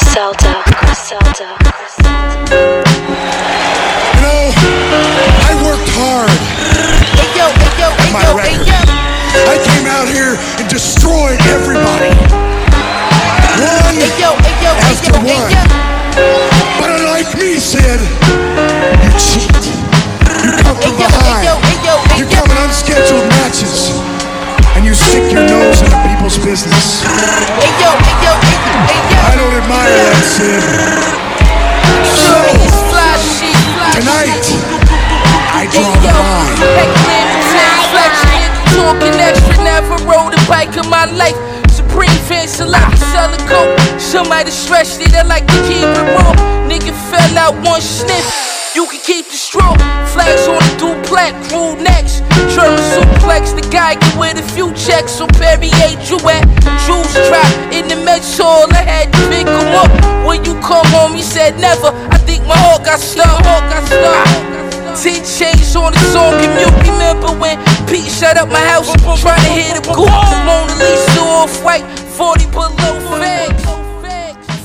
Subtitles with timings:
[0.00, 2.20] Griselda, Griselda, Griselda.
[4.04, 4.52] You know,
[5.48, 6.30] I worked hard
[7.16, 8.68] Hey yo, hey yo, hey on my yo, hey record.
[8.68, 8.80] yo.
[9.48, 12.12] I came out here and destroyed everybody.
[13.56, 15.50] One Hey yo, hey yo, hey after yo, hey one.
[15.50, 15.64] yo.
[16.78, 18.00] But unlike me, Sid,
[19.02, 19.64] you cheat.
[20.44, 21.56] You come Hey from yo, hey yo, behind.
[21.64, 22.42] hey yo, hey You yo.
[22.42, 23.92] come in unscheduled matches.
[24.76, 27.02] And you stick your nose into people's business.
[27.58, 28.35] Hey yo, hey yo,
[29.36, 30.64] don't admire that, Sid.
[32.24, 34.46] So, It's fly shit, fly tonight.
[35.52, 36.56] I draw the line.
[36.76, 37.68] heckling the ten
[38.32, 41.36] nigga talking extra, never rode a bike in my life.
[41.68, 43.76] Supreme fans like you selling coke.
[44.00, 46.32] Somebody stretched it, I like to keep it raw.
[46.68, 48.55] Nigga fell out one sniff.
[48.76, 49.72] You can keep the straw.
[50.12, 52.20] Flags on the duplex, crew next.
[52.52, 55.12] German suplex, the guy get with a few checks.
[55.16, 56.44] So Perrier, you at
[56.84, 58.68] Juice Trap in the Mets Hall.
[58.76, 59.88] I had to pick him up.
[60.28, 61.88] When you come home, he said never.
[62.12, 63.40] I think my heart got stuck.
[63.48, 64.28] Heart got stuck.
[64.92, 67.56] Ten chains on the song, can you remember when
[67.88, 68.92] Pete shut up my house
[69.24, 70.12] trying to hit a goop?
[70.44, 73.56] Mona Lisa off white, 40 below fags.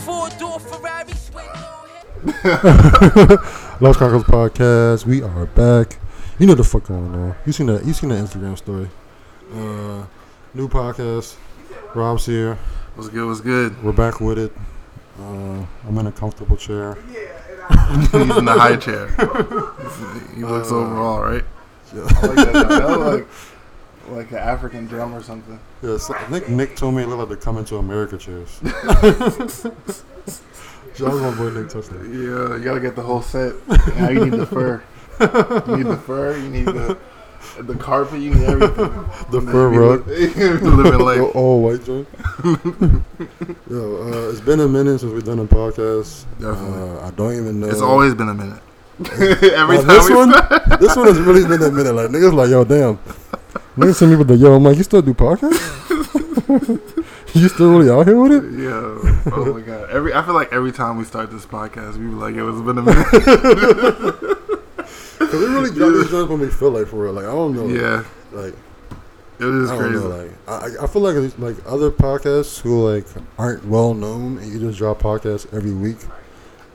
[0.03, 0.59] Four door
[2.43, 3.39] head.
[3.81, 5.07] Lost Chronicles podcast.
[5.07, 5.97] We are back.
[6.37, 7.35] You know the fuck going on.
[7.47, 7.83] You seen that?
[7.83, 8.87] You seen that Instagram story?
[9.51, 10.05] Uh,
[10.53, 11.35] new podcast.
[11.95, 12.59] Rob's here.
[12.93, 13.25] What's good?
[13.25, 13.83] What's good?
[13.83, 14.53] We're back with it.
[15.19, 16.93] Uh, I'm in a comfortable chair.
[17.89, 19.07] He's in the high chair.
[20.35, 21.43] He looks overall right.
[21.91, 22.53] I like that.
[22.53, 23.27] That look like
[24.11, 25.59] like an African drum or something.
[25.81, 28.61] Yes, I think Nick told me it looked like the Coming to America chairs.
[30.95, 31.91] Shout out to my boy Nick touched.
[31.91, 33.53] Yeah, you gotta get the whole set.
[33.97, 34.81] Now you need the fur.
[35.19, 36.37] You need the fur.
[36.37, 36.97] You need the
[37.59, 38.19] the carpet.
[38.21, 38.87] You need everything.
[39.31, 40.07] The fur rug.
[40.07, 41.35] Living The life.
[41.35, 42.07] all white joint.
[43.69, 46.25] Yo, uh, it's been a minute since we've done a podcast.
[46.39, 46.99] Definitely.
[46.99, 47.67] Uh, I don't even know.
[47.67, 48.61] It's always been a minute.
[49.11, 50.29] Every Uh, time this one,
[50.79, 51.93] this one has really been a minute.
[51.93, 52.99] Like niggas, like yo, damn.
[53.77, 54.53] Niggas send me with the yo.
[54.53, 55.61] I'm like, you still do podcasts?
[57.33, 58.43] you still really out here with it?
[58.59, 59.31] Yeah.
[59.33, 59.89] Oh my god.
[59.89, 62.61] Every I feel like every time we start this podcast, we be like, "Yo, it's
[62.61, 64.37] been a minute."
[65.19, 67.13] Cause we really drop these joints when we feel like for real.
[67.13, 67.67] Like I don't know.
[67.67, 68.03] yeah.
[68.33, 68.53] Like
[69.39, 69.95] It is I crazy.
[69.95, 70.07] know.
[70.07, 73.05] Like I, I- feel like like other podcasts who like
[73.37, 75.97] aren't well known and you just drop podcasts every week.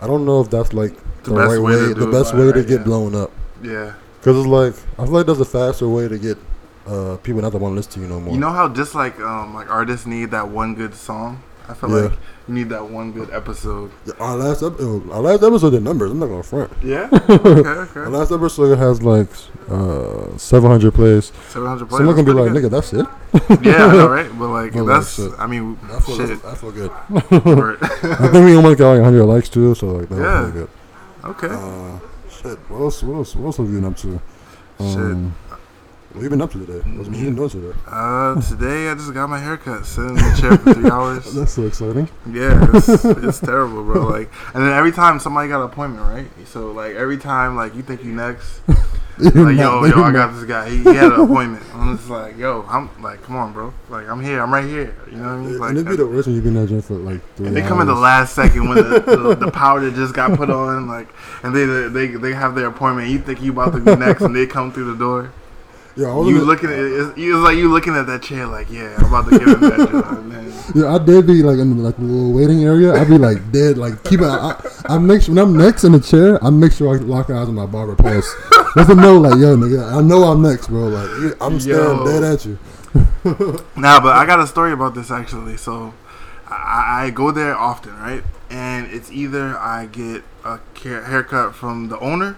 [0.01, 2.13] I don't know if that's like The the, best right way way, to the it,
[2.13, 2.85] best right, way to right, get yeah.
[2.85, 3.31] blown up.
[3.63, 3.95] yeah.
[4.23, 6.39] Cause it's like I feel like there's a faster way to get
[6.87, 8.33] uh, people not to want to listen to you no more.
[8.35, 11.43] You know how just like um like artists need that one good song.
[11.69, 11.97] I feel Yeah.
[12.05, 12.13] like
[12.47, 13.91] you need that one good episode.
[14.21, 16.13] our last episode, our last episode did numbers.
[16.13, 16.71] I'm not gonna front.
[16.81, 17.09] Yeah.
[17.13, 17.33] okay.
[17.35, 18.01] Okay.
[18.01, 19.27] Our last episode has like
[19.69, 21.33] uh 700 plays.
[21.49, 21.99] Seven hundred plays.
[21.99, 23.05] Someone can be like, pretty nigga, that's it.
[23.67, 24.31] yeah, all right.
[24.39, 25.33] But like But, that's, shit.
[25.41, 26.45] I mean, I feel, shit.
[26.45, 26.91] I feel good.
[27.11, 30.41] I think we almost got like 100 likes too, so like that Yeah.
[30.41, 30.69] really good.
[31.25, 31.49] okay.
[31.51, 31.99] Uh,
[32.31, 32.59] shit.
[32.71, 33.03] What else?
[33.03, 33.35] What else?
[33.35, 34.21] What else have you been up to?
[34.79, 35.33] Shit.
[36.17, 36.79] What you been up to today?
[36.97, 37.79] What's you been doing today?
[37.87, 41.35] Uh, today I just got my haircut, sitting in the chair for three hours.
[41.35, 42.09] That's so exciting.
[42.33, 44.07] Yeah, it's, it's terrible, bro.
[44.07, 46.27] Like, and then every time somebody got an appointment, right?
[46.47, 48.63] So like every time, like you think you next,
[49.19, 50.71] like yo, yo, I got this guy.
[50.71, 51.63] He, he had an appointment.
[51.75, 53.75] I'm just like, yo, I'm like, come on, bro.
[53.91, 54.41] Like I'm here.
[54.41, 54.97] I'm right here.
[55.11, 55.59] You know what I mean?
[55.59, 57.61] Like, and it'd be the worst when you've been joint for like three and they
[57.61, 57.69] hours.
[57.69, 61.11] come in the last second when the, the, the powder just got put on, like,
[61.43, 63.11] and they they they have their appointment.
[63.11, 65.31] You think you about to be next, and they come through the door.
[65.97, 68.95] Yeah, You in- looking at it, it's, like you looking at that chair, like, yeah,
[68.99, 70.31] I'm about to give him that job.
[70.31, 72.93] Then, Yeah, I did be like in the, like the little waiting area.
[72.93, 74.27] I'd be like dead, like keep it.
[74.27, 77.31] I, I make sure when I'm next in the chair, I make sure I lock
[77.31, 78.31] eyes with my barber pulse.
[78.77, 80.89] Let them know, like, yo, nigga, I know I'm next, bro.
[80.89, 82.05] Like, I'm staring Yo.
[82.05, 82.59] dead at you.
[83.77, 85.57] Nah, but I got a story about this actually.
[85.57, 85.95] So
[86.49, 88.23] I, I go there often, right?
[88.51, 92.37] And it's either I get a haircut from the owner,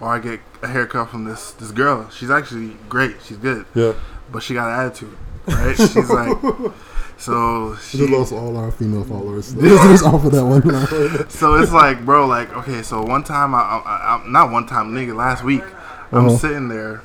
[0.00, 2.08] or I get a haircut from this this girl.
[2.10, 3.16] She's actually great.
[3.24, 3.92] She's good, Yeah,
[4.32, 5.16] but she got an attitude,
[5.46, 5.76] right?
[5.76, 6.36] She's like,
[7.18, 9.52] so she, lost all our female followers.
[9.60, 10.62] just off of that one.
[11.30, 14.92] so it's like, bro, like, okay, so one time, I, I, I not one time,
[14.92, 15.62] nigga, last week,
[16.12, 16.36] I'm Uh-huh.
[16.38, 17.02] sitting there,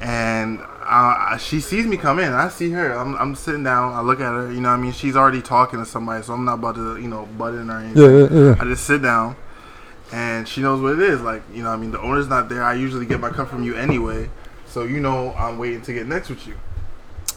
[0.00, 2.32] and uh, she sees me come in.
[2.32, 2.92] I see her.
[2.92, 3.92] I'm, I'm sitting down.
[3.94, 4.52] I look at her.
[4.52, 7.00] You know, what I mean, she's already talking to somebody, so I'm not about to,
[7.00, 8.02] you know, butt in or anything.
[8.02, 8.56] yeah, yeah, yeah.
[8.60, 9.34] I just sit down,
[10.12, 11.20] and she knows what it is.
[11.20, 12.62] Like, you know, what I mean, the owner's not there.
[12.62, 14.30] I usually get my cut from you anyway,
[14.66, 16.54] so you know, I'm waiting to get next with you,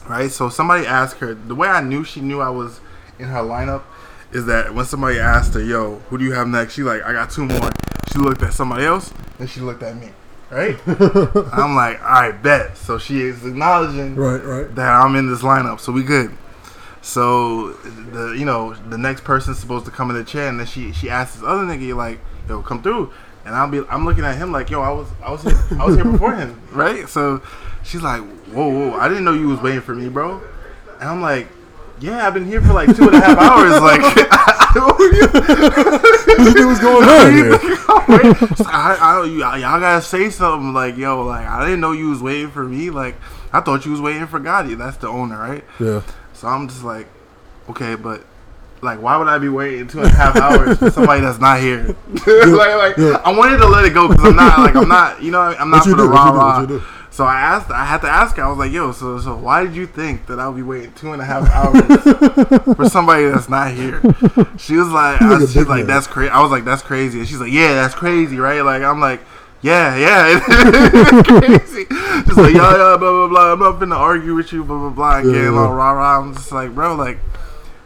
[0.08, 0.30] right?
[0.32, 1.34] So somebody asked her.
[1.34, 2.80] The way I knew she knew I was
[3.20, 3.84] in her lineup
[4.32, 7.14] is that when somebody asked her, "Yo, who do you have next?" She like, "I
[7.14, 7.70] got two more."
[8.12, 10.10] She looked at somebody else, then she looked at me.
[10.50, 10.80] Right?
[10.88, 12.78] I'm like, all right, bet.
[12.78, 14.74] So she is acknowledging Right, right.
[14.76, 16.32] that I'm in this lineup, so we good.
[17.02, 20.66] So the you know the next person's supposed to come in the chair, and then
[20.68, 23.12] she she asks this other nigga like, "Yo, come through."
[23.46, 25.86] And I'll be I'm looking at him like, "Yo, I was I was here, I
[25.86, 27.42] was here before him, right?" So
[27.84, 30.42] she's like, "Whoa, whoa, I didn't know you was waiting for me, bro."
[31.00, 31.48] And I'm like,
[32.00, 33.82] "Yeah, I've been here for like two and a half hours.
[33.88, 34.28] Like,
[34.78, 37.58] What's going on here?
[38.68, 39.26] I, I,
[39.58, 42.90] y'all gotta say something like, yo, like I didn't know you was waiting for me.
[42.90, 43.16] Like,
[43.52, 44.78] I thought you was waiting for Gotti.
[44.78, 45.64] That's the owner, right?
[45.80, 46.02] Yeah.
[46.34, 47.08] So I'm just like,
[47.70, 48.24] okay, but
[48.82, 51.60] like, why would I be waiting two and a half hours for somebody that's not
[51.60, 51.88] here?
[52.28, 53.22] like, like yeah.
[53.24, 55.70] I wanted to let it go because I'm not like I'm not, you know, I'm
[55.70, 56.62] not for the rah rah.
[56.62, 56.84] What you do?
[57.10, 58.44] So I asked, I had to ask her.
[58.44, 61.14] I was like, yo, so so why did you think that I'll be waiting two
[61.14, 64.02] and a half hours for somebody that's not here?
[64.58, 65.88] She was like, I, like she's like, man.
[65.88, 66.30] that's crazy.
[66.30, 68.62] I was like, that's crazy, and she's like, yeah, that's crazy, right?
[68.62, 69.22] Like I'm like.
[69.64, 71.86] Yeah, yeah, it's crazy.
[71.90, 73.54] Just like, yeah, yeah, blah, blah, blah.
[73.54, 75.18] I'm not finna argue with you, blah, blah, blah.
[75.18, 75.60] And Yeah, getting yeah.
[75.60, 76.20] all rah, rah.
[76.20, 77.18] I'm just like, bro, like,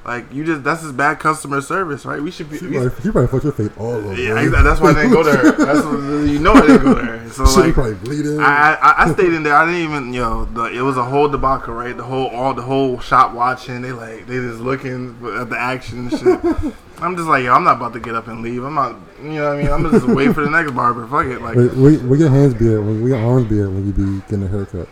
[0.03, 2.21] like you just, that's just bad customer service, right?
[2.21, 4.15] We should be, You we, probably, you probably fucked your face all over.
[4.15, 4.63] yeah, exactly.
[4.63, 5.51] that's why I didn't go there.
[5.51, 5.93] That's what,
[6.27, 7.29] you know I didn't go there.
[7.29, 8.39] So, you like, probably bleeding.
[8.41, 9.55] I, I I stayed in there.
[9.55, 10.45] I didn't even yo.
[10.45, 11.95] The, it was a whole debacle, right?
[11.95, 13.81] The whole all the whole shop watching.
[13.81, 16.73] They like they just looking at the action and shit.
[17.01, 17.53] I'm just like yo.
[17.53, 18.63] I'm not about to get up and leave.
[18.65, 18.97] I'm not.
[19.23, 19.71] You know what I mean?
[19.71, 21.07] I'm just wait for the next barber.
[21.07, 21.41] Fuck it.
[21.41, 22.81] Like Wait, where, where your hands be at?
[22.83, 24.89] Where your arms be at when you be getting a haircut?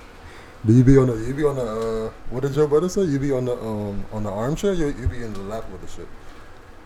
[0.66, 1.16] Do you be on the?
[1.16, 1.62] You be on the?
[2.08, 3.04] Uh, what did Joe Budden say?
[3.04, 4.74] You be on the um on the armchair.
[4.74, 6.08] You, you be in the lap with the shit.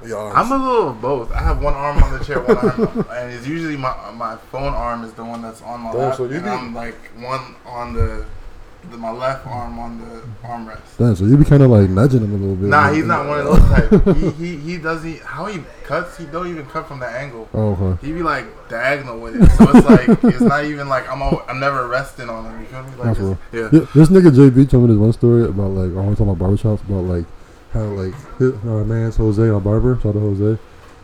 [0.03, 1.31] I'm a little of both.
[1.31, 4.73] I have one arm on the chair, one arm, and it's usually my my phone
[4.73, 6.95] arm is the one that's on my Damn, lap, so you and be- I'm like
[7.17, 8.25] one on the,
[8.91, 10.97] the my left arm on the armrest.
[10.97, 12.69] Damn, so you be kind of like nudging him a little bit.
[12.69, 14.15] Nah, he's not one of those type.
[14.17, 15.19] He he he doesn't.
[15.21, 16.17] How he cuts?
[16.17, 17.47] He don't even cut from the angle.
[17.53, 18.05] Oh, okay.
[18.07, 21.45] He be like diagonal with it, so it's like it's not even like I'm al-
[21.47, 22.61] I'm never resting on him.
[22.61, 22.95] You feel me?
[22.97, 23.37] Like real.
[23.51, 23.69] yeah.
[23.71, 26.37] Yeah, this nigga JB told me this one story about like I was talking about
[26.39, 27.25] barbershops about like
[27.73, 30.61] how like his, our uh, man's Jose, our barber, shout out to Jose,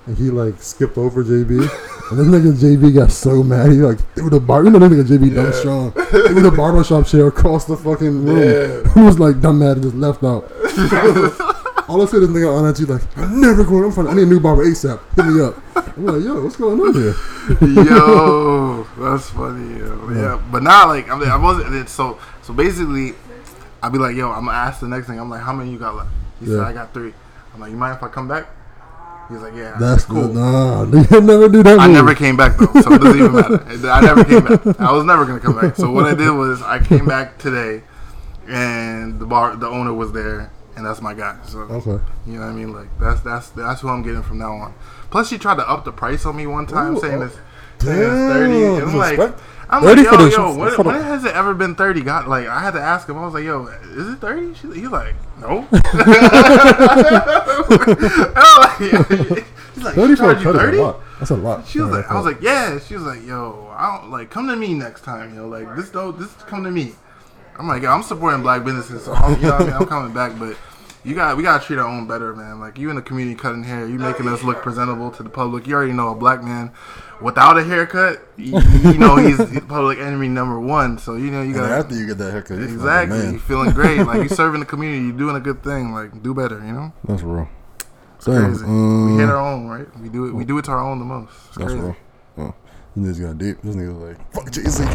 [0.10, 1.62] and he like skipped over JB,
[2.10, 4.64] and this nigga JB got so mad he like threw the bar.
[4.64, 8.86] You know that nigga JB dumb strong threw the barbershop chair across the fucking room.
[8.96, 10.52] He was like dumb mad and just left out.
[11.88, 13.86] All I said this nigga on that like I'm never going.
[13.86, 14.08] I'm trying.
[14.08, 15.00] I need a new barber ASAP.
[15.16, 15.56] Hit me up.
[15.96, 17.86] I'm like yo, what's going on here?
[17.86, 19.80] yo, that's funny.
[19.80, 20.10] Yo.
[20.10, 21.76] Yeah, but now like I'm, I wasn't.
[21.76, 23.14] It's so so basically,
[23.84, 25.20] I'd be like, yo, I'm gonna ask the next thing.
[25.20, 26.10] I'm like, how many you got left?
[26.40, 27.14] He said I got three.
[27.54, 28.48] I'm like, you mind if I come back?
[29.30, 30.24] He's like, yeah, That's cool.
[30.26, 30.34] cool.
[30.34, 31.80] Nah, nigga never do that.
[31.80, 31.96] I move.
[31.96, 33.64] never came back though, so it doesn't even matter.
[33.90, 34.80] I never came back.
[34.80, 35.76] I was never gonna come back.
[35.76, 37.84] So what I did was I came back today,
[38.48, 41.38] and the bar, the owner was there, and that's my guy.
[41.46, 42.04] So Okay.
[42.26, 42.74] you know what I mean?
[42.74, 44.74] Like that's that's that's who I'm getting from now on.
[45.12, 47.36] Plus, she tried to up the price on me one time, Ooh, saying oh, it's
[47.80, 48.64] saying it's thirty.
[48.64, 49.42] And I'm like, respect.
[49.72, 52.02] I'm 30 like, for yo, the- yo, when, when has it ever been thirty?
[52.02, 53.18] God, like I had to ask him.
[53.18, 54.54] I was like, yo, is it thirty?
[54.56, 55.68] She, he's like, no.
[55.70, 55.84] Like,
[58.80, 59.04] yeah.
[59.76, 60.78] He's like, Thirty for a charge you cut is a thirty?
[61.20, 61.68] That's a lot.
[61.68, 62.80] She was like, I was like, yeah.
[62.80, 65.34] She was like, yo, I don't like come to me next time.
[65.36, 66.94] You know, like this don't this come to me.
[67.58, 69.74] I'm like, yo, I'm supporting black businesses, so I'm, you know what I mean.
[69.74, 70.56] I'm coming back, but
[71.04, 72.60] you got we gotta treat our own better, man.
[72.60, 75.66] Like you in the community cutting hair, you making us look presentable to the public.
[75.68, 76.72] You already know a black man
[77.22, 79.38] without a haircut, you, you know he's
[79.68, 80.98] public enemy number one.
[80.98, 84.00] So you know you got after you get that haircut, like exactly you feeling great.
[84.06, 85.94] Like you serving the community, you doing a good thing.
[85.94, 86.94] Like do better, you know.
[87.06, 87.48] That's real.
[88.18, 88.66] It's Damn, crazy.
[88.66, 89.88] um, we hit our own, right?
[90.00, 90.34] We do it.
[90.34, 91.32] We do it to our own the most.
[91.50, 91.96] It's That's crazy.
[92.38, 92.56] real.
[92.96, 93.62] This nigga got deep.
[93.62, 94.84] This nigga was like, fuck Jay Z.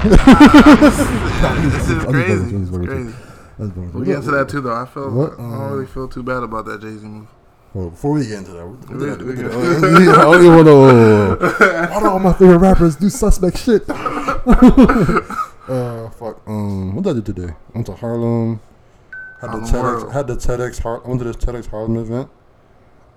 [1.70, 2.44] This is crazy.
[2.44, 3.14] joking, I'm It's joking.
[3.56, 3.73] Crazy.
[3.76, 4.75] We'll We'll get into that too, though.
[4.75, 5.32] I feel What?
[5.34, 7.28] I don't really feel too bad about that Jay Z move.
[7.73, 9.25] Well, before we get into that, We- did I do?
[9.26, 9.50] we What did
[9.99, 10.14] good.
[10.14, 10.76] I don't want to.
[11.90, 13.84] Why do all my favorite rappers do suspect shit?
[13.90, 14.38] uh,
[16.11, 16.40] fuck.
[16.46, 17.52] Um, what did I do today?
[17.52, 18.61] I went to Harlem.
[19.40, 19.82] Had the TEDx.
[19.82, 20.12] World.
[20.12, 20.80] Had the TEDx.
[20.82, 22.28] Har- I went to this TEDx Harlem event.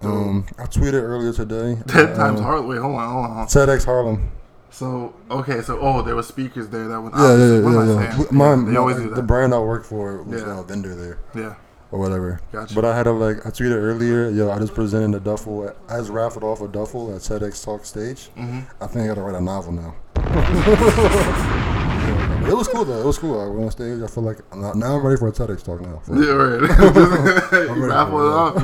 [0.01, 1.77] Um, I tweeted earlier today.
[1.88, 2.65] Ten uh, times hard.
[2.65, 3.10] Wait, hold on.
[3.12, 3.48] hold on.
[3.48, 4.32] TEDx Harlem.
[4.77, 7.15] So okay, so oh, there were speakers there that went.
[7.15, 8.15] Yeah, yeah, yeah, what yeah.
[8.19, 8.25] yeah.
[8.29, 10.60] My, they my- always do the brand I work for was Yeah.
[10.60, 11.17] a vendor there.
[11.34, 11.55] Yeah,
[11.91, 12.39] or whatever.
[12.51, 12.75] Gotcha.
[12.75, 15.74] But I had a like I tweeted earlier, yo, I just presented a duffel.
[15.89, 18.29] I just raffled off a duffel at TEDx Talk Stage.
[18.38, 18.60] Mm-hmm.
[18.79, 19.96] I think I gotta write a novel now.
[20.17, 23.01] Yeah, it was cool though.
[23.01, 23.41] It was cool.
[23.41, 24.00] I went on stage.
[24.03, 26.01] I feel like now now I'm ready for a TEDx talk now.
[26.03, 26.62] For- yeah, right.
[27.51, 28.55] ready you raffle it off.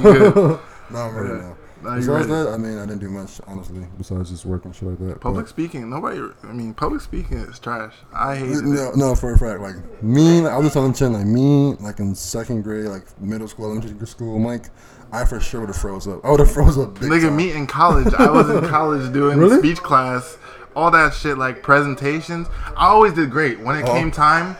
[0.92, 1.58] Now I'm ready now.
[1.84, 3.86] You Besides that, I mean, I didn't do much honestly.
[3.98, 5.20] Besides just work and shit like that.
[5.22, 6.22] Public But- speaking, nobody.
[6.44, 7.94] I mean, public speaking is trash.
[8.14, 8.64] I hate it.
[8.64, 9.60] No, no, for a fact.
[9.62, 13.04] Like me, like, I was just telling Chen, like me, like in second grade, like
[13.22, 14.70] middle school, elementary school, Mike,
[15.12, 16.24] I for sure would have froze up.
[16.26, 17.36] I would have froze up big Nigga, time.
[17.36, 18.14] me in college.
[18.14, 19.60] I was in college doing Really?
[19.60, 20.38] speech class,
[20.76, 22.48] all that shit, like presentations.
[22.78, 23.60] I always did great.
[23.60, 23.94] When it Oh.
[23.94, 24.56] came time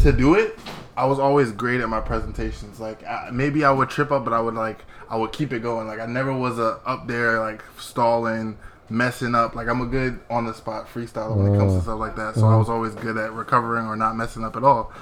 [0.00, 0.58] to do it,
[0.96, 2.78] I was always great at my presentations.
[2.80, 5.60] Like I, maybe I would trip up, but I would like I would keep it
[5.60, 5.86] going.
[5.86, 8.58] Like I never was a up there like stalling,
[8.88, 9.54] messing up.
[9.54, 12.34] Like I'm a good on the spot freestyler when it comes to stuff like that.
[12.34, 14.92] So I was always good at recovering or not messing up at all.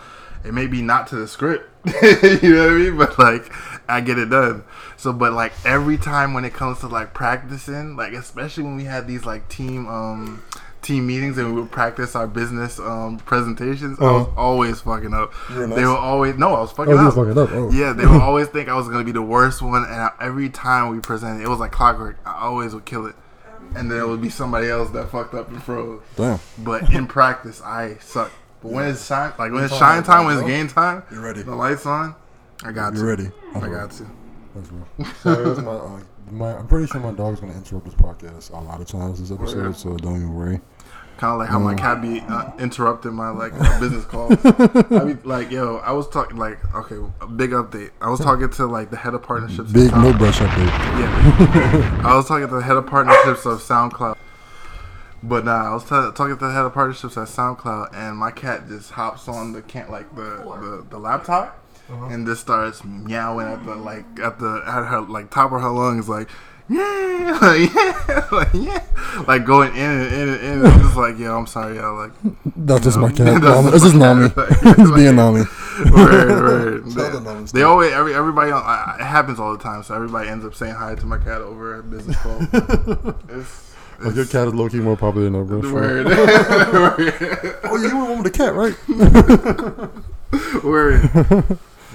[0.44, 1.70] It may be not to the script,
[2.42, 3.52] you know what I mean, but like
[3.88, 4.64] I get it done.
[4.96, 8.84] So, but like every time when it comes to like practicing, like especially when we
[8.84, 10.42] had these like team um
[10.82, 14.40] team meetings and we would practice our business um presentations, I was Uh-huh.
[14.40, 15.32] always fucking up.
[15.50, 15.84] You were They nice?
[15.86, 17.14] were always no, I was fucking Oh, up.
[17.14, 17.48] fucking up.
[17.52, 17.70] Oh.
[17.70, 20.48] Yeah, they would always think I was gonna be the worst one, and I, every
[20.50, 22.16] time we presented, it was like clockwork.
[22.26, 23.14] I always would kill it,
[23.76, 26.00] and then it would be somebody else that fucked up and froze.
[26.16, 26.40] Damn.
[26.58, 28.30] But in practice, I suck.
[28.62, 31.42] But when it's shine, like when it's shine time, when it's game time, you're ready?
[31.42, 32.14] the lights on,
[32.64, 33.06] I got You to.
[33.06, 33.30] ready?
[33.54, 34.06] I got to.
[34.54, 34.84] Thanks, bro.
[35.62, 38.86] My, uh, my, I'm pretty sure my dog's gonna interrupt this podcast a lot of
[38.86, 40.60] times this episode, so don't even worry.
[41.18, 41.64] Kind of like how Mm.
[41.64, 44.32] my cat be uh, interrupting my like uh, business calls.
[44.44, 47.90] I be like, yo, I was talking like, okay, a big update.
[48.00, 49.70] I was talking to like the head of partnerships.
[49.72, 50.66] Big no brush update.
[50.98, 54.16] Yeah, I was talking to the head of partnerships of SoundCloud.
[55.22, 58.32] But nah, I was t- talking to the head of partnerships at SoundCloud, and my
[58.32, 61.56] cat just hops on the can like the the, the laptop,
[61.88, 65.68] and just starts meowing at the like at the at her like top of her
[65.70, 66.28] lungs like.
[66.68, 70.66] Yeah, like, yeah, like yeah, like going in and in and in.
[70.66, 72.12] I'm just like, yo, I'm sorry, yo, like,
[72.56, 73.26] That's just my cat.
[73.42, 73.64] That's Nami.
[73.64, 73.94] my This is.
[73.94, 74.28] Nami.
[74.28, 75.40] He's it's being Nami.
[75.90, 76.84] word, word.
[76.94, 79.82] Tell the They, they always every everybody on, uh, it happens all the time.
[79.82, 82.38] So everybody ends up saying hi to my cat over a business call.
[83.28, 85.72] it's, Like your cat is low key more popular than her, bro.
[85.72, 86.06] Word.
[86.08, 88.76] Oh yeah, you were one with the cat, right?
[90.64, 91.10] Word.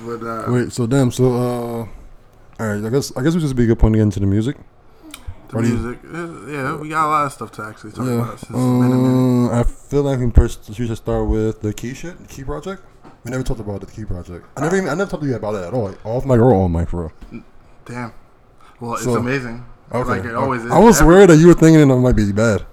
[0.05, 1.33] But uh, Wait, so damn, so
[1.81, 1.87] uh,
[2.59, 2.83] all right.
[2.83, 4.57] I guess I guess we just be a good point to get into the music.
[5.49, 8.13] the music, uh, yeah, we got a lot of stuff to actually talk Yeah.
[8.13, 8.33] about.
[8.33, 8.95] It's been a minute.
[8.95, 12.43] Um, I feel like we first we should start with the key shit, the key
[12.43, 12.81] project.
[13.23, 14.45] We never talked about the key project.
[14.57, 15.85] I never even I never talked to you about it at all.
[15.89, 17.11] Like, off mic or on mic, bro.
[17.85, 18.13] Damn.
[18.79, 19.65] Well, it's So- amazing.
[19.93, 20.09] Okay.
[20.09, 20.71] Like it always is.
[20.71, 22.65] I was Every- worried that you were thinking it might be bad.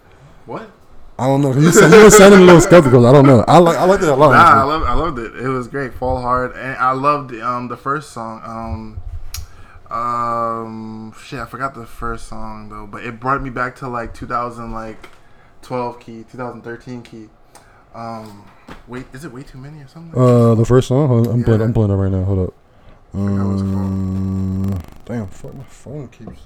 [0.46, 0.68] What?
[1.16, 1.52] I don't know.
[1.54, 3.06] You, said, you were sounding a little skeptical.
[3.06, 3.44] I don't know.
[3.46, 4.32] I like I liked it a lot.
[4.32, 4.68] Nah, I honestly.
[4.68, 5.36] love, I loved it.
[5.44, 5.94] It was great.
[5.94, 8.42] Fall hard, and I loved um the first song.
[8.44, 8.98] Um,
[9.94, 14.12] um, shit, I forgot the first song though, but it brought me back to like
[14.12, 15.08] 2000 like
[15.62, 17.28] 12 key, 2013 key.
[17.94, 18.44] Um,
[18.88, 20.20] wait, is it way too many or something?
[20.20, 21.06] Uh, the first song.
[21.06, 21.62] Hold on, I'm playing.
[21.62, 22.24] I'm playing it right now.
[22.24, 22.54] Hold up.
[23.14, 26.40] Um, damn, fuck, my phone keeps.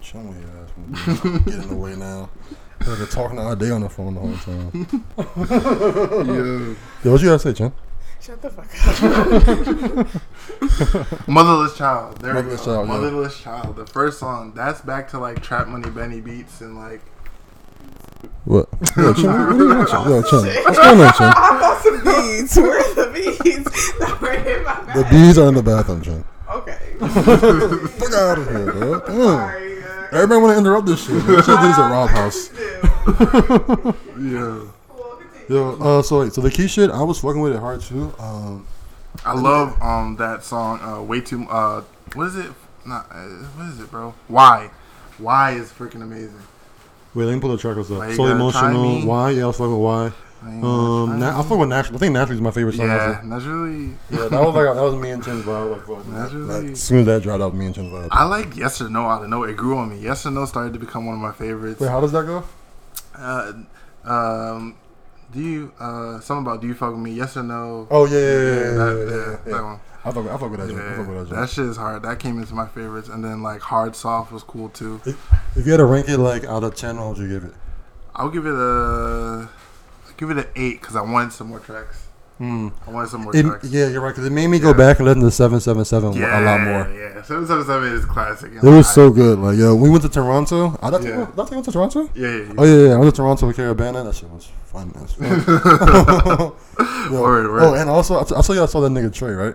[0.00, 1.20] Show me ass.
[1.44, 2.30] Get in the way now.
[2.78, 4.70] They're talking all day on the phone the whole time.
[6.28, 6.74] yeah.
[7.04, 7.72] Yo, what you gotta say, Chen?
[8.22, 8.68] Shut the fuck
[11.18, 11.28] up.
[11.28, 12.18] Motherless Child.
[12.18, 12.86] There Motherless we go.
[12.86, 13.28] Child, yeah.
[13.62, 13.76] Child.
[13.76, 14.52] The first song.
[14.54, 17.00] That's back to like Trap Money Benny beats and like.
[18.44, 18.68] What?
[18.96, 20.10] Yo, Chen, what are you watching?
[20.12, 21.32] Yo, Chen, what's going on, Chen?
[21.34, 22.56] I bought some beads.
[22.56, 23.98] Where are the beads?
[23.98, 25.10] that were in my The bag.
[25.10, 26.24] bees are in the bathroom, Chen.
[26.48, 26.78] Okay.
[27.00, 29.00] Fuck out of here, bro.
[29.06, 29.82] Sorry.
[29.82, 31.26] uh, Everybody want to interrupt this shit.
[31.26, 32.50] This shit is a Rob house.
[34.20, 34.60] Yeah.
[35.48, 38.14] Yo, uh, so wait, so the key shit, I was fucking with it hard too.
[38.18, 38.66] Um,
[39.24, 40.80] I love um that song.
[40.80, 41.46] Uh, way too.
[41.48, 41.82] Uh,
[42.14, 42.50] what is it?
[42.86, 43.06] Not.
[43.10, 44.14] Uh, what is it, bro?
[44.28, 44.70] Why?
[45.18, 46.40] Why is freaking amazing.
[47.14, 47.88] wait, let me pull the track up.
[47.88, 48.82] Why So emotional.
[48.82, 49.04] me?
[49.04, 49.30] Why?
[49.30, 50.12] Yeah, I was fucking with why.
[50.44, 51.96] I Um, gonna na- I fuck with naturally.
[51.96, 52.86] I think naturally is my favorite song.
[52.88, 53.20] Yeah, ever.
[53.28, 53.44] that's.
[54.10, 55.70] Yeah, that was like that was me and Chen's vibe.
[55.70, 58.08] Like, fuck, like, as soon as that dropped, that was me and Chen's vibe.
[58.10, 59.44] I like Yes or No out of know.
[59.44, 59.98] It grew on me.
[60.00, 61.78] Yes or No started to become one of my favorites.
[61.80, 62.42] Wait, how does that go?
[63.16, 63.52] Uh,
[64.04, 64.74] um,
[65.32, 67.12] do you uh something about do you fuck with me?
[67.12, 67.86] Yes or no?
[67.90, 69.80] Oh yeah, yeah, yeah, yeah, that, yeah, yeah, yeah, yeah, that one.
[70.04, 70.80] I fuck, with- I fuck with that joint.
[70.80, 72.02] I Yeah, fuck with that that shit is hard.
[72.02, 75.00] That came into my favorites, and then like Hard Soft was cool too.
[75.06, 77.54] If you had to rank it like out of ten, what would you give it?
[78.14, 79.48] I'll give it a,
[80.06, 82.08] I'll give it an eight because I wanted some more tracks.
[82.42, 82.68] Hmm.
[82.84, 83.68] I wanted some more It, tracks.
[83.70, 84.08] yeah, you're right.
[84.10, 86.90] Because it made me go back and listen to seven seven seven a lot more.
[86.90, 88.50] Yeah, seven seven seven is classic.
[88.54, 89.38] It was so good.
[89.38, 90.76] Like, yo, we went to Toronto.
[90.82, 91.18] I thought Yeah.
[91.18, 91.26] yeah.
[91.38, 92.10] I went to Toronto.
[92.16, 92.52] Yeah, yeah, yeah.
[92.58, 92.94] Oh yeah, yeah.
[92.94, 94.02] I went to Toronto with Caribana.
[94.04, 94.92] That shit was fun.
[94.96, 95.22] As fuck.
[97.12, 97.62] Yo, Word, word.
[97.62, 98.62] Oh, and also I, t- I saw you.
[98.64, 99.54] I saw that nigga Trey, right?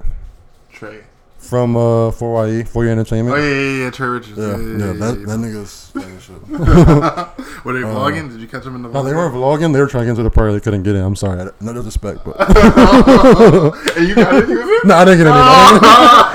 [0.71, 1.01] Trey.
[1.47, 3.37] From uh 4YE, 4 Entertainment.
[3.37, 3.89] Oh yeah, yeah, yeah.
[3.89, 4.37] Trey Richards.
[4.37, 5.25] Yeah, yeah, that, yeah.
[5.27, 6.41] that nigga's funny shit.
[7.63, 8.29] Were they vlogging?
[8.29, 8.89] Did you catch them in the?
[8.89, 9.71] No, they weren't vlogging.
[9.71, 10.55] They were trying to get into the party.
[10.55, 11.01] They couldn't get in.
[11.01, 11.49] I'm sorry.
[11.61, 12.35] No disrespect, but
[13.97, 14.49] and you got it.
[14.49, 14.85] You it?
[14.85, 15.33] no, I didn't get in.
[15.37, 16.33] I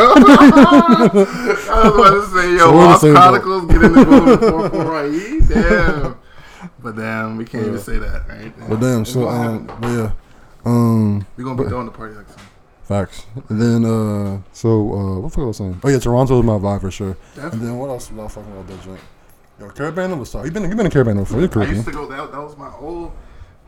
[1.85, 3.02] was about to say, yo, So we're Lost.
[3.02, 5.49] Chronicles get in the boat before 4YE?
[5.49, 6.16] Damn.
[6.83, 8.52] But damn, we can't even say that, right?
[8.66, 10.12] But damn, so um, but yeah,
[10.64, 12.47] um, We're going to be throwing the party next time.
[12.92, 13.25] Facts.
[13.49, 15.80] And then uh, so uh, what the fuck was I saying?
[15.82, 17.16] Oh yeah, Toronto was my vibe for sure.
[17.37, 19.00] And then what else was I fucking about that joint?
[19.58, 20.44] Yo, Caribana was tough.
[20.44, 21.40] You been you been in Caribana before?
[21.40, 23.12] You're I used to go, that, that was my old,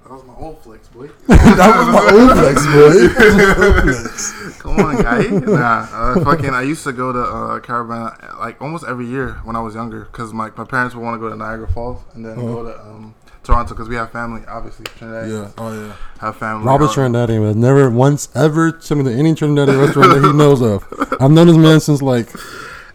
[0.02, 1.06] That was my old flex, boy.
[1.26, 4.58] that was my old flex, boy.
[4.58, 5.22] Come on, guy.
[5.28, 6.50] Nah, uh, fucking.
[6.50, 10.04] I used to go to uh, Caribana like almost every year when I was younger
[10.04, 12.78] because my my parents would want to go to Niagara Falls and then go to
[12.78, 13.14] um,
[13.44, 14.84] Toronto because we have family, obviously.
[14.96, 15.28] Trinidad.
[15.30, 15.96] yeah, oh yeah.
[16.20, 16.66] Have family.
[16.66, 20.32] Robert uh, Trinidadian was never once ever took me to any Trinidadian restaurant that he
[20.32, 20.84] knows of.
[21.20, 22.28] I've known this man since like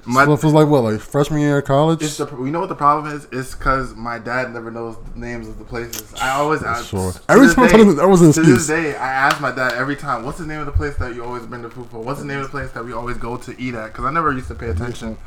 [0.06, 2.02] My- it was like what, like freshman year of college.
[2.02, 3.28] It's the, you know what the problem is?
[3.32, 6.12] It's because my dad never knows the names of the places.
[6.20, 6.90] I always ask.
[6.90, 7.14] Sure.
[7.30, 8.48] Every this time I day- told him that was an excuse.
[8.48, 8.68] To excuse.
[8.68, 11.14] this day, I ask my dad every time, "What's the name of the place that
[11.14, 12.02] you always bring the food for?
[12.02, 14.12] What's the name of the place that we always go to eat at?" Because I
[14.12, 15.18] never used to pay attention.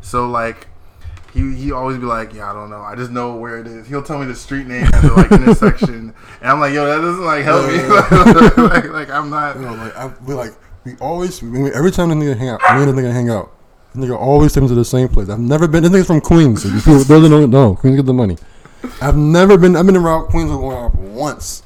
[0.00, 0.66] So like,
[1.32, 2.82] he he always be like, "Yeah, I don't know.
[2.82, 5.32] I just know where it is." He'll tell me the street name at the like
[5.32, 8.62] intersection, and I'm like, "Yo, that doesn't like help me.
[8.62, 10.52] like, like I'm not." You know, like I, we like
[10.84, 13.50] we always we, every time the nigga hang out, me and the nigga hang out.
[13.94, 15.30] The nigga always takes me to the same place.
[15.30, 15.82] I've never been.
[15.82, 16.62] This nigga's from Queens.
[16.62, 18.36] So you people those don't know, Queens get the money.
[19.00, 19.74] I've never been.
[19.74, 21.62] I've been around Queens once.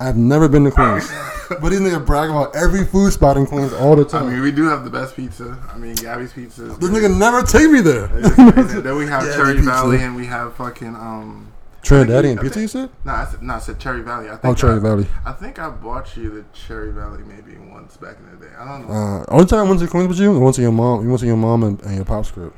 [0.00, 1.08] I've never been to Queens.
[1.60, 4.26] but these nigga brag about every food spot in Queens all the time.
[4.28, 5.58] I mean, we do have the best pizza.
[5.72, 6.62] I mean, Gabby's pizza.
[6.64, 7.02] Is this great.
[7.04, 8.06] nigga never take me there.
[8.08, 9.70] Then we have Yeah, Cherry pizza.
[9.70, 11.52] Valley and we have fucking um.
[11.82, 12.90] Trinidadian I think- pizza, you said?
[13.04, 14.26] No, I said, no, I said Cherry Valley.
[14.28, 15.06] I think Oh, Cherry I, Valley.
[15.24, 18.52] I think I bought you the Cherry Valley maybe once back in the day.
[18.58, 18.94] I don't know.
[18.94, 21.02] Uh, only time I went to Queens with you, I went to your mom.
[21.02, 22.52] You went to your mom and, and your pop's crib.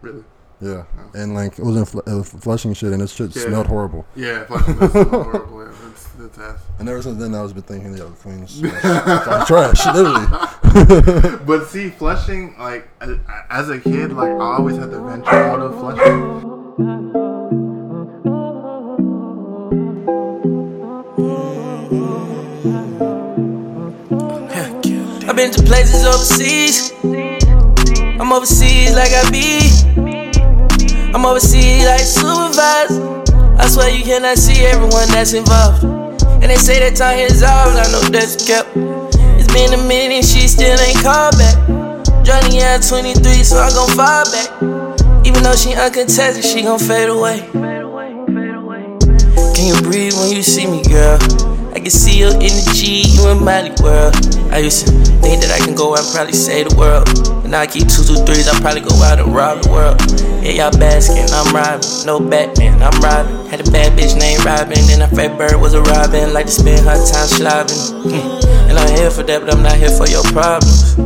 [0.00, 0.24] really?
[0.62, 3.42] Yeah, and like it was in Fl- uh, Flushing shit, and this shit Yeah.
[3.42, 4.06] smelled horrible.
[4.14, 5.60] Yeah, fucking that's so horrible.
[6.22, 6.62] Yeah, that's, that's.
[6.78, 10.26] And ever since then, I was been thinking, yo, Queens trash, trash, literally.
[11.46, 12.88] But see, Flushing, like
[13.50, 16.42] as a kid, like I always had to venture out of Flushing.
[25.28, 26.92] I've been to places overseas.
[28.20, 31.12] I'm overseas like I be.
[31.12, 33.22] I'm overseas like supervisor.
[33.58, 36.11] I swear you cannot see everyone that's involved.
[36.42, 38.68] And they say that time is out, I know that's kept.
[39.38, 41.54] It's been a minute, she still ain't called back.
[42.24, 44.50] Johnny at 23, so I gon' fall back.
[45.24, 47.46] Even though she uncontested, she gon' fade away.
[49.54, 51.18] Can you breathe when you see me, girl?
[51.74, 54.14] I can see your energy, you in my world.
[54.50, 57.06] I used to think that I can go out and probably save the world.
[57.46, 59.96] And I keep two, two, threes, I probably go out and rob the world.
[60.42, 61.86] Yeah, y'all basking, I'm robbing.
[62.04, 63.46] No Batman, I'm robbing.
[63.46, 66.34] Had a bad bitch named Robin, and a fat bird was a robin.
[66.34, 68.10] Like to spend her time slobbing.
[68.10, 68.68] Hmm.
[68.68, 70.98] And I'm here for that, but I'm not here for your problems.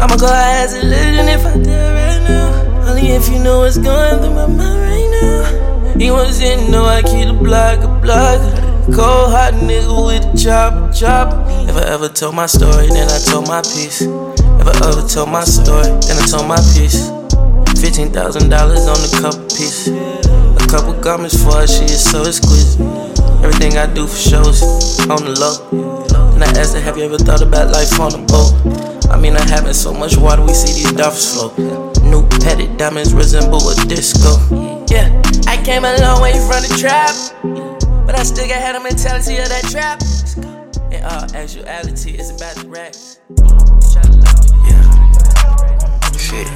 [0.00, 2.88] I'ma go out as a legend if I die right now.
[2.88, 5.98] Only if you know what's going through my mind right now.
[5.98, 8.70] He wasn't know I keep the block a blocker.
[8.96, 11.39] Cold hot nigga with a chopper, chopper.
[11.70, 14.02] If I ever told my story, then I told my piece.
[14.02, 17.14] If I ever told my story, then I told my piece.
[17.78, 19.86] Fifteen thousand dollars on a couple piece.
[19.86, 22.82] A couple garments for her, she is so exquisite.
[23.46, 24.66] Everything I do for shows
[25.06, 26.34] on the low.
[26.34, 28.50] And I asked her, have you ever thought about life on a boat?
[29.06, 31.54] I mean, I haven't so much water, we see these dolphins float.
[32.02, 34.42] New petted diamonds resemble a disco.
[34.90, 35.06] Yeah,
[35.46, 37.14] I came a long way from the trap,
[38.06, 40.02] but I still got had a mentality of that trap.
[41.00, 43.20] In all actuality, it's about the racks.
[44.68, 44.84] Yeah,
[46.12, 46.46] shit.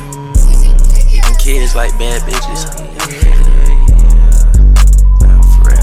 [1.15, 2.69] Even kids like bad bitches.
[5.25, 5.81] Nah, for real.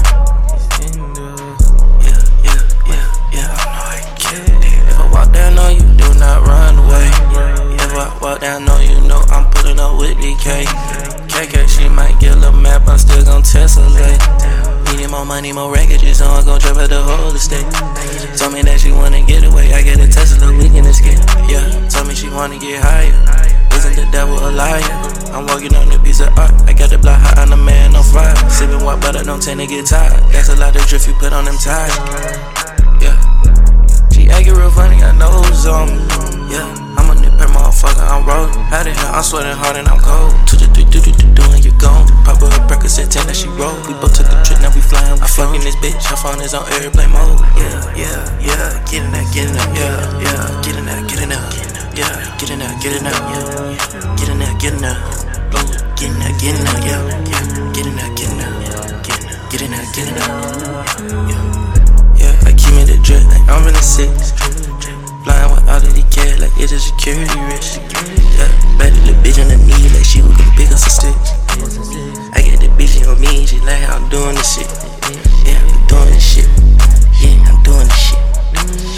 [2.06, 3.02] Yeah, yeah, yeah,
[3.34, 3.50] yeah.
[3.50, 4.62] I know I can.
[4.62, 7.10] If I walk down on you, do not run away.
[7.74, 10.66] If I walk down on you, know I'm pulling up with DK.
[11.26, 14.81] KK, she might get a little map, I'm still gon' tessellate.
[14.92, 17.64] Needing more money, more wreckages, so I'm gon' drop the whole estate.
[18.36, 21.16] Told me that she wanna get away, I get a Tesla, we can escape.
[21.48, 23.08] Yeah, told me she wanna get higher.
[23.72, 24.84] Isn't the devil a liar?
[25.32, 26.52] I'm walking on a piece of art.
[26.68, 28.36] I got the block hot on the man on fire.
[28.52, 30.20] Sipping white butter, don't tend to get tired.
[30.28, 31.96] That's a lot of drift you put on them tires.
[33.00, 33.16] Yeah.
[34.12, 36.04] She acting real funny, I know it's on me.
[36.52, 36.68] Yeah,
[37.00, 38.60] I'm a nipper motherfucker, I'm rolling.
[38.68, 40.36] Out of here, I'm sweating hard and I'm cold.
[41.82, 42.06] Gone.
[42.22, 43.74] Pop her a Percocet, ten that she roll.
[43.90, 45.18] We both took a trip, now we flying.
[45.18, 47.42] I fucking this bitch, her phone is on airplane mode.
[47.58, 51.18] Yeah, yeah, yeah, get in there, get in there, yeah, yeah, get in there, get
[51.18, 51.42] in there,
[51.98, 54.86] yeah, get in there, get in there, yeah, get in there, get in
[55.50, 55.66] Blow,
[55.98, 58.54] get in there, get in there, yeah, yeah, get in there, get in there,
[59.02, 60.32] get in get in there, get in there,
[61.28, 61.42] yeah.
[62.16, 64.61] Yeah, I keep me the drip like I'm in the six.
[65.22, 67.78] Flying with all of the cash like it's a security risk.
[68.34, 71.30] Yeah, better the bitch on the knee like she was gonna pick up some sticks.
[72.34, 74.66] I get the bitch on me, she like I'm doing this shit.
[75.46, 76.48] Yeah, I'm doing this shit.
[77.22, 78.18] Yeah, I'm doing this shit.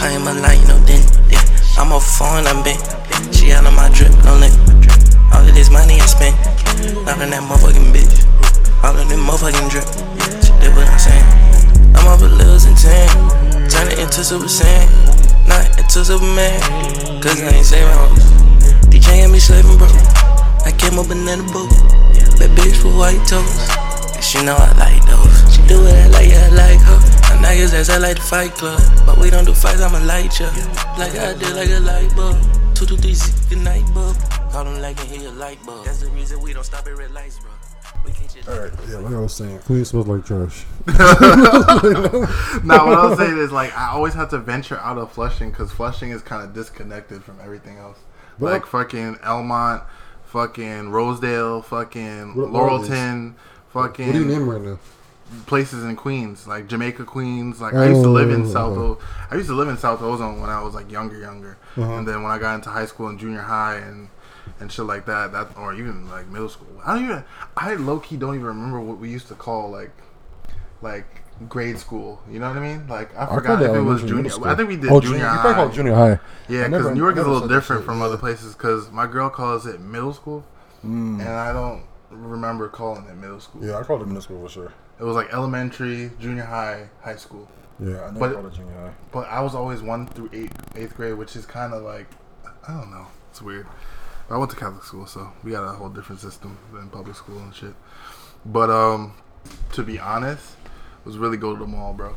[0.00, 1.04] I ain't my line, you know, then.
[1.28, 1.44] Yeah,
[1.76, 2.80] I'm off phone, I'm bent.
[3.34, 4.54] She out of my drip, don't let.
[5.28, 6.36] All of this money I spent.
[7.04, 8.24] Not on that motherfucking bitch.
[8.80, 9.84] All of them motherfucking drip.
[10.40, 11.28] She did what I'm saying.
[12.00, 13.68] I'm off a Lils and 10.
[13.68, 15.33] Turn it into Super Saiyan.
[15.46, 16.60] Not into Superman.
[17.20, 18.24] Cause I ain't saving hoes.
[18.88, 19.88] DJ got me slaving, bro.
[20.64, 21.70] I came up banana boat.
[22.38, 23.44] Bad bitch with white toes.
[24.14, 25.54] And she know I like those.
[25.54, 26.98] She do what I like, yeah, I like her.
[27.28, 28.80] My niggas ass, I like the fight club.
[29.06, 30.50] But we don't do fights, I'ma light ya.
[30.98, 32.36] Like I did, like a light bulb.
[32.74, 34.16] Two, two, three, six, good night, bub.
[34.50, 35.84] Call them like and hear a light bulb.
[35.84, 37.53] That's the reason we don't stop at red lights, bro.
[38.34, 38.48] We can't just.
[38.48, 40.64] All right, yeah, like I was saying, Queen smells like trash.
[42.64, 45.72] now, what I'm saying is like I always have to venture out of Flushing because
[45.72, 47.98] Flushing is kind of disconnected from everything else.
[48.38, 49.84] But- like fucking Elmont,
[50.26, 53.34] fucking Rosedale, fucking What- what Laurelton,
[53.72, 54.78] fucking What do you name right now?
[55.46, 57.60] places in Queens, like Jamaica, Queens.
[57.60, 58.76] Like I used to live in Oh, South.
[58.78, 59.00] okay.
[59.02, 61.56] O- I used to live in South Ozone when I was like younger, younger.
[61.76, 61.94] Uh-huh.
[61.94, 64.08] And then when I got into high school and junior high and
[64.60, 66.68] and shit like that, that or even like middle school.
[66.84, 67.24] I don't even.
[67.56, 69.92] I low key don't even remember what we used to call like
[70.82, 72.22] like grade school.
[72.30, 72.86] You know what I mean?
[72.88, 74.30] Like I I forgot if it was junior.
[74.46, 75.40] I think we did Oh, junior You high.
[75.40, 76.20] probably call it junior high.
[76.48, 78.06] Yeah, because New York is a little different shit, from yeah.
[78.06, 78.54] other places.
[78.54, 80.44] Because my girl calls it middle school,
[80.82, 81.20] hmm.
[81.20, 83.64] and I don't remember calling it middle school.
[83.64, 84.72] Yeah, I called it middle school for sure.
[85.00, 87.48] It was like elementary, junior high, high school.
[87.80, 88.94] Yeah, I never But- called it junior high.
[89.10, 92.06] But I was always one through eight, eighth grade, which is kind of like,
[92.68, 93.66] I don't know, it's weird.
[94.30, 97.38] I went to Catholic school, so we got a whole different system than public school
[97.38, 97.74] and shit.
[98.46, 99.14] But um,
[99.72, 102.14] to be honest, it was really go to the mall, bro.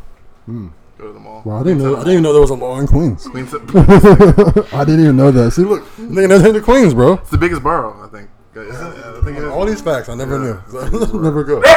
[0.47, 1.41] Go to the mall.
[1.45, 1.95] Well, I didn't know.
[1.95, 3.27] I didn't even know there was a mall in Queens.
[3.27, 5.51] Queens, I didn't even know that.
[5.51, 7.13] See, look, nigga, that's in the Queens, bro.
[7.15, 8.29] it's the biggest borough, I think.
[8.55, 8.71] It?
[8.71, 9.37] I think.
[9.51, 10.61] All these facts, I never Yeah.
[10.89, 11.21] knew.
[11.21, 11.61] never go.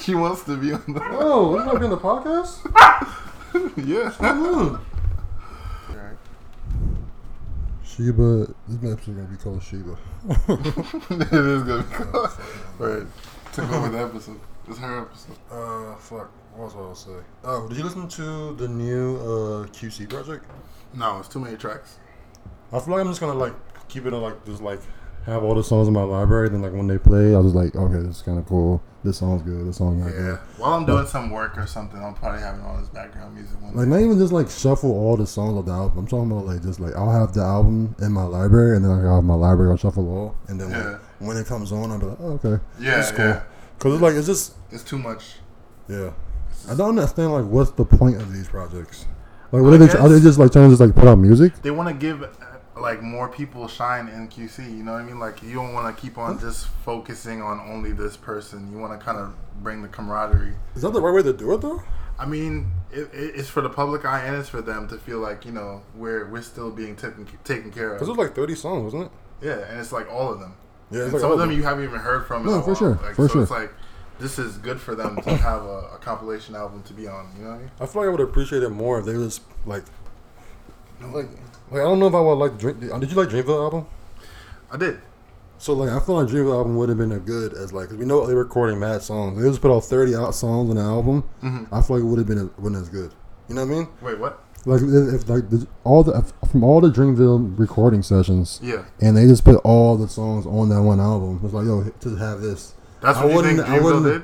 [0.00, 1.00] She wants to be on the.
[1.12, 2.58] Oh, we're not doing the podcast.
[3.86, 4.82] yeah.
[7.96, 9.98] Sheba, this episode is gonna be called Sheba.
[11.10, 12.28] it is gonna be cool.
[12.78, 13.06] Right.
[13.52, 14.40] Took over the episode.
[14.66, 15.36] It's her episode.
[15.50, 16.30] Uh, fuck.
[16.54, 17.26] What was I gonna say?
[17.44, 20.46] Oh, did you listen to the new uh QC project?
[20.94, 21.98] No, it's too many tracks.
[22.72, 23.54] I feel like I'm just gonna like
[23.88, 24.80] keep it on like just like
[25.26, 26.48] have all the songs in my library.
[26.48, 28.82] Then like when they play, I was like, okay, this is kind of cool.
[29.04, 29.66] This song's good.
[29.66, 30.20] This song's not Yeah.
[30.20, 30.38] good.
[30.58, 33.56] While I'm doing some work or something, I'm probably having all this background music.
[33.74, 33.90] Like day.
[33.90, 35.98] not even just like shuffle all the songs of the album.
[35.98, 38.96] I'm talking about like just like I'll have the album in my library, and then
[38.96, 39.70] like, I'll have my library.
[39.72, 40.90] I'll shuffle all, and then Yeah.
[40.90, 43.24] like, when it comes on, I'll be like, oh, okay, Yeah, It's cool.
[43.26, 43.40] yeah.
[43.78, 45.36] Cause it's like it's just It's too much.
[45.88, 46.10] yeah.
[46.70, 49.06] I don't understand like what's the point of these projects.
[49.50, 49.98] Like, what I are they?
[49.98, 51.60] Are they just like trying to just like put out music?
[51.62, 52.22] They want to give
[52.82, 54.58] like more people shine in QC.
[54.58, 55.18] You know what I mean?
[55.18, 58.70] Like you don't want to keep on just focusing on only this person.
[58.70, 60.54] You want to kind of bring the camaraderie.
[60.74, 61.82] Is that the right way to do it though?
[62.18, 65.18] I mean, it, it, it's for the public eye and it's for them to feel
[65.18, 68.00] like you know we're we're still being taken taken care of.
[68.06, 69.46] was like 30 songs, wasn't it?
[69.46, 70.54] Yeah, and it's like all of them.
[70.90, 72.42] Yeah, And like some of them you haven't even heard from.
[72.42, 72.74] in No, a for while.
[72.76, 73.42] sure, Like, for so sure.
[73.42, 73.72] It's like
[74.20, 77.32] this is good for them to have a, a compilation album to be on.
[77.36, 77.70] You know what I mean?
[77.80, 79.84] I feel like I would appreciate it more if they was like,
[81.12, 81.28] like,
[81.72, 82.80] like I don't know if I would like drink.
[82.80, 83.86] Did you like Dreamville album?
[84.70, 85.00] I did.
[85.58, 87.96] So like I feel like Dreamville album would have been as good as like 'cause
[87.98, 89.40] we know they're recording mad songs.
[89.40, 91.24] They just put out thirty out songs on the album.
[91.42, 91.74] Mm-hmm.
[91.74, 93.12] I feel like it would have been as, wasn't as good.
[93.48, 93.88] You know what I mean?
[94.00, 94.42] Wait, what?
[94.64, 98.84] Like if, if like the, all the from all the Dreamville recording sessions, Yeah.
[99.00, 101.40] and they just put all the songs on that one album.
[101.44, 102.74] It's like yo, just have this.
[103.00, 104.22] That's I what you think I Dreamville wouldn't- did?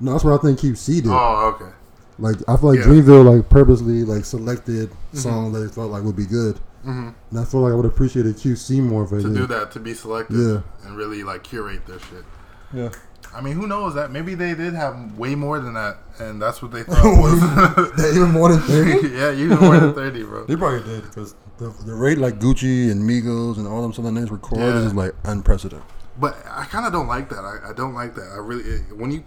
[0.00, 1.06] No, that's what I think QC did.
[1.08, 1.72] Oh, okay.
[2.18, 2.86] Like I feel like Yeah.
[2.86, 5.18] Dreamville like purposely like selected Mm-hmm.
[5.18, 7.08] songs that they felt like would be good, Mm-hmm.
[7.30, 9.34] and I feel like I would appreciate a QC more if they To did.
[9.34, 10.86] do that, to be selective Yeah.
[10.86, 12.24] and really like curate their shit.
[12.72, 12.90] Yeah,
[13.34, 14.10] I mean, who knows that?
[14.10, 17.96] Maybe they did have way more than that, and that's what they thought was.
[17.96, 19.08] They even more than thirty.
[19.16, 20.44] yeah, you more than thirty, bro.
[20.44, 24.14] they probably did because the, the rate like Gucci and Migos and all them southern
[24.14, 24.78] names record Yeah.
[24.86, 25.84] is like unprecedented.
[26.20, 27.44] But I kind of don't like that.
[27.44, 28.30] I, I don't like that.
[28.32, 29.24] I really it, when you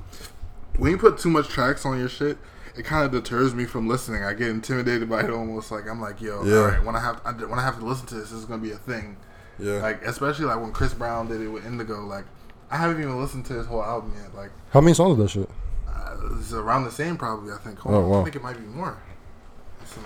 [0.78, 2.38] when you put too much tracks on your shit,
[2.76, 4.24] it kind of deters me from listening.
[4.24, 5.72] I get intimidated by it almost.
[5.72, 6.58] Like I'm like, yo, Yeah.
[6.58, 8.46] all right, when I have I, when I have to listen to this, this is
[8.46, 9.18] gonna be a thing.
[9.60, 9.82] Yeah.
[9.82, 12.02] Like especially like when Chris Brown did it with Indigo.
[12.06, 12.26] Like
[12.70, 14.34] I haven't even listened to his whole album yet.
[14.36, 15.50] Like How many songs is that shit?
[15.88, 17.52] uh, it's around the same probably.
[17.54, 17.80] I think.
[17.80, 18.10] Hold Oh, on.
[18.10, 18.22] wow.
[18.22, 18.98] I think it might be more.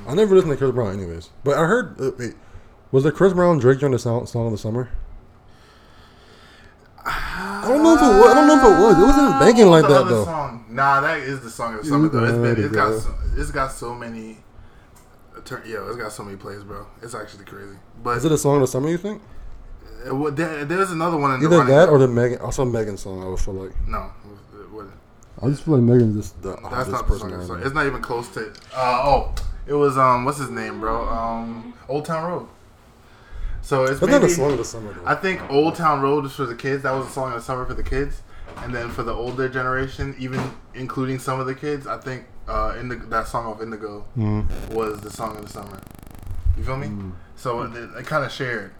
[0.07, 1.29] I never listened to Chris Brown, anyways.
[1.43, 1.99] But I heard.
[2.01, 2.33] Uh, wait,
[2.91, 4.89] was the Chris Brown Drake joint the song, song of the summer?
[7.65, 8.31] I don't know if it was.
[8.31, 8.97] I don't know if it was.
[8.97, 10.25] It wasn't banking like that though.
[10.25, 10.65] Song?
[10.69, 12.23] Nah, that is the song of the summer though.
[12.23, 14.37] It's been, it's got so, it's got so many.
[15.43, 16.87] Turn, yo, it's got so many plays, bro.
[17.01, 17.75] It's actually crazy.
[18.03, 18.89] But Is it a song of the summer?
[18.89, 19.21] You think?
[20.09, 21.75] uh, there, there's another one in Either running.
[21.75, 22.39] that or the Megan.
[22.39, 23.21] Also, Megan song.
[23.23, 23.71] I would feel like.
[23.87, 23.99] no,
[24.71, 24.87] what,
[25.41, 27.19] I just feel like Megan just the that's hottest not the person.
[27.19, 27.29] song.
[27.29, 27.45] the ever.
[27.45, 27.65] summer.
[27.65, 28.49] It's not even close to.
[28.73, 29.35] Uh, oh,
[29.67, 31.07] it was um, what's his name, bro?
[31.09, 32.47] Um, Old Town Road.
[33.65, 35.05] So it's That's not maybe, a song of the summer though.
[35.07, 36.83] I think Old Town Road is for the kids.
[36.83, 38.21] That was a song of the summer for the kids.
[38.57, 40.39] And then for the older generation, even
[40.75, 44.73] including some of the kids, I think uh, in the, that song of Indigo Mm-hmm.
[44.75, 45.81] was the song of the summer.
[46.55, 46.87] You feel me?
[46.87, 47.13] Mm.
[47.35, 48.71] So it, it kind of shared.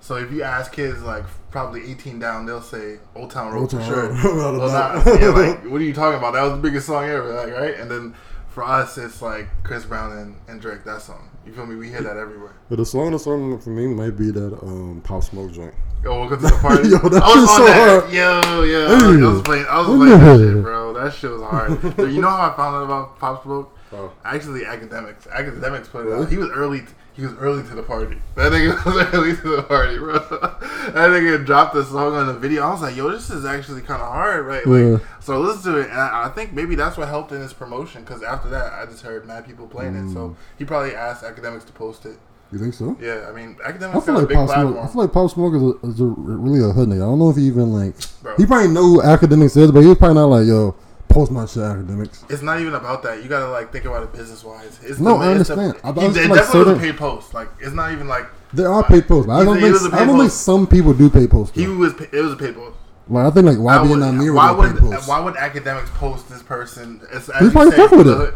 [0.00, 3.70] So if you ask kids like probably 18 down, they'll say Old Town Road Old
[3.70, 4.08] for Town sure.
[4.12, 6.34] Road, Well, not- yeah, like what are you talking about?
[6.34, 7.80] That was the biggest song ever, like right?
[7.80, 8.14] And then
[8.50, 10.84] for us, it's like Chris Brown and, and Drake.
[10.84, 11.28] That song.
[11.46, 11.76] You feel me?
[11.76, 12.52] We hear that everywhere.
[12.68, 15.74] But the song, the song for me might be that um, Pop Smoke joint.
[16.04, 16.88] Yo, welcome to the party.
[16.88, 18.00] Yo, that I was on so that.
[18.02, 18.12] hard.
[18.12, 19.24] Yo, yo, Hey.
[19.26, 19.66] I was playing.
[19.68, 20.92] I was playing that shit, bro.
[20.94, 21.96] That shit was hard.
[21.96, 23.76] So you know how I found out about Pop Smoke?
[23.92, 24.12] Oh.
[24.24, 25.26] Actually, Akademiks.
[25.28, 26.28] Akademiks put it out.
[26.30, 26.82] He was early.
[27.14, 28.16] He was early to the party.
[28.36, 30.18] That nigga was early to the party, bro.
[30.18, 32.62] That nigga dropped the song on the video.
[32.62, 34.64] I was like, yo, this is actually kind of hard, right?
[34.66, 35.06] Like, Yeah.
[35.20, 37.52] so I listened to it, and I, I think maybe that's what helped in his
[37.52, 38.02] promotion.
[38.02, 40.04] Because after that, I just heard mad people playing it.
[40.04, 40.12] Mm.
[40.14, 42.18] So he probably asked Akademiks to post it.
[42.52, 42.96] You think so?
[43.00, 44.72] Yeah, I mean, I Akademiks feel got a big Pop platform.
[44.74, 44.84] Smoke.
[44.84, 46.96] I feel like Pop Smoke is, a, is a, really a hood nigga.
[46.96, 47.94] I don't know if he even like.
[48.22, 48.36] Bro.
[48.36, 50.74] He probably know who Akademiks is, but he was probably not like, yo,
[51.10, 52.30] post my shit, Akademiks.
[52.30, 53.22] It's not even about that.
[53.22, 54.78] You gotta like think about it business wise.
[54.82, 55.80] It's No, the, I it's the- understand.
[55.84, 57.34] I- I he- it like definitely was a certain- paid post.
[57.34, 60.04] Like it's not even like There are paid posts, but I don't think a I
[60.04, 61.54] don't think some people do paid posts.
[61.56, 61.94] he was.
[62.00, 62.76] It was a paid post.
[63.08, 65.08] Like I think like YB would- and Amir why would posts.
[65.08, 67.00] why would Akademiks post this person?
[67.12, 68.34] It's, as He probably say, fuck with it.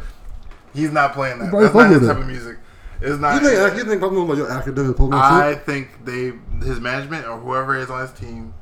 [0.74, 1.52] He's not playing that.
[1.52, 2.20] That's not his type it.
[2.20, 2.58] of music.
[3.00, 3.40] It's not.
[3.42, 6.32] You think you think like your academic post I think they
[6.64, 8.54] his management or whoever is on his team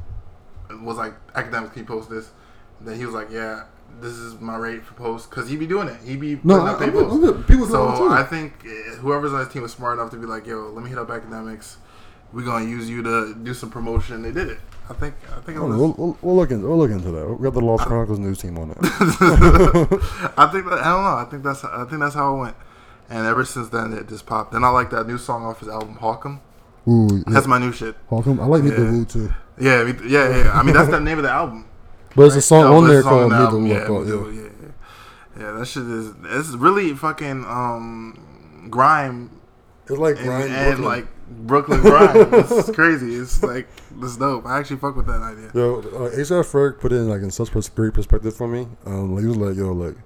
[0.83, 1.75] was like Akademiks.
[1.75, 2.31] He you post this?
[2.85, 3.65] Then he was like, yeah.
[4.01, 5.99] This is my rate for post because he be doing it.
[6.05, 7.47] He be No, putting I- up I'm good- I'm good.
[7.47, 8.09] People do it all the so.
[8.11, 10.83] I think eh, whoever's on his team was smart enough to be like, "Yo, let
[10.83, 11.77] me hit up Akademiks.
[12.33, 14.59] We're gonna use you to do some promotion." They did it.
[14.89, 15.15] I think.
[15.37, 15.77] I think I don't know.
[15.79, 17.27] We'll, we'll, we'll look into we'll look into that.
[17.29, 18.79] We got the Lost Chronicles news team on it.
[18.81, 21.17] I think that I don't know.
[21.19, 22.57] I think that's I think that's how it went.
[23.11, 24.55] And ever since then, it just popped.
[24.55, 26.41] And I like that new song off his album, Hawkum.
[26.89, 27.23] Ooh, yeah.
[27.35, 27.95] That's my new shit.
[28.09, 28.41] Hawkins.
[28.41, 28.91] I like Meet the Yeah.
[28.91, 29.35] Woo too.
[29.61, 30.51] Yeah, me- yeah, yeah.
[30.59, 31.67] I mean, that's the name of the album.
[32.15, 34.31] But there's a song on there it's called the Meet the album, Woo.
[34.31, 34.49] Yeah, yeah.
[35.39, 36.15] Yeah, that shit is.
[36.25, 39.31] It's really fucking um grime
[39.87, 40.85] It's like and, and Brooklyn.
[40.85, 42.29] like Brooklyn grime.
[42.35, 43.15] it's crazy.
[43.15, 43.69] It's like
[44.01, 44.47] it's dope.
[44.47, 45.51] I actually fuck with that idea.
[45.55, 48.69] Yo, uh, ASAP Ferg put it in like in such a great perspective for me.
[48.85, 49.97] Um, he was like, "Yo, like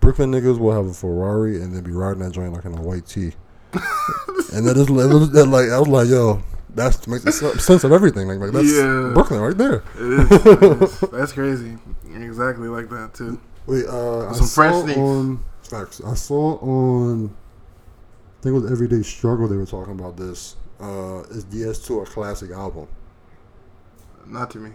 [0.00, 2.80] Brooklyn niggas will have a Ferrari and then be riding that joint like in a
[2.80, 3.32] white tee."
[3.72, 6.42] and it's it was, that, like I was like, "Yo,
[6.74, 7.24] that makes
[7.64, 9.10] sense of everything." Like, like that's Yeah.
[9.14, 9.82] Brooklyn right there.
[9.96, 10.46] It is.
[10.46, 11.00] it is.
[11.12, 11.76] That's crazy.
[12.14, 13.40] Exactly like that too.
[13.66, 14.98] Wait, uh, I Some French saw sneaks.
[14.98, 16.00] on facts.
[16.04, 17.26] I saw on.
[17.26, 19.46] I think it was Everyday Struggle.
[19.48, 20.56] They were talking about this.
[20.80, 22.88] Uh, is DS2 a classic album?
[24.26, 24.70] Not to me.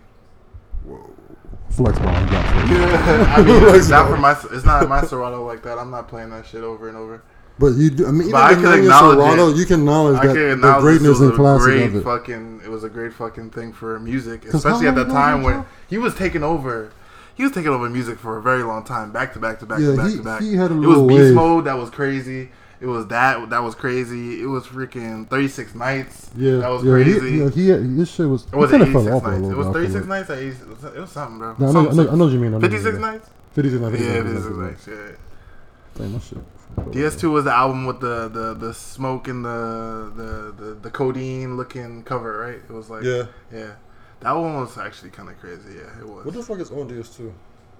[1.69, 4.31] Flex bomb, Yeah, I mean, it's not for my.
[4.51, 5.77] It's not my Serato like that.
[5.77, 7.21] I'm not playing that shit over and over.
[7.59, 8.07] But you do.
[8.07, 9.57] I mean, even I can acknowledge Serato, it.
[9.57, 11.95] you can acknowledge that can the acknowledge greatness this was and a classic great of
[11.95, 12.03] it.
[12.03, 12.61] fucking.
[12.63, 16.13] It was a great fucking thing for music, especially at that time when he was
[16.15, 16.91] taking over.
[17.35, 19.79] He was taking over music for a very long time, back to back to back
[19.79, 20.41] Yeah, to back he- to back.
[20.41, 21.33] he had a it was Beast wave.
[21.35, 22.49] Mode that was crazy.
[22.79, 24.41] It was that that was crazy.
[24.41, 26.29] It was freaking Thirty Six Nights.
[26.35, 27.29] Yeah, that was yeah, crazy.
[27.31, 28.51] He, yeah, he had, his shit was.
[28.51, 29.47] Was it kinda fell 86 nights?
[29.49, 30.29] It was feel 36 nights.
[30.29, 31.55] Or 80, it was- something, bro.
[31.57, 32.53] No, I know, I know, I know what you mean.
[32.53, 33.29] I know what you 56 nights.
[33.53, 33.99] 56 nights.
[33.99, 34.87] Yeah, 56 nights, nights.
[34.87, 35.15] Yeah.
[35.97, 36.37] Damn, that shit.
[36.75, 41.57] DS2 was the album with the, the, the smoke and the, the, the, the codeine
[41.57, 42.55] looking cover, right?
[42.55, 43.23] It was like Yeah.
[43.51, 43.73] yeah.
[44.19, 45.75] That one was actually kind of crazy.
[45.75, 46.25] Yeah, it was.
[46.25, 47.31] What the fuck is on DS2?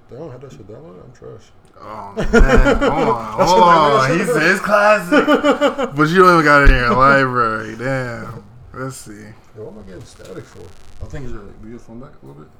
[0.10, 1.04] They don't have that shit downloaded.
[1.04, 1.52] I'm trash.
[1.80, 4.20] Oh man, hold on, hold on.
[4.20, 5.26] He classic,
[5.96, 7.76] but you don't even got it in your library.
[7.76, 8.44] Damn.
[8.74, 9.26] Let's see.
[9.56, 10.62] Yo, what am I getting static for?
[11.04, 12.52] I think it's like, phone back a little bit?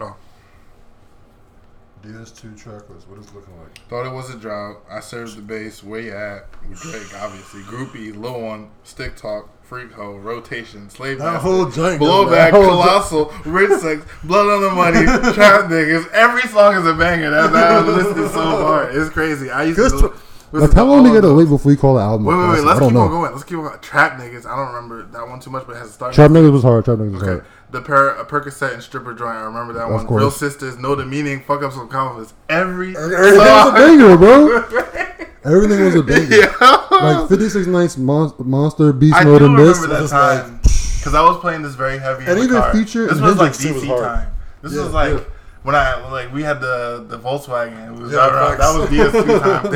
[0.00, 0.16] Oh.
[2.06, 3.08] DS2 track list.
[3.08, 3.78] What is it looking like?
[3.88, 4.76] Thought it was a job.
[4.90, 5.82] I served the base.
[5.82, 6.46] Where you at?
[6.68, 7.62] With Drake, obviously.
[7.62, 12.00] Groupie, Lil One, Stick Talk, Freak Hoe, Rotation, Slave That Master, whole joint.
[12.00, 16.08] Blowback, whole Colossal, Rich Sex, Blood on the Money, Trap Niggas.
[16.12, 17.30] Every song is a banger.
[17.30, 18.94] That's That, that was listening so hard.
[18.94, 19.50] It's crazy.
[19.50, 19.82] I used to.
[19.82, 22.26] Good listen tr- Like, how long they gotta wait before we call the album?
[22.26, 22.64] Wait, wait, wait.
[22.64, 23.32] Let's keep on going.
[23.32, 23.80] Let's keep on going.
[23.80, 24.46] Trap Niggas.
[24.46, 26.14] I don't remember that one too much, but it has a start.
[26.14, 26.84] Trap niggas was hard.
[26.84, 27.32] Trap niggas was Okay.
[27.32, 27.46] hard.
[27.70, 29.36] The per- a Percocet and stripper joint.
[29.36, 30.06] I remember that Of one.
[30.06, 30.20] course.
[30.20, 31.42] Real sisters know the meaning.
[31.42, 32.32] Fuck up some compliments.
[32.48, 33.74] Every Everything was a song.
[33.74, 34.56] banger, bro.
[35.44, 36.36] Everything was a banger.
[36.36, 36.86] yeah.
[36.90, 41.22] Like 56 Nights, Mon- Monster, Beast I do Mode, and remember that time because I
[41.22, 42.24] was playing this very heavy.
[42.26, 42.62] And even.
[42.72, 44.28] Future This was like shit was DC time.
[44.62, 45.24] This Yeah, was like yeah.
[45.62, 47.96] when I like we had the the Volkswagen.
[47.96, 48.58] It was Yeah, around.
[48.58, 49.72] That was DS2 time.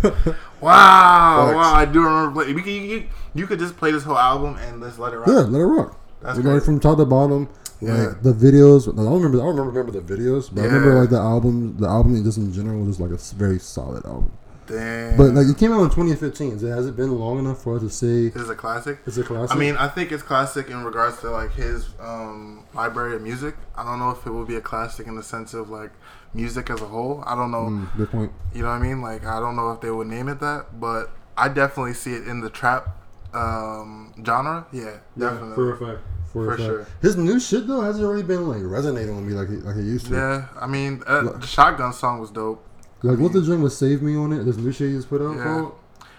[0.14, 0.34] Damn.
[0.60, 1.54] Wow.
[1.54, 1.74] Wow.
[1.74, 2.42] I do remember.
[2.42, 5.12] Play, we could, you, you, you could just play this whole album and just let
[5.12, 5.28] it rock.
[5.28, 5.98] Yeah, let it rock.
[6.20, 6.64] That's like crazy.
[6.64, 7.48] from top to bottom.
[7.80, 8.14] Like Yeah.
[8.22, 8.88] the videos.
[8.92, 9.38] I don't remember.
[9.40, 11.76] I don't remember, the videos, but I remember like the album.
[11.78, 14.32] The album just in general was just like a very solid album.
[14.66, 15.16] Damn.
[15.16, 16.58] But like it came out in 2015.
[16.58, 18.98] So has it been long enough for us to say is a classic.
[19.06, 19.56] it's a classic?
[19.56, 23.54] I mean, I think it's classic in regards to like his um, library of music.
[23.76, 25.90] I don't know if it will be a classic in the sense of like
[26.34, 27.22] music as a whole.
[27.26, 27.68] I don't know.
[27.70, 28.32] Mm, good point.
[28.54, 29.00] You know what I mean?
[29.00, 32.26] Like I don't know if they would name it that, but I definitely see it
[32.28, 32.97] in the trap
[33.34, 34.66] um, genre.
[34.72, 35.54] Yeah, definitely.
[35.54, 36.00] for a fact.
[36.32, 36.86] For, For sure.
[37.00, 39.82] His new shit though hasn't really been like resonating with me like it, like it
[39.84, 40.14] used to.
[40.14, 42.62] Yeah, I mean, uh, the shotgun song was dope.
[43.02, 44.44] Like what the dream was "Save Me" on it.
[44.44, 45.44] This new shit he just put out Yeah.
[45.44, 45.74] called.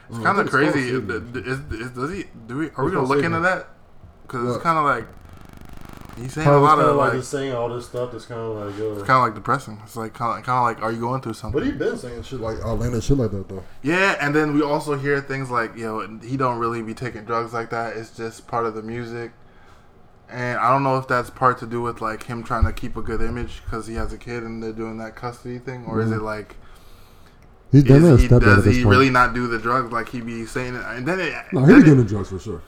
[0.10, 0.90] It's Oh, kind of crazy.
[0.90, 1.04] Is,
[1.46, 2.24] is, is- does he?
[2.48, 2.70] Do we?
[2.76, 3.44] Are we gonna look into Me.
[3.44, 3.70] that?
[4.24, 5.06] Because it's kind of like
[6.20, 8.56] he's saying a lot kinda like, like, just saying all this stuff that's kind of
[8.56, 9.80] like uh, it's kind of like depressing.
[9.84, 11.60] It's like kind of kind of like, are you going through something?
[11.60, 13.64] But he been saying shit like outlandish shit like that though.
[13.82, 17.26] Yeah, and then we also hear things like, you know, he don't really be taking
[17.26, 17.98] drugs like that.
[17.98, 19.32] It's just part of the music.
[20.30, 22.96] And I don't know if that's part to do with like him trying to keep
[22.96, 26.02] a good image because he has a kid and they're doing that custody thing, or
[26.02, 26.26] is it mm-hmm.
[26.26, 26.56] like
[27.72, 28.86] He's is he, does he point.
[28.88, 30.82] really not do the drugs like he be saying it?
[30.84, 32.64] And then it, No, he then doing the drugs for sure.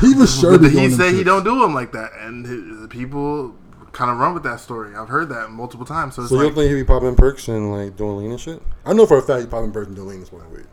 [0.00, 0.58] He was sure.
[0.58, 3.54] but he doing them say he don't do them like that, and his, people
[3.92, 4.94] kind of run with that story.
[4.94, 6.14] I've heard that multiple times.
[6.14, 8.40] So So you like, don't think he be popping perks and like doing lean and
[8.40, 8.62] shit?
[8.84, 10.66] I know for a fact he popping perks and doing lean and smoking weed.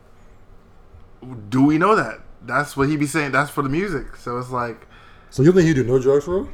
[1.48, 2.20] do we know that?
[2.42, 3.32] That's what he be saying.
[3.32, 4.16] That's for the music.
[4.16, 4.86] So it's like.
[5.30, 6.50] So you think he do no drugs for real?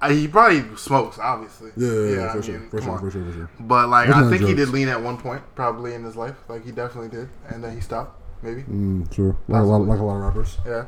[0.00, 1.70] I, he probably smokes, obviously.
[1.76, 3.50] Yeah, yeah, yeah, I for, sure, mean, for sure, for sure, for sure.
[3.58, 6.16] But like, That's I not think he did lean at one point, probably in his
[6.16, 6.36] life.
[6.48, 8.62] Like he definitely did, and then he stopped, maybe.
[8.62, 9.36] Mm, sure.
[9.48, 10.58] Like a, lot, like a lot of rappers.
[10.66, 10.86] Yeah.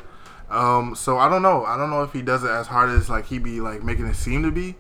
[0.51, 0.95] Um.
[0.95, 1.65] So I don't know.
[1.65, 4.07] I don't know if he does it as hard as like he be like making
[4.07, 4.77] it seem to be.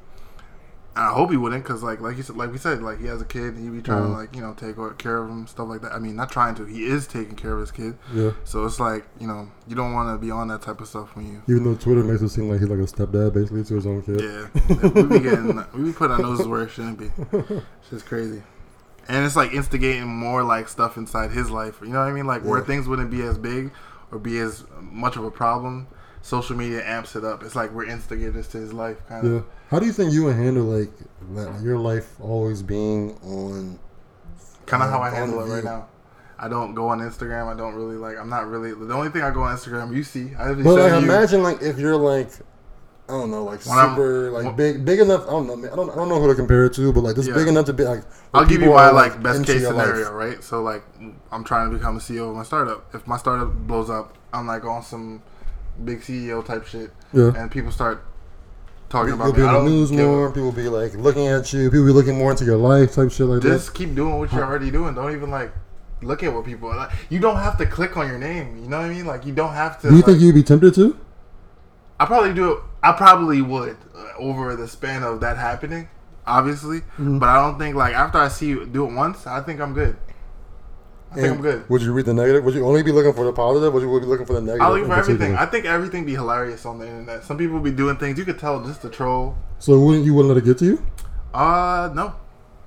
[0.96, 3.06] And I hope he wouldn't, cause like like you said, like we said, like he
[3.06, 3.56] has a kid.
[3.56, 4.16] He be trying to Mhm.
[4.16, 5.92] like you know take care of him, stuff like that.
[5.92, 6.64] I mean, not trying to.
[6.64, 7.96] He is taking care of his kid.
[8.12, 8.32] Yeah.
[8.42, 11.14] So it's like you know you don't want to be on that type of stuff
[11.14, 13.74] when you Even though Twitter makes it seem like he's like a stepdad basically to
[13.76, 14.22] his own kid.
[14.22, 14.48] Yeah,
[14.94, 17.10] we be getting we be putting our noses where it shouldn't be.
[17.30, 18.42] It's just crazy,
[19.08, 21.78] and it's like instigating more like stuff inside his life.
[21.82, 22.26] You know what I mean?
[22.26, 23.72] Like where things wouldn't be as big
[24.12, 25.86] or be as much of a problem.
[26.20, 27.42] Social media amps it up.
[27.42, 29.32] It's like we're instigators to his life, kind of.
[29.32, 29.40] Yeah.
[29.70, 30.90] How do you think you would handle like
[31.62, 33.78] your life always being on?
[34.66, 35.88] Kind of how I handle it right now.
[36.38, 37.52] I don't go on Instagram.
[37.52, 38.16] I don't really like.
[38.18, 38.72] I'm not really.
[38.74, 40.34] The only thing I go on Instagram, you see.
[40.38, 42.30] I But like, you- imagine like if you're like,
[43.08, 45.26] I don't know, like When I'm- super like when- big, big enough.
[45.26, 45.56] I don't know.
[45.56, 45.90] man, I don't.
[45.90, 47.34] I don't know who to compare it to, but like just Yeah.
[47.36, 48.02] big enough to be like.
[48.34, 49.86] I'll give you people my are, like best case your life.
[49.86, 50.44] scenario, right?
[50.44, 50.82] So like,
[51.32, 52.84] I'm trying to become a CEO of my startup.
[52.94, 55.22] If my startup blows up, I'm like on some
[55.84, 57.32] big CEO type shit, Yeah.
[57.34, 58.02] and people start
[58.90, 59.46] talking You'll about be me.
[59.48, 60.30] I on the news more.
[60.30, 61.70] People be like looking at you.
[61.70, 64.44] People be looking more into your life, type shit like Just keep doing what you're
[64.44, 64.94] already doing.
[64.94, 65.50] Don't even like
[66.02, 66.68] look at what people.
[66.68, 68.58] Are like, you don't have to click on your name.
[68.62, 69.06] You know what I mean?
[69.06, 69.88] Like you don't have to.
[69.88, 70.94] Do you think you'd be tempted to?
[71.98, 72.58] I probably do it.
[72.82, 75.88] I probably would uh, over the span of that happening,
[76.26, 76.80] obviously.
[76.80, 77.18] Mm-hmm.
[77.18, 79.74] But I don't think like after I see you do it once, I think I'm
[79.74, 79.96] good.
[81.10, 81.68] I think I'm good.
[81.70, 82.44] Would you read the negative?
[82.44, 83.72] Would you only be looking for the positive?
[83.72, 84.60] Would you be looking for the negative?
[84.60, 85.36] I look for everything.
[85.36, 87.24] I think everything be hilarious on the internet.
[87.24, 89.34] Some people be doing things you could tell just to troll.
[89.58, 90.86] so wouldn't you wouldn't let it get to you?
[91.32, 92.14] Uh, no.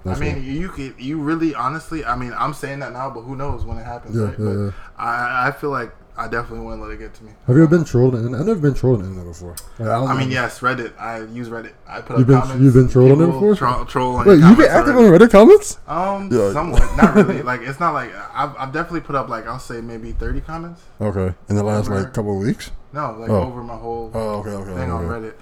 [0.04, 0.44] That's I mean, right.
[0.44, 3.78] you could, you really, honestly, I mean, I'm saying that now, but who knows when
[3.78, 4.40] it happens, Yeah, right?
[4.40, 4.72] yeah, but yeah.
[4.98, 7.32] I, I feel like I definitely wouldn't let it get to me.
[7.48, 8.14] Have you ever been trolled?
[8.16, 8.36] on?
[8.36, 9.52] I've never been trolled on the internet before.
[9.80, 10.34] Like, don't I mean, know.
[10.36, 10.94] yes, Reddit.
[11.00, 11.74] I use Reddit.
[11.88, 12.62] I put You've up been- comments.
[12.64, 13.56] you've been trolled on there before?
[13.56, 15.80] Troll, troll Wait, your you been active on on Reddit comments?
[15.88, 16.54] Um, Yeah.
[16.54, 17.42] somewhat, not really.
[17.42, 20.82] Like, it's not like I've, I've definitely put up like I'll say maybe 30 comments.
[21.02, 22.02] Okay, in the last Over.
[22.02, 22.72] like couple of weeks.
[22.94, 23.42] No, like Oh.
[23.44, 24.74] over my whole Oh, okay, okay.
[24.76, 25.28] thing on okay.
[25.28, 25.34] Reddit.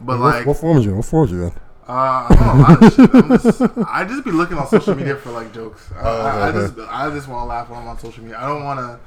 [0.00, 0.96] But what, like, what form is you?
[0.96, 1.52] What form is you in?
[1.86, 3.10] Uh, I'm on a lot of shit.
[3.14, 5.88] I'm just, I just be looking on social media for like jokes.
[5.94, 8.38] I, Oh, I, I just I just want to laugh when I'm on social media.
[8.40, 8.98] I don't want to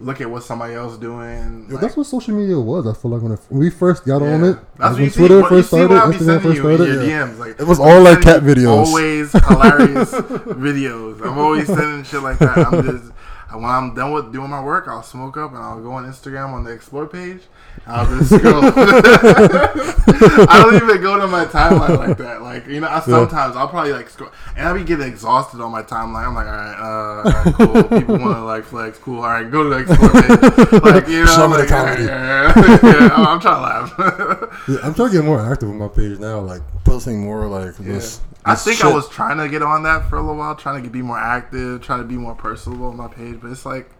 [0.00, 1.66] look at what somebody else doing.
[1.68, 2.86] Yo, like- that's what social media was.
[2.86, 5.10] I feel like when, it, when we first got on it, That's like when you
[5.10, 5.18] see.
[5.18, 6.88] Twitter first started, Instagram first started.
[6.88, 7.26] your yeah.
[7.26, 7.38] DMs.
[7.38, 8.86] Like It was all like cat videos.
[8.86, 11.20] Always hilarious videos.
[11.24, 12.58] I'm always sending shit like that.
[12.58, 13.12] I'm just
[13.54, 16.52] when I'm done with doing my work, I'll smoke up and I'll go on Instagram
[16.52, 17.40] on the explore page.
[17.86, 18.62] I'll just scroll.
[18.66, 22.40] I don't even go to my timeline like that.
[22.42, 25.72] Like you know, I, sometimes I'll probably like scroll, and I'll be getting exhausted on
[25.72, 26.26] my timeline.
[26.26, 27.54] I'm like, all right, uh, all right,
[27.88, 27.98] cool.
[28.00, 29.16] People want to like flex, cool.
[29.18, 30.82] All right, go to the explore page.
[30.94, 32.04] Like you know, Show the like, comedy.
[32.04, 34.64] Yeah, yeah, I'm, I'm trying to laugh.
[34.68, 37.74] Yeah, I'm trying to get more active on my page now, like posting more like
[37.80, 37.94] Yeah.
[37.94, 38.20] this.
[38.44, 40.90] I think I was trying to get on that for a little while, trying to
[40.90, 43.90] be more active, trying to be more personable on my page, but it's like,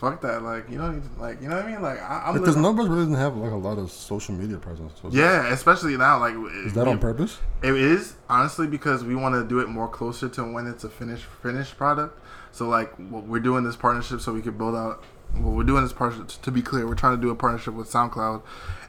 [0.00, 0.42] fuck that.
[0.42, 1.82] Like, you know, like you know what I mean?
[1.82, 4.92] Like, I, I'm because numbers really doesn't have like a lot of social media presence.
[5.00, 6.18] So yeah, especially now.
[6.18, 6.34] Like,
[6.64, 7.38] is that on purpose?
[7.62, 10.88] It is honestly because we want to do it more closer to when it's a
[10.88, 12.18] finished finished product.
[12.52, 15.04] So like, we're doing this partnership so we could build out.
[15.34, 16.42] Well, we're doing this partnership.
[16.42, 18.42] To be clear, we're trying to do a partnership with SoundCloud,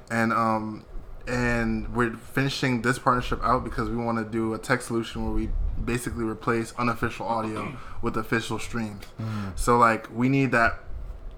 [0.09, 0.85] and um,
[1.31, 5.33] and we're finishing this partnership out because we want to do a tech solution where
[5.33, 5.49] we
[5.83, 7.77] basically replace unofficial audio mm.
[8.01, 9.05] with official streams.
[9.19, 9.57] Mm.
[9.57, 10.79] So like we need that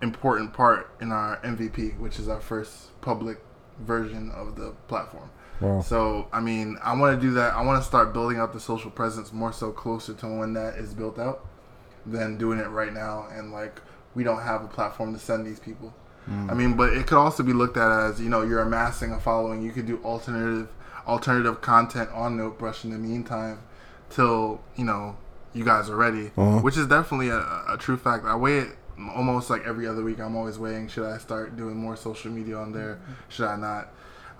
[0.01, 3.37] important part in our MVP, which is our first public
[3.79, 5.29] version of the platform.
[5.61, 5.81] Wow.
[5.81, 7.53] So I mean, I want to do that.
[7.53, 10.75] I want to start building out the social presence more so closer to when that
[10.75, 11.45] is built out
[12.03, 13.79] than doing it right now and like
[14.15, 15.93] we don't have a platform to send these people.
[16.27, 19.19] I mean, but it could also be looked at as you know you're amassing a
[19.19, 19.61] following.
[19.61, 20.69] You could do alternative
[21.05, 23.59] alternative content on Notebrush in the meantime
[24.09, 25.17] till you know
[25.53, 26.59] you guys are ready, Uh-huh.
[26.61, 28.25] which is definitely a, a true fact.
[28.25, 28.69] I weigh it
[29.15, 30.19] almost like every other week.
[30.19, 32.99] I'm always weighing: should I start doing more social media on there?
[33.29, 33.89] Should I not?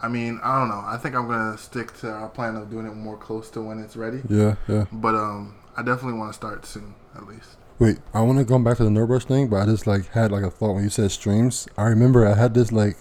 [0.02, 0.84] I mean, I don't know.
[0.86, 3.80] I think I'm gonna stick to our plan of doing it more close to when
[3.80, 4.22] it's ready.
[4.30, 4.86] Yeah, yeah.
[4.92, 7.58] But um, I definitely want to start soon, at least.
[7.80, 10.32] Wait, I want to go back to the Nerdbrush thing, but I just like had
[10.32, 11.68] like a thought when you said streams.
[11.78, 12.98] I remember I had this like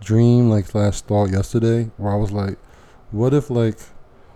[0.00, 2.58] dream like slash thought yesterday where I was like,
[3.10, 3.78] what if like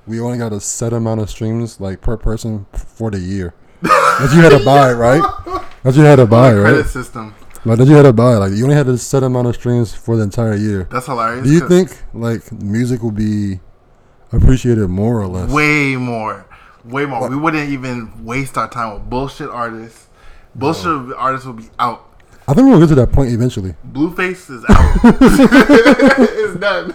[0.07, 4.31] we only got a set amount of streams like per person for the year that
[4.35, 5.23] you had to buy, right?
[5.83, 6.87] That you had to buy, Credit right?
[6.87, 7.35] system.
[7.65, 9.95] Like that you had to buy, like you only had a set amount of streams
[9.95, 10.89] for the entire year.
[10.91, 11.45] That's hilarious.
[11.47, 13.61] Do you think like music will be
[14.33, 15.51] appreciated more or less?
[15.51, 16.47] way more,
[16.91, 17.29] way more?
[17.29, 20.09] We wouldn't even waste our time with bullshit artists.
[20.55, 22.07] Bullshit artists will be out.
[22.49, 23.75] I think we'll get to that point eventually.
[23.93, 24.97] Blueface is out.
[25.05, 26.89] it's done.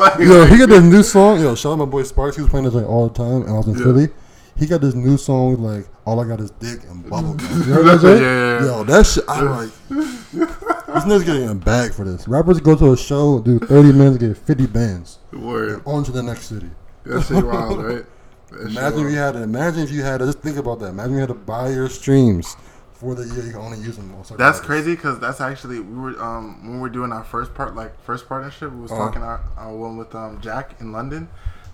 [0.00, 1.40] Like- Yo, he got this new song.
[1.40, 2.36] Yo, shout out my boy Sparks.
[2.36, 3.84] He was playing this like all the time, and I was in Yeah.
[3.84, 4.08] Philly.
[4.56, 7.48] He got this new song like all I got is dick and bubble gum.
[7.58, 8.20] You heard that shit?
[8.20, 8.66] Yeah, yeah, yeah.
[8.66, 9.24] Yo, that shit.
[9.28, 12.26] I'm like, this nigga's getting a bag for this.
[12.28, 15.18] Rappers go to a show, do 30 minutes, get 50 bands.
[15.32, 15.80] Word.
[15.86, 16.68] On to the next city.
[17.04, 18.04] That shit wild, right?
[18.50, 19.42] That Imagine if you had to.
[19.44, 20.26] Imagine if you had to.
[20.26, 20.86] Just think about that.
[20.88, 22.56] Imagine you had to buy your streams
[22.94, 23.44] for the year.
[23.46, 24.12] You can only use them.
[24.12, 24.66] On That's artists.
[24.66, 27.92] crazy because that's actually we were um when we were doing our first part like
[28.02, 29.06] first partnership we was Uh-huh.
[29.06, 31.28] talking our, our one with um Jack in London,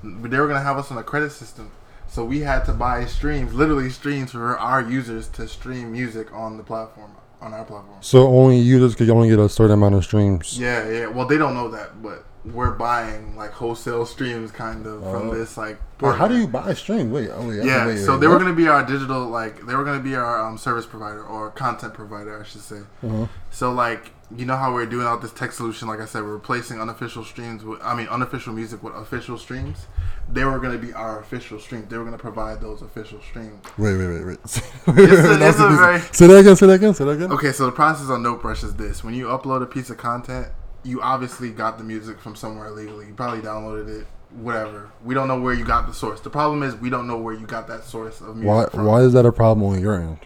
[0.05, 1.70] but they were gonna have us on a credit system,
[2.09, 6.59] so we had to buy streams, literally streams for our users to stream music on
[6.59, 7.11] the platform
[7.41, 7.97] on our platform.
[8.03, 10.59] So only users could only get a certain amount of streams.
[10.61, 11.07] Yeah, yeah.
[11.07, 15.34] Well, they don't know that, but we're buying like wholesale streams kind of from Oh.
[15.34, 15.78] this like.
[16.01, 17.11] How do you buy a stream?
[17.11, 19.74] Wait, oh Yeah, wait, so wait, they were going to be our digital, like they
[19.74, 22.80] were going to be our um, service provider or content provider, I should say.
[23.03, 23.26] Uh-huh.
[23.51, 26.34] So like you know how we're doing out this tech solution, like I said, we're
[26.34, 29.86] replacing unofficial streams with, I mean, unofficial music with official streams.
[30.28, 31.88] They were going to be our official streams.
[31.88, 33.64] They were going to provide those official streams.
[33.78, 34.38] Wait, wait, wait, wait.
[34.44, 36.57] It's a- it's a very- say that again.
[36.57, 36.92] Say that again.
[36.94, 37.32] Say that again.
[37.32, 40.49] Okay, so the process on Notebrush is this: when you upload a piece of content,
[40.87, 43.07] you obviously got the music from somewhere illegally.
[43.07, 44.91] You probably downloaded it, whatever.
[45.05, 46.20] We don't know where you got the source.
[46.20, 48.66] The problem is we don't know where you got that source of music Why?
[48.66, 48.84] from.
[48.87, 50.18] Why is that a problem on your end?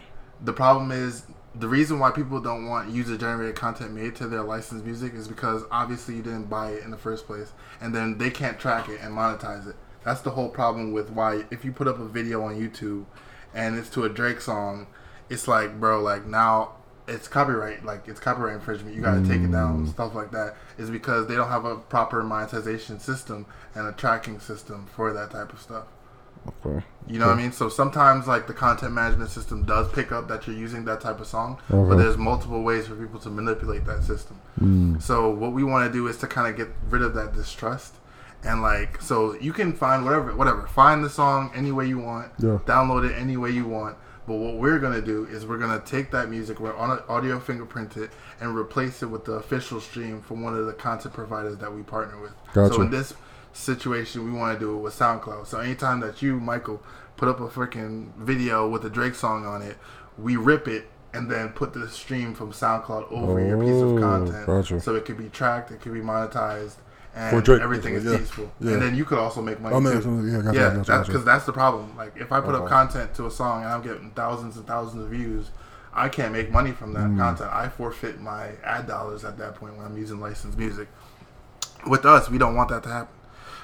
[0.43, 1.23] The problem is
[1.55, 5.27] the reason why people don't want user generated content made to their licensed music is
[5.27, 7.51] because obviously you didn't buy it in the first place,
[7.81, 9.75] and then they can't track it and monetize it.
[10.03, 13.05] That's the whole problem with why if you put up a video on YouTube
[13.53, 14.87] and it's to a Drake song,
[15.29, 16.73] it's like, bro, like now
[17.11, 18.95] it's copyright, like it's copyright infringement.
[18.95, 20.55] You gotta take it down, stuff like that.
[20.77, 23.45] Is because they don't have a proper monetization system
[23.75, 25.85] and a tracking system for that type of stuff.
[26.65, 26.83] Okay.
[27.07, 27.51] You know what I mean?
[27.51, 31.19] So sometimes like the content management system does pick up that you're using that type
[31.19, 34.39] of song, but there's multiple ways for people to manipulate that system.
[34.59, 35.01] Mm.
[35.01, 37.95] So what we want to do is to kind of get rid of that distrust
[38.43, 42.31] and like so you can find whatever whatever find the song any way you want,
[42.39, 42.57] Yeah.
[42.65, 43.97] download it any way you want.
[44.27, 47.97] But what we're gonna do is we're gonna take that music, we're on audio fingerprint
[47.97, 51.73] it, and replace it with the official stream from one of the content providers that
[51.73, 52.31] we partner with.
[52.53, 52.75] Gotcha.
[52.75, 53.13] So in this
[53.53, 55.47] situation, we want to do it with SoundCloud.
[55.47, 56.81] So anytime that you, Michael,
[57.17, 59.77] put up a freaking video with a Drake song on it,
[60.17, 64.01] we rip it and then put the stream from SoundCloud over your piece Oh, of
[64.01, 64.79] content, gotcha.
[64.79, 66.75] so it could be tracked, it could be monetized,
[67.15, 68.17] and For Drake, everything is yeah.
[68.17, 68.51] peaceful.
[68.59, 68.73] Yeah.
[68.73, 69.75] And then you could also make money.
[69.75, 70.25] Oh, man, too.
[70.27, 71.95] yeah, gotcha, yeah, gotcha, that's because that's the problem.
[71.97, 75.03] Like if I put up content to a song and I'm getting thousands and thousands
[75.03, 75.51] of views,
[75.93, 77.17] I can't make money from Mm.
[77.17, 77.49] that content.
[77.51, 80.87] I forfeit my ad dollars at that point when I'm using licensed music.
[81.87, 83.13] With us, we don't want that to happen.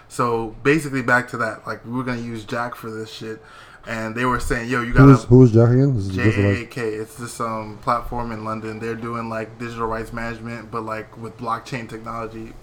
[0.10, 1.66] So basically, back to that.
[1.68, 3.42] Like we were gonna use Jack for this shit,
[3.86, 5.96] and they were saying, "Yo, you gotta." who's Jack again?
[6.00, 6.78] Just like JAK.
[6.78, 8.80] It's this um platform in London.
[8.80, 12.54] They're doing like digital rights management, but like with blockchain technology.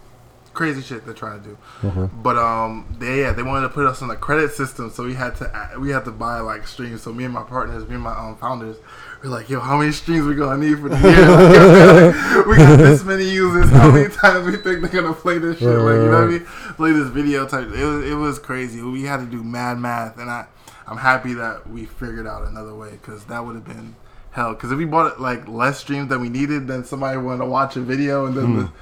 [0.55, 1.59] Crazy shit they're trying to do.
[1.85, 2.13] okay.
[2.23, 5.15] But um, they yeah they wanted to put us on a credit system, so we
[5.15, 7.03] had to we had to buy like streams.
[7.03, 8.77] So me and my partners, me and my um founders,
[9.23, 12.45] we're like, yo, how many streams we gonna need for the year?
[12.49, 13.69] we got this many users.
[13.71, 15.69] How many times we think they're gonna play this shit?
[15.69, 16.47] Like you know what I mean?
[16.77, 17.67] Play this video type.
[17.69, 18.81] It was it was crazy.
[18.81, 20.47] We had to do mad math, and I
[20.87, 23.97] I'm happy that we figured out another way because that would have been
[24.31, 24.53] hell.
[24.53, 27.47] Because if we bought it like less streams than we needed, then somebody wanted to
[27.47, 28.73] watch a video, and then the,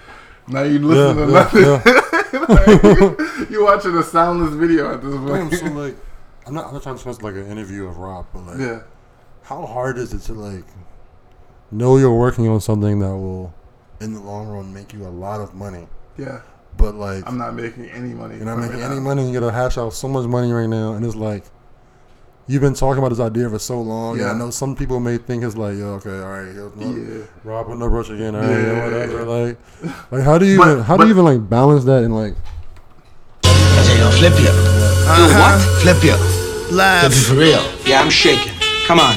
[0.49, 1.63] now you listen Yeah, to yeah, nothing.
[1.63, 2.47] yeah.
[2.49, 5.53] Like, you watching a soundless video at this Damn, point.
[5.55, 5.97] so like,
[6.47, 6.67] I'm not.
[6.67, 8.81] I'm not trying to sound like an interview of Rob, but like, Yeah.
[9.43, 10.65] how hard is it to like
[11.71, 13.53] know you're working on something that will,
[14.01, 15.87] in the long run, make you a lot of money,
[16.19, 16.41] Yeah.
[16.77, 18.37] but like I'm not making any money.
[18.37, 20.95] you're not making any money, and you gotta hash out so much money right now,
[20.95, 21.45] and it's like.
[22.49, 24.19] You've been talking about this idea for so long.
[24.19, 24.25] Yeah.
[24.27, 24.33] Yeah.
[24.33, 27.25] I know some people may think it's like, yo, okay, all right, yo, Yeah.
[27.45, 28.35] Rob with no brush again.
[28.35, 29.13] All right, Yeah, yeah, yeah, whatever.
[29.19, 29.47] yeah.
[29.47, 29.59] Like,
[30.11, 32.35] like how do you But- even, how do you even like balance that and like
[33.45, 34.49] I say, yo, Flip you.
[34.51, 35.17] Uh-huh.
[35.17, 35.57] Do what?
[35.83, 36.77] Flip you.
[36.77, 37.15] Live.
[37.15, 37.63] For real.
[37.87, 38.53] Yeah, I'm shaking.
[38.87, 39.15] Come on.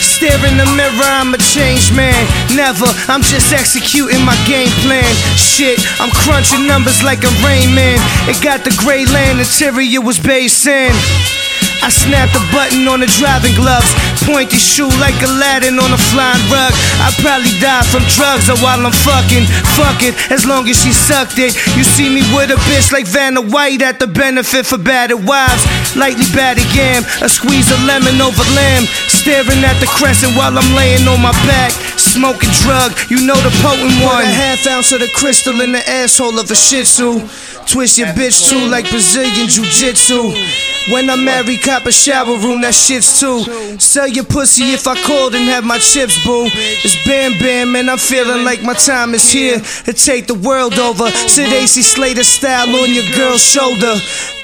[0.00, 2.26] Stare in the mirror, I'm a changed man.
[2.54, 5.04] Never, I'm just executing my game plan.
[5.36, 7.98] Shit, I'm crunching numbers like a rain man.
[8.28, 10.92] It got the gray land, interior was based in.
[11.80, 13.88] I snap the button on the driving gloves.
[14.28, 16.72] Pointy shoe like Aladdin on a flying rug.
[17.00, 19.48] I'd probably die from drugs or while I'm fucking.
[19.76, 21.56] Fuck it, as long as she sucked it.
[21.76, 25.64] You see me with a bitch like Vanna White at the benefit for battered wives.
[25.96, 28.84] Lightly battered yam, a squeeze of lemon over lamb.
[29.08, 31.72] Staring at the crescent while I'm laying on my back.
[31.96, 34.24] Smoking drug, you know the potent one.
[34.24, 37.24] Put a half ounce of the crystal in the asshole of a shih tzu.
[37.70, 40.34] Twist your bitch too like Brazilian Jiu Jitsu.
[40.92, 43.44] When I marry, cop a shower room, that shit's too.
[43.78, 46.48] Sell your pussy if I called and have my chips, boo.
[46.52, 50.74] It's Bam Bam, and I'm feeling like my time is here to take the world
[50.80, 51.08] over.
[51.10, 53.94] Sit AC Slater style on your girl's shoulder,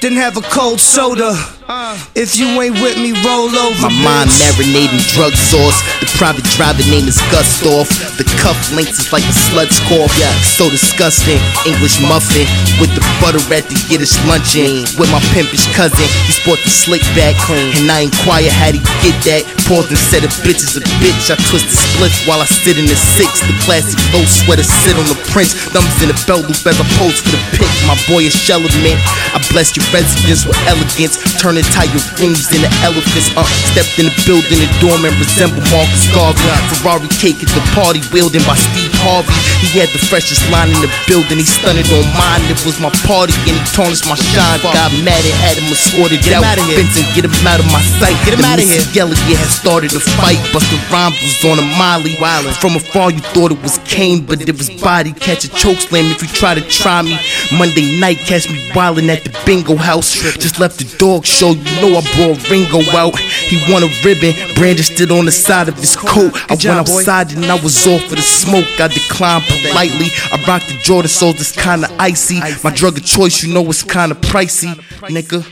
[0.01, 1.56] then have a cold soda.
[1.67, 1.99] Uh.
[2.15, 3.91] If you ain't with me, roll over.
[3.91, 5.75] My mind marinating drug sauce.
[5.99, 7.91] The private driver name is Gustav.
[8.15, 10.07] The cuff links is like a slut's cough.
[10.15, 11.35] Yeah, so disgusting.
[11.67, 12.47] English muffin
[12.79, 14.87] with the butter at the Yiddish luncheon.
[14.95, 17.75] With my pimpish cousin, he sport the slick back clean.
[17.83, 19.43] And I inquire how he get that.
[19.67, 21.27] Paused and said a bitch is a bitch.
[21.27, 23.43] I twist the split while I sit in the six.
[23.43, 25.51] The classic low sweater sit on the prince.
[25.75, 27.67] Thumbs in the belt loop as I pose for the pick.
[27.83, 29.03] My boy is element.
[29.35, 31.19] I bless your residence with elegance.
[31.35, 33.33] Turn entire rooms the elephants.
[33.35, 33.43] Uh,
[33.73, 36.41] stepped in the building, the doorman resemble Marcus Garvey.
[36.77, 39.31] Ferrari cake at the party, wielded by Steve Harvey.
[39.63, 41.39] He had the freshest line in the building.
[41.39, 42.43] He stunned on mine.
[42.51, 44.59] It was my party, and he tarnished my shine.
[44.61, 46.59] Got mad and had him escorted Get him out.
[46.59, 46.83] outta here.
[46.83, 48.15] Benson, get him out of my sight.
[48.27, 49.07] Get him The outta Missy here.
[49.07, 50.37] Elliott had started a fight.
[50.51, 52.19] Busta Rhymes was on a molly.
[52.19, 52.51] Miley.
[52.59, 55.13] From afar, you thought it was Kane, but it was body.
[55.13, 57.17] Catch a choke slam if you try to try me.
[57.57, 60.13] Monday night, catch me wildin' at the bingo house.
[60.37, 63.17] Just left the dog show, you know I brought Ringo out.
[63.17, 66.33] He won a ribbon, brandished it on the side of his coat.
[66.49, 68.67] I went outside and I was off for the smoke.
[68.79, 70.07] I declined politely.
[70.31, 72.39] I rocked the Jordan soles, it's kinda icy.
[72.63, 74.73] My drug of choice, you know it's kinda pricey,
[75.09, 75.45] nigga.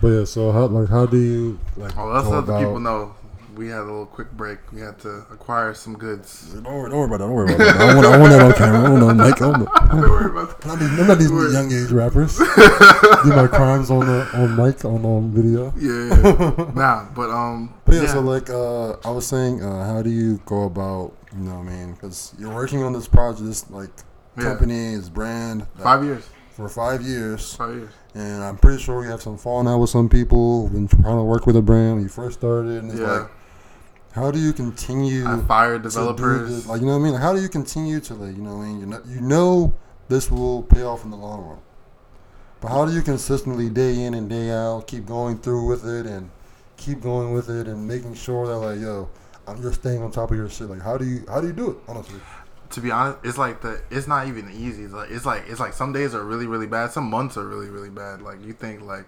[0.00, 3.14] But yeah, so how like how do you like Oh, let's let the people know.
[3.54, 4.58] We had a little quick break.
[4.72, 6.54] We had to acquire some goods.
[6.54, 7.28] Don't worry, don't worry about that.
[7.28, 7.80] Don't worry about that.
[7.80, 8.80] I want, I want that on camera.
[8.80, 9.42] I want on mic.
[9.42, 10.70] I want Don't worry about that.
[10.70, 12.38] I'm not these, I'm not these young age rappers.
[13.24, 15.72] Do my crimes on the on mic on on video.
[15.76, 20.08] Yeah, nah, but um, But yeah, so like uh, I was saying, uh, how do
[20.10, 21.92] you go about you know what I mean?
[21.92, 23.90] Because you're working on this project, this like
[24.36, 24.44] Yeah.
[24.44, 25.66] company, this brand.
[25.78, 26.24] Five years.
[26.56, 27.54] For five years.
[27.54, 27.90] Five years.
[28.14, 30.68] And I'm pretty sure you have some falling out with some people.
[30.68, 33.12] Been trying to work with a brand when you first started, and it's Yeah.
[33.12, 33.30] like,
[34.12, 35.26] how do you continue?
[35.26, 36.66] I fired to do developers.
[36.66, 37.12] Like you know what I mean?
[37.14, 38.80] Like, how do you continue to like you know what I mean?
[38.80, 39.72] You know, you know
[40.08, 41.58] this will pay off in the long run.
[42.60, 46.04] But how do you consistently day in and day out keep going through with it
[46.06, 46.28] and
[46.76, 49.08] keep going with it and making sure that like yo,
[49.46, 50.68] I'm just staying on top of your shit.
[50.70, 52.20] Like how do you how do you do it honestly?
[52.70, 54.84] to be honest, it's like the it's not even easy.
[54.84, 56.90] It's like it's like it's like some days are really really bad.
[56.92, 58.22] Some months are really really bad.
[58.22, 59.04] Like you think like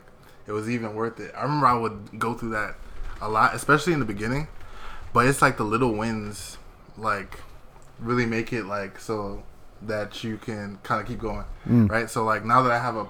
[0.46, 1.32] it was even worth it.
[1.36, 2.74] I remember I would go through that
[3.22, 4.48] a lot, especially in the beginning.
[5.14, 6.58] But it's like the little wins,
[6.98, 7.38] like
[8.00, 9.44] really make it like so
[9.82, 11.88] that you can kind of keep going, Mm.
[11.90, 12.10] right?
[12.10, 13.06] So like now that I have a,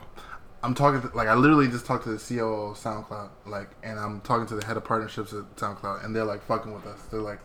[0.65, 4.01] I'm talking to, like I literally just talked to the COO of SoundCloud, like, and
[4.01, 7.03] I'm talking to the head of partnerships at SoundCloud, and they're like fucking with us.
[7.11, 7.41] They're like,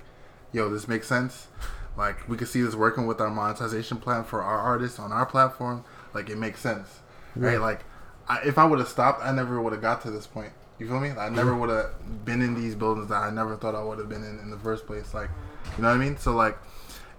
[0.54, 1.48] yo, this makes sense.
[1.98, 5.26] Like we could see this working with our monetization plan for our artists on our
[5.26, 5.84] platform.
[6.14, 7.02] Like it makes sense,
[7.36, 7.60] right?
[7.60, 7.82] Like
[8.30, 10.54] I, if I would have stopped, I never would have got to this point.
[10.78, 11.10] You feel me?
[11.10, 11.60] I never mm-hmm.
[11.60, 14.40] would have been in these buildings that I never thought I would have been in
[14.40, 15.14] in the first place.
[15.14, 15.30] Like,
[15.76, 16.16] you know what I mean?
[16.16, 16.58] So like,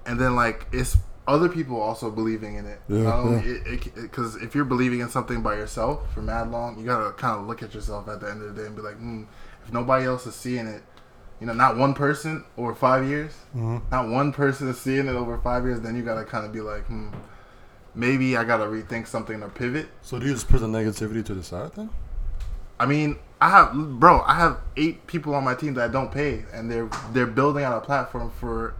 [0.06, 0.96] and then like it's
[1.30, 2.80] other people also believing in it.
[2.88, 3.76] Yeah, Not yeah.
[3.94, 7.46] because if you're believing in something by yourself for mad long, you gotta kind of
[7.46, 9.22] look at yourself at the end of the day and be like, hmm,
[9.64, 10.82] if nobody else is seeing it,
[11.40, 13.80] you know, not one person over five years, Mhm.
[13.90, 16.60] not one person is seeing it over five years, then you gotta kind of be
[16.60, 17.08] like, hmm,
[17.94, 19.88] maybe I gotta rethink something or pivot.
[20.02, 21.90] So do you just put the negativity to the side then?
[22.78, 26.44] I mean, I have, bro, I have eight people on my team that don't pay,
[26.52, 28.74] and they're they're building out a platform for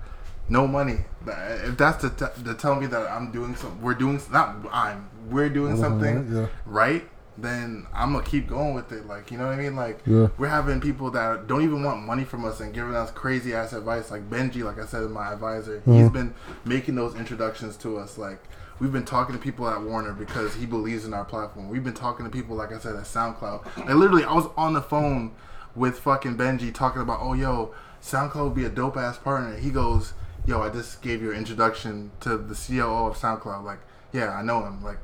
[0.51, 0.98] no money.
[1.26, 5.09] If that's to, t- to tell me that I'm doing some, we're doing not I'm,
[5.30, 6.46] we're doing Mhm, something yeah.
[6.66, 9.07] right, then I'm gonna keep going with it.
[9.07, 9.76] Like you know what I mean?
[9.76, 10.26] Like Yeah.
[10.38, 13.72] we're having people that don't even want money from us and giving us crazy ass
[13.72, 14.11] advice.
[14.11, 15.80] Like Benji, like I said, my advisor.
[15.86, 16.12] He's Mhm.
[16.12, 16.34] been
[16.64, 18.18] making those introductions to us.
[18.18, 18.42] Like
[18.80, 21.68] we've been talking to people at Warner because he believes in our platform.
[21.68, 23.64] We've been talking to people, like I said, at SoundCloud.
[23.76, 25.30] Like literally, I was on the phone
[25.76, 27.72] with fucking Benji talking about, oh yo,
[28.03, 29.55] SoundCloud would be a dope ass partner.
[29.57, 30.14] He goes,
[30.51, 33.64] yo, I just gave you an introduction to the COO of SoundCloud.
[33.64, 33.78] Like,
[34.12, 34.82] yeah, I know him.
[34.84, 34.98] Like.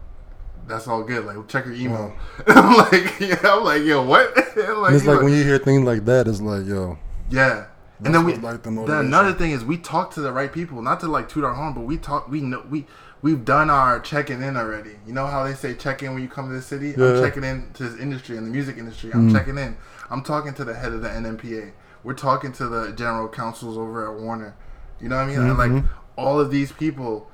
[0.69, 1.25] That's all good.
[1.25, 2.13] Like, check your email.
[2.49, 4.35] I'm like, yeah, I'm like, yo, what?
[4.37, 6.99] like, it's he's like when you hear things like that, it's like, yo,
[7.31, 7.67] yeah.
[8.05, 9.07] And then we like, the the, motivation.
[9.07, 11.73] another thing is we talk to the right people, not to like toot our horn,
[11.73, 12.85] but we talk we know we
[13.23, 14.97] we've done our checking in already.
[15.07, 16.95] You know how they say check in when you come to the city?
[16.95, 19.13] I'm checking in to this industry and the music industry.
[19.15, 19.33] I'm Mm.
[19.39, 19.77] checking in.
[20.11, 21.71] I'm talking to the head of the NMPA.
[22.03, 24.57] We're talking to the general counsels over at Warner.
[25.01, 25.39] You know what I mean?
[25.41, 25.89] And like Mhm.
[26.17, 27.31] all of these people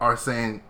[0.00, 0.62] are saying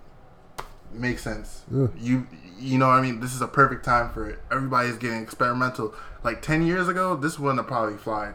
[0.93, 1.63] makes sense.
[1.71, 1.87] Yeah.
[1.97, 2.27] You
[2.59, 3.19] you know what I mean?
[3.21, 4.41] This is a perfect time for it.
[4.51, 5.95] Everybody's getting experimental.
[6.23, 8.33] Like ten years ago, this wouldn't have probably fly.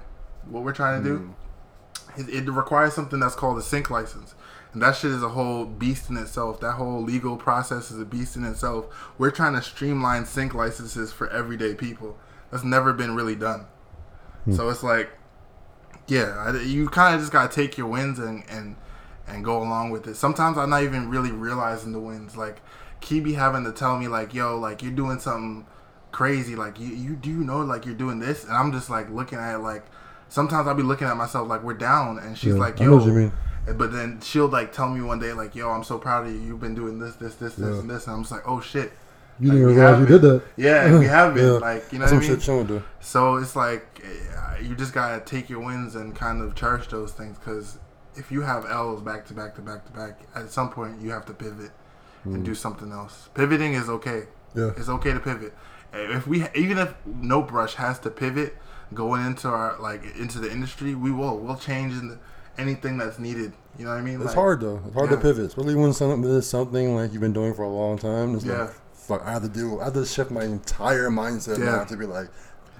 [0.49, 1.33] What we're trying to do,
[2.17, 4.35] it, it requires something that's called a sync license.
[4.73, 6.59] And that shit is a whole beast in itself.
[6.59, 8.85] That whole legal process is a beast in itself.
[9.17, 12.17] We're trying to streamline sync licenses for everyday people.
[12.51, 13.65] That's never been really done.
[14.51, 15.09] So it's like,
[16.07, 18.75] yeah, I, you kind of just gotta take your wins and and
[19.27, 20.15] and go along with it.
[20.15, 22.37] Sometimes I'm not even really realizing the wins.
[22.37, 22.61] Like,
[23.01, 25.65] keep Kibi having to tell me like, yo, like you're doing something
[26.11, 26.55] crazy.
[26.55, 29.37] Like you do you do know like you're doing this, and I'm just like looking
[29.39, 29.85] at it like.
[30.29, 33.31] Sometimes I'll be looking at myself like we're down, and she's Yeah, like, "Yo," you
[33.77, 36.39] but then she'll like tell me one day like, "Yo, I'm so proud of you.
[36.41, 37.79] You've been doing this, this, this, this, Yeah.
[37.79, 38.91] and this," and I'm just like, "Oh shit."
[39.39, 40.41] You Like, didn't we realize you did that.
[40.55, 41.45] Yeah, we have been.
[41.45, 41.51] Yeah.
[41.59, 42.29] Like, you know That's what I some mean?
[42.29, 42.83] shit Sean do.
[43.01, 47.11] So it's like eh, you just gotta take your wins and kind of cherish those
[47.11, 47.77] things because
[48.15, 51.11] if you have L's back to back to back to back, at some point you
[51.11, 51.71] have to pivot
[52.23, 52.43] and Mm.
[52.45, 53.29] do something else.
[53.35, 54.23] Pivoting is okay.
[54.55, 54.71] Yeah.
[54.75, 55.53] it's okay to pivot.
[55.93, 58.55] Eh, If we even if No Brush has to pivot
[58.93, 61.37] going into our like into the industry, we will.
[61.37, 62.17] We'll change in the,
[62.57, 63.53] anything that's needed.
[63.77, 64.15] You know what I mean?
[64.15, 64.81] It's Like, hard though.
[64.85, 65.17] It's hard yeah.
[65.17, 68.33] to pivot, especially when something is something like you've been doing for a long time.
[68.33, 68.61] It's Yeah.
[68.63, 68.71] like,
[69.07, 69.79] fuck, I have to do.
[69.79, 71.65] I have to shift my entire mindset Yeah.
[71.65, 72.27] now to be like,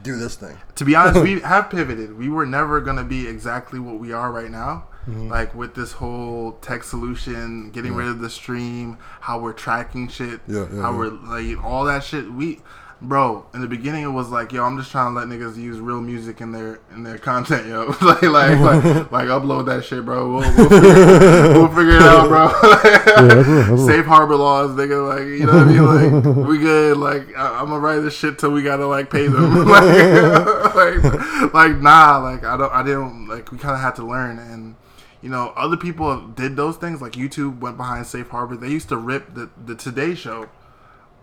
[0.03, 0.55] do this thing.
[0.75, 2.17] to be honest, we have pivoted.
[2.17, 4.86] We were never gonna be exactly what we are right now.
[5.09, 5.30] Mhm.
[5.30, 7.99] Like with this whole tech solution, getting Yeah.
[7.99, 10.97] rid of the stream, how we're tracking shit, Yeah, yeah, how yeah.
[10.97, 12.32] we're like all that shit.
[12.32, 12.61] We,
[13.02, 15.80] bro, in the beginning it was like, yo, I'm just trying to let niggas use
[15.80, 17.86] real music in their in their content, yo.
[18.02, 20.36] like like like, like upload that shit, bro.
[20.36, 22.48] We'll, we'll, figure, we'll figure it out, bro.
[22.48, 23.88] that's real, that's real.
[23.88, 25.08] Safe harbor laws, nigga.
[25.08, 26.34] Like you know what I mean?
[26.36, 26.98] Like we good.
[26.98, 29.66] Like I, I'm gonna write this shit till we gotta like pay them.
[29.66, 32.18] like, like, like nah.
[32.18, 32.74] Like I don't.
[32.74, 33.28] I didn't.
[33.28, 34.76] Like we kind of had to learn and.
[35.20, 37.02] You know, other people did those things.
[37.02, 38.56] Like YouTube went behind safe harbor.
[38.56, 40.48] They used to rip the the Today Show,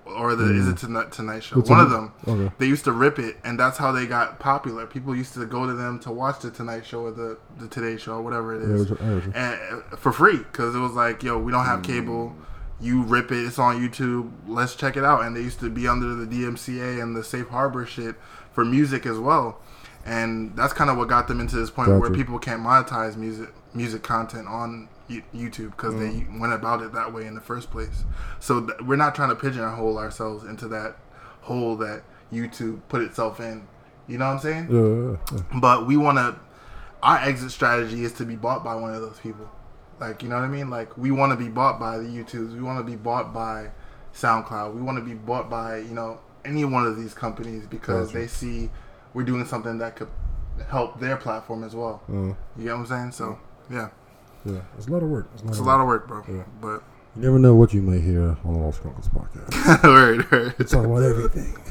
[0.06, 1.58] or the is it tonight Tonight Show?
[1.60, 2.12] It's One a- of them.
[2.26, 2.52] okay.
[2.58, 4.86] They used to rip it, and that's how they got popular.
[4.86, 7.96] People used to go to them to watch the Tonight Show or the the Today
[7.96, 10.74] Show, or whatever it is, Yeah, it was- I heard and uh, for free because
[10.74, 12.34] it was like, yo, we don't have cable.
[12.80, 13.38] You rip it.
[13.46, 14.30] It's on YouTube.
[14.46, 15.22] Let's check it out.
[15.22, 18.16] And they used to be under the DMCA and the safe harbor shit
[18.52, 19.60] for music as well.
[20.04, 23.48] And that's kind of what got them into this point where people can't monetize music
[23.72, 28.04] music content on YouTube because they went about it that way in the first place.
[28.40, 30.96] So th- we're not trying to pigeonhole ourselves into that
[31.42, 32.02] hole that
[32.32, 33.66] YouTube put itself in.
[34.06, 34.68] You know what I'm saying?
[34.70, 35.60] Yeah, yeah, yeah.
[35.60, 36.38] But we want to.
[37.02, 39.50] Our exit strategy is to be bought by one of those people.
[40.00, 40.70] Like you know what I mean?
[40.70, 42.54] Like we want to be bought by the YouTubes.
[42.54, 43.70] We want to be bought by
[44.14, 44.74] SoundCloud.
[44.74, 48.18] We want to be bought by you know any one of these companies because Gotcha.
[48.18, 48.70] they see
[49.12, 50.08] we're doing something that could
[50.68, 52.02] help their platform as well.
[52.08, 52.36] Mm.
[52.56, 53.12] You get what I'm saying?
[53.12, 53.38] So
[53.70, 53.90] yeah,
[54.44, 55.28] Yeah, it's a lot of work.
[55.46, 56.22] it's a lot of work, bro.
[56.28, 56.42] Yeah.
[56.60, 56.82] But
[57.16, 59.82] You never know what you may hear on the Lost Chronicles podcast.
[59.84, 60.54] word, word.
[60.58, 61.56] It's talk about everything.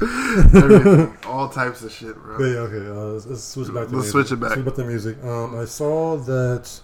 [0.54, 1.16] Everything.
[1.26, 2.36] all types of shit, bro.
[2.38, 2.88] But yeah, okay.
[2.88, 4.12] Uh, let's, let's switch back to Let's music.
[4.12, 4.52] switch it back.
[4.54, 5.22] Switch back to music.
[5.24, 6.80] Um, I saw that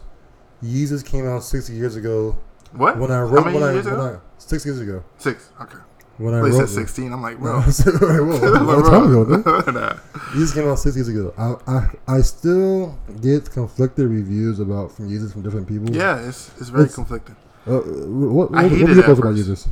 [0.63, 2.39] Yeezus came out six years ago.
[2.73, 2.99] What?
[2.99, 3.99] When I How wrote, many when I, years when?
[4.01, 5.03] I six years ago.
[5.19, 5.51] Six.
[5.61, 5.79] Okay.
[6.21, 7.13] When I wrote said 16.
[7.13, 7.61] I'm like, bro.
[7.61, 8.91] No, I said, wait, whoa, a long Bro.
[8.91, 9.73] time ago.
[9.73, 9.95] Nah.
[10.35, 11.33] Yeezus came out six years ago.
[11.39, 15.91] I, I I still get conflicted reviews about from Yeezus from different people.
[15.95, 17.37] Yeah, it's it's very It's- conflicting.
[17.67, 19.69] Uh, what, what, I hated are your it thoughts at about first.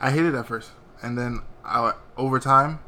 [0.00, 0.70] I hated it at first,
[1.02, 2.78] and then I, over time,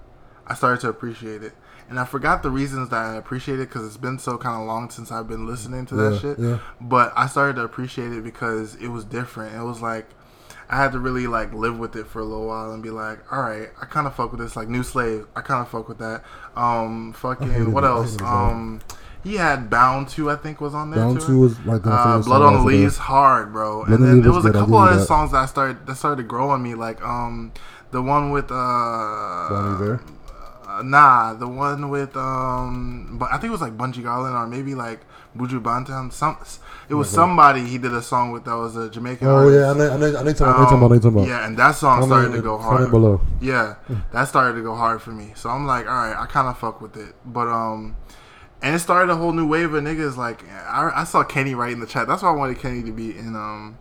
[0.46, 1.52] I started to appreciate it.
[1.88, 4.66] And I forgot the reasons that I appreciate it because it's been so kind of
[4.66, 6.38] long since I've been listening to that Yeah, shit.
[6.38, 6.58] yeah.
[6.80, 9.54] But I started to appreciate it because it was different.
[9.54, 10.08] It was like
[10.68, 13.20] I had to really like live with it for a little while and be like,
[13.32, 14.56] all right, I kind of fuck with this.
[14.56, 16.22] Like New Slave, I kind of fuck with that.
[16.56, 17.84] Um, fucking what.
[17.84, 18.20] I else?
[18.20, 18.80] Um,
[19.22, 21.04] he had Bound Two, I think, was on there.
[21.04, 21.26] Bound too.
[21.26, 22.80] 2 was, like, the uh, Blood song on the off of there.
[22.80, 23.84] Leaves, hard, bro.
[23.84, 25.06] Blood and then there was was a couple other that.
[25.06, 27.52] songs that I started that started to grow on me, like um,
[27.90, 29.98] The one with uh, uh,
[30.82, 34.74] nah, the one with um, but I think it was like Bungie Garland or maybe
[34.74, 35.00] like
[35.36, 36.12] Buju Banton.
[36.12, 36.36] Some
[36.88, 37.14] it was Okay.
[37.16, 39.26] somebody he did a song with that was a Jamaican.
[39.26, 39.58] Oh artist.
[39.58, 41.08] yeah, I know, I know, I know, talking- I know talking about, I know talking
[41.18, 41.28] about.
[41.28, 42.90] Yeah, and that song Comment started to go hard.
[42.90, 43.20] below.
[43.40, 43.74] Yeah,
[44.12, 45.32] that started to go hard for me.
[45.34, 47.96] So I'm like, all right, I kind of fuck with it, but um,
[48.62, 50.16] and it started a whole new wave of niggas.
[50.16, 52.06] Like I, I saw Kenny right in the chat.
[52.08, 53.34] That's why I wanted Kenny to be in.
[53.36, 53.78] Um,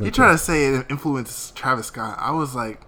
[0.00, 2.16] he tried to say it influenced Travis Scott.
[2.20, 2.80] I was like,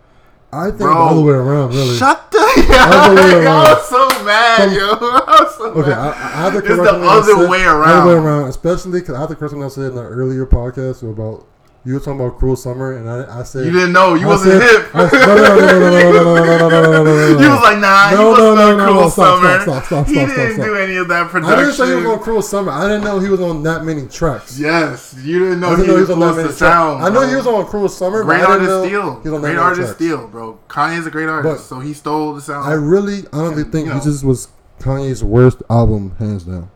[0.57, 1.97] I think bro, the way around, really.
[1.97, 2.39] Shut the.
[2.39, 3.63] Other way I around.
[3.65, 4.89] was so mad, yo.
[5.01, 5.99] I was so Okay, mad.
[5.99, 8.09] I, I have to it's the other said- way Other way around.
[8.09, 11.47] around, especially because I have to correct something I said in an earlier podcast about
[11.85, 14.15] you were talking about Cruel Summer, and I, I said You didn't know.
[14.15, 14.95] You I wasn't said- hip.
[14.95, 17.33] I, no, no, no, no, no, no, no, no, no, no, no, no, no, no,
[17.35, 17.41] no.
[17.41, 19.61] You was like, nah, he No, wasn't no, no, on no, Cruel no, stop, Summer.
[19.63, 21.59] stop, stop, he stop, didn't stop, do any of that production.
[21.59, 22.73] I didn't say he was on Cruel Summer.
[22.73, 24.59] I didn't know he was on that many tracks.
[24.59, 27.05] Yes, you didn't know I didn't he know was on that many sound.
[27.05, 29.23] I know he was on Cruel Summer, Great but I didn't artist know steal.
[29.23, 29.95] he was Great artist tracks.
[29.97, 30.59] steal, bro.
[30.69, 32.67] Kanye's a great artist, But- so he stole the sound.
[32.67, 34.01] I really honestly think you know.
[34.01, 34.49] this was
[34.81, 36.71] Kanye's worst album, hands down.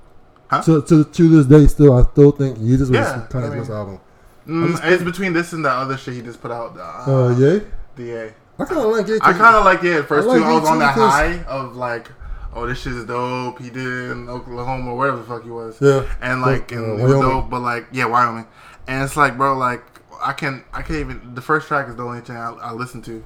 [0.50, 0.62] Huh?
[0.62, 3.58] To, to to this day, still, I still think Yeezus was Yeah, Kanye's I mean-
[3.58, 4.00] worst album.
[4.48, 6.76] Mm, it's between this and the other shit he just put out.
[6.78, 7.62] Uh, Uh, Ye?
[7.96, 8.34] The A.
[8.58, 9.18] I kind of like Ye.
[9.20, 10.02] I kind of like it.
[10.04, 12.10] First I like two, I was on that high of like,
[12.54, 13.60] oh, this shit is dope.
[13.60, 15.76] He did in Oklahoma, wherever the fuck he was.
[15.80, 16.04] Yeah.
[16.22, 17.50] and like, Uh, and it was dope.
[17.50, 18.46] But like, yeah, Wyoming.
[18.86, 19.84] And it's like, bro, like,
[20.24, 21.34] I can, I can't even.
[21.34, 23.22] The first track is the only thing I, I listen to.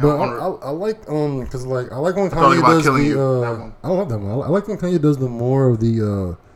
[0.00, 3.40] But I, I, I like um because like I like when Kanye does the uh,
[3.40, 3.74] that one.
[3.82, 4.30] I love that one.
[4.30, 6.02] I I like when Kanye does the more of the
[6.36, 6.47] uh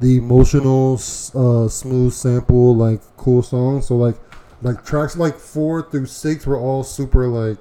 [0.00, 0.94] the emotional
[1.34, 3.86] uh smooth sample like cool songs.
[3.86, 4.16] So like
[4.62, 7.58] like tracks like four through six were all super like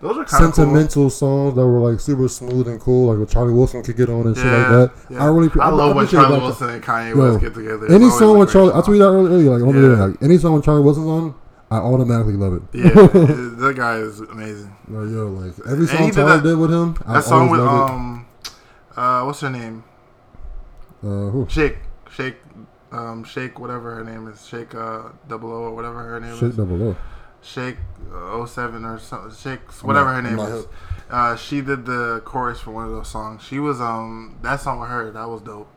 [0.00, 0.52] Those are kinda cool.
[0.52, 4.08] sentimental songs that were like super smooth and cool, like what Charlie Wilson could get
[4.08, 4.92] on and shit like that.
[5.10, 5.22] yeah.
[5.22, 6.42] I really I love when appreciate Charlie that.
[6.44, 7.84] Wilson and Kanye Yo, West get together.
[7.86, 9.50] It's Any song with Charlie, I told you that earlier.
[9.58, 10.04] Like, on the Yeah.
[10.06, 11.34] like any song with Charlie Wilson's on,
[11.70, 12.62] I automatically love it.
[12.72, 14.74] Yeah, that guy is amazing.
[14.88, 18.26] No, yo, like every song he did did with him, I That song with um,
[18.96, 19.84] uh, what's her name?
[21.04, 21.46] Uh.
[21.48, 21.76] Shake,
[22.10, 22.36] Shake,
[22.92, 26.50] um, Shake, whatever her name is, Shake uh, double O or whatever her name Shake
[26.50, 26.56] is.
[26.56, 26.96] double O.
[27.40, 27.76] Shake
[28.12, 29.34] uh, 07 or something.
[29.36, 30.66] Shake, whatever not- her name is.
[31.10, 33.42] Uh, she did the chorus for one of those songs.
[33.42, 35.10] She was um that song with her.
[35.12, 35.72] That was dope.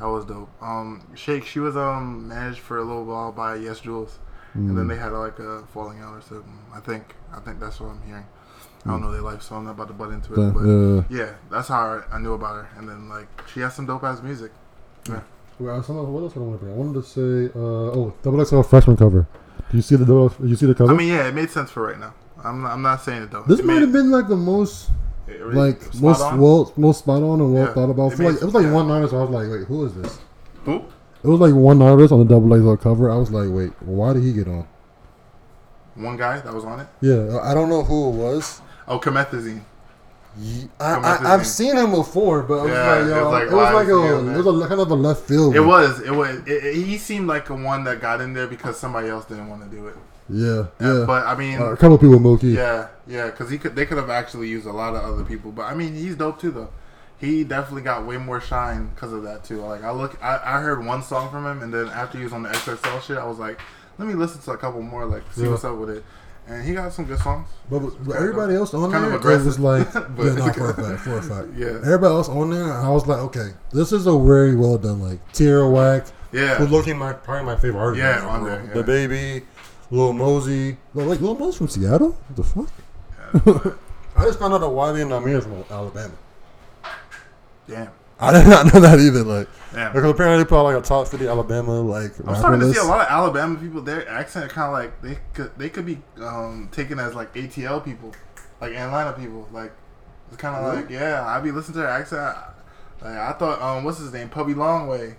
[0.00, 0.50] That was dope.
[0.60, 1.44] Um, Shake.
[1.46, 4.18] She was um managed for a little while by Yes Jules,
[4.52, 4.88] and then Mm.
[4.90, 6.58] they had like a falling out or something.
[6.74, 7.14] I think.
[7.32, 8.26] I think that's what I'm hearing.
[8.86, 9.06] I don't hmm.
[9.06, 10.40] know their life, so I'm not about to butt into it.
[10.40, 10.72] Yeah, but yeah.
[10.72, 12.68] Uh, yeah, that's how I, I knew about her.
[12.78, 14.52] And then like she has some dope ass music.
[15.06, 15.14] Hmm.
[15.14, 15.20] Yeah.
[15.58, 16.74] Well, some of- what else did I want to bring?
[16.74, 19.26] I wanted to say, uh, oh, Double XL freshman cover.
[19.70, 20.32] Do you see the double?
[20.44, 20.92] You see the cover?
[20.92, 22.14] I mean, yeah, it made sense for right now.
[22.44, 23.42] I'm not, I'm not saying it though.
[23.42, 24.90] this It might made- have been like the most,
[25.26, 26.40] really like most on?
[26.40, 28.12] well, most spot on and well Yeah, thought about.
[28.12, 28.72] it For like, it was like yeah.
[28.72, 29.14] one artist.
[29.14, 30.18] I was like, wait, who is this?
[30.64, 30.84] Who?
[31.24, 33.10] It was like one artist on the double XL cover.
[33.10, 34.68] I was like, wait, why did he get on?
[35.96, 36.86] One guy that was on it.
[37.00, 38.60] Yeah, I don't know who it was.
[38.88, 39.62] Oh, Comethazine.
[40.78, 43.74] I, I, I've seen him before, but it was like, it was like, it was
[43.74, 45.56] like is he on a, it was a kind of a left field.
[45.56, 46.00] It was.
[46.00, 46.36] It was.
[46.46, 49.48] It, it- he seemed like a one that got in there because somebody else didn't
[49.48, 49.96] want to do it.
[50.28, 52.48] Yeah, Yeah, but I mean- Uh, a couple people Moki.
[52.48, 53.74] Yeah, yeah, because he could.
[53.74, 55.52] They could have actually used a lot of other people.
[55.52, 56.68] But I mean, he's dope too, though.
[57.18, 59.62] He definitely got way more shine because of that too.
[59.62, 62.34] Like I look, I, I heard one song from him, and then after he was
[62.34, 63.58] on the XXL shit, I was like,
[63.98, 65.50] let me listen to a couple more, like see Yeah.
[65.50, 66.04] what's up with it.
[66.48, 67.48] And he got some good songs.
[67.68, 70.70] But, but everybody else on there, of it was like, But yeah, no, it's for
[70.70, 71.48] a fact, for a fact.
[71.56, 71.66] Yeah.
[71.66, 75.32] Everybody else on there, I was like, okay, this is a very well done, like
[75.32, 76.06] Tierra Whack.
[76.32, 76.56] Yeah.
[76.56, 77.98] Who's looking my probably my favorite artist.
[77.98, 78.82] Yeah, on there, yeah.
[78.82, 79.44] DaBaby,
[79.90, 80.76] Lil Mosey.
[80.94, 82.16] Lil, wait, Lil Mosey from Seattle?
[82.28, 83.76] What the fuck?
[84.16, 86.14] I just found out that Wiley and Namir is from Alabama.
[87.66, 87.90] Damn.
[88.18, 89.24] I did not know that either.
[89.24, 89.92] Like, Damn.
[89.92, 92.12] because apparently they put out like a top fifty Alabama like.
[92.26, 93.82] I'm starting to see a lot of Alabama people.
[93.82, 97.84] Their accent kind of like they could they could be um, taken as like ATL
[97.84, 98.12] people,
[98.60, 99.46] like Atlanta people.
[99.52, 99.72] Like
[100.28, 100.76] it's kind of Really?
[100.82, 101.24] like yeah.
[101.26, 102.36] I be listening to their accent.
[103.02, 104.30] Like I thought, um, what's his name?
[104.30, 105.16] Pubby Longway.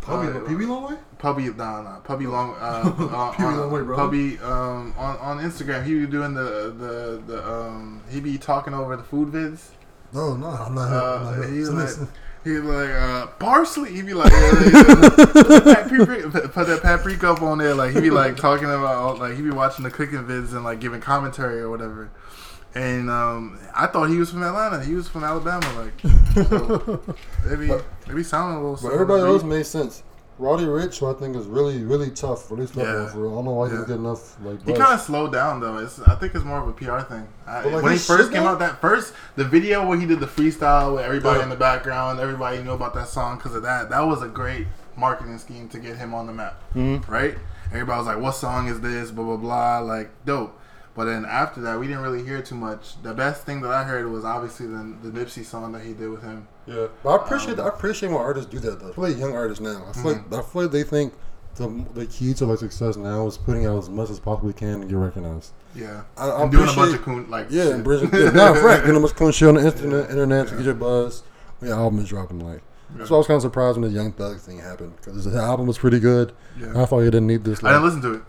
[0.00, 0.98] Pubby- Uh, PB Longway?
[1.18, 3.96] Pubby, nah, nah, Pubby Long, uh, uh, on- Longway, bro.
[3.96, 8.72] Pubby, um, on on Instagram, he be doing the the the um, he be talking
[8.74, 9.68] over the food vids.
[10.14, 10.90] No, no, I'm not.
[10.92, 12.08] Uh, I'm not he Send like
[12.44, 13.92] this- he like uh, parsley.
[13.92, 15.24] He be like yeah, yeah, yeah.
[15.32, 17.74] put, paprika, put that paprika up on there.
[17.74, 20.64] Like he be like talking about all- like he be watching the cooking vids and
[20.64, 22.10] like giving commentary or whatever.
[22.74, 24.82] And um, I thought he was from Atlanta.
[24.82, 25.66] He was from Alabama.
[25.78, 27.02] Like so
[27.46, 27.70] maybe
[28.08, 28.88] maybe sounding a little.
[28.88, 30.02] But everybody else made sense.
[30.42, 33.02] Roddy Ricch, who I think is really, really tough for this level.
[33.04, 33.08] Yeah.
[33.08, 33.32] For real.
[33.32, 33.78] I don't know why he Yeah.
[33.80, 34.36] didn't get enough.
[34.44, 35.78] Like, He kind of slowed down though.
[35.78, 37.26] It's I think it's more of a PR thing.
[37.46, 40.26] I, like, when he first came out, that first the video where he did the
[40.26, 41.44] freestyle with everybody Yeah.
[41.44, 43.88] in the background, everybody knew about that song because of that.
[43.90, 44.66] That was a great
[44.96, 47.08] marketing scheme to get him on the map, Mhm.
[47.08, 47.38] right?
[47.72, 49.78] Everybody was like, "What song is this?" Blah blah blah.
[49.78, 50.58] Like dope.
[50.94, 53.02] But then after that, we didn't really hear too much.
[53.02, 56.10] The best thing that I heard was obviously the the Nipsey song that he did
[56.10, 56.48] with him.
[56.66, 58.90] Yeah, but I appreciate I appreciate when artists do that though.
[58.90, 59.84] I feel like young artists now.
[59.88, 60.34] I feel like mm-hmm.
[60.34, 61.12] I feel like they think
[61.56, 64.80] the the key to like success now is putting out as much as possibly can
[64.80, 65.52] and get recognized.
[65.74, 67.74] Yeah, I, I and doing a bunch of coon like yeah, shit.
[67.74, 70.48] and bridging, yeah, nah, right, doing a bunch of cool shit on the internet, internet
[70.48, 71.22] to get your buzz.
[71.58, 72.62] When your album is dropping, like.
[73.06, 75.66] So I was kind of surprised when the Young Thug thing happened because the album
[75.66, 76.34] was pretty good.
[76.60, 76.82] Yeah.
[76.82, 77.62] I thought you didn't need this.
[77.62, 78.22] Like, I didn't listen to it.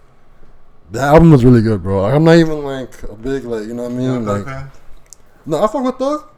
[0.89, 2.03] the album was really good, bro.
[2.03, 4.05] Like, I'm not even like a big like you know what I mean.
[4.05, 4.65] Young like,
[5.45, 6.29] no, I fuck with Thug,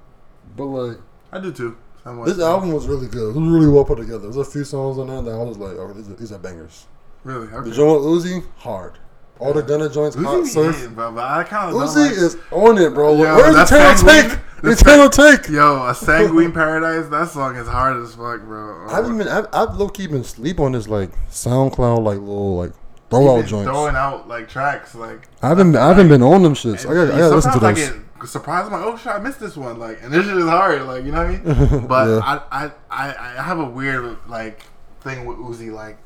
[0.56, 0.98] but like
[1.32, 1.78] I do too.
[2.06, 3.36] This album was really good.
[3.36, 4.20] It was really well put together.
[4.20, 6.38] There's a few songs on there that I was like, oh, these are, these are
[6.38, 6.86] bangers.
[7.24, 7.48] Really?
[7.48, 7.70] Okay.
[7.70, 9.00] The joint with Uzi, hard.
[9.40, 10.76] All the Gunna joints, hot Uzi surf.
[10.78, 13.16] hitting, bro, but I kind of Uzi is on it, bro.
[13.16, 14.30] Yo, Where's that's Eternal.
[14.30, 14.40] Take?
[14.62, 15.50] That's Eternal Atake.
[15.50, 17.10] Yo, a sanguine paradise.
[17.10, 18.88] That song is hard as fuck, bro.
[18.88, 19.28] I haven't been.
[19.28, 22.72] I've, I've low key been sleep on this like SoundCloud like little like
[23.10, 23.70] throwout joints.
[23.70, 25.76] throwing out like tracks, like I haven't.
[25.76, 26.90] I haven't been on them shits.
[26.90, 27.78] I gotta, I gotta listen to those.
[27.78, 27.96] I get
[28.26, 28.68] surprised.
[28.72, 29.78] I'm like, oh shit, I missed this one.
[29.80, 30.82] Like, and this shit is hard.
[30.84, 31.88] Like, you know what I mean?
[31.88, 32.20] But Yeah.
[32.52, 34.64] I, I, I, I have a weird like
[35.02, 35.72] thing with Uzi.
[35.72, 35.98] Like,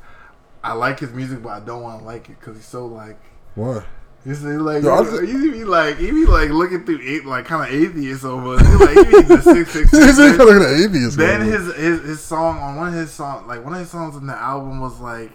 [0.62, 3.18] I like his music, but I don't want to like it because he's so like.
[3.54, 3.84] What?
[4.22, 7.66] He's like, Yo, I he be like, he be like looking through eight, like kind
[7.66, 8.66] of atheist almost.
[8.66, 10.18] He like, he be the six six He's six.
[10.18, 11.48] like looking at atheist, Then man.
[11.50, 14.26] his, his his song on one of his songs, like one of his songs in
[14.26, 15.30] the album was like,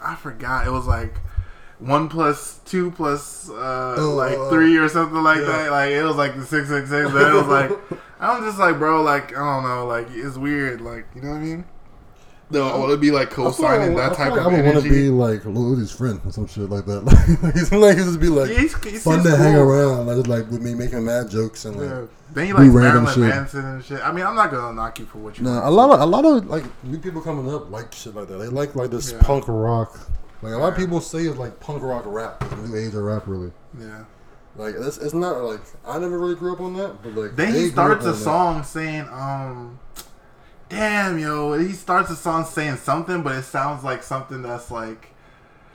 [0.00, 0.64] I forgot.
[0.64, 1.12] It was like
[1.80, 5.46] one plus two plus uh, Oh, like uh, three or something like yeah.
[5.46, 5.70] that.
[5.70, 7.10] Like it was like the six six six.
[7.12, 7.70] Then it was like,
[8.20, 11.36] I'm just like, bro, like I don't know, like it's weird, like you know what
[11.36, 11.64] I mean?
[12.52, 14.46] No, I want to be like I feel like- co-signing I that type like of
[14.48, 17.02] I would want to be like Lil friend or some shit like that.
[17.42, 20.06] Like he's like he'd just be like Yeah, he's- he fun seems to hang around,
[20.06, 22.06] like just like with me making mad jokes and like Yeah.
[22.32, 23.34] Then you do like random Marilyn shit.
[23.36, 24.00] Manson and shit.
[24.04, 25.44] I mean, I'm not gonna knock you for what you.
[25.44, 25.64] Nah, like.
[25.64, 28.36] a lot of a lot of like new people coming up like shit like that.
[28.38, 29.22] They like like this Yeah.
[29.22, 29.98] punk rock.
[30.42, 33.02] Like a lot of people say it's like punk rock rap, the new age of
[33.02, 33.52] rap, really.
[33.78, 34.04] Yeah.
[34.56, 37.52] Like it's, it's not like I never really grew up on that, but like Then
[37.52, 38.18] they he grew starts a on that.
[38.20, 39.78] song saying, um,
[40.68, 41.58] damn, yo.
[41.58, 45.08] He starts a song saying something, but it sounds like something that's like,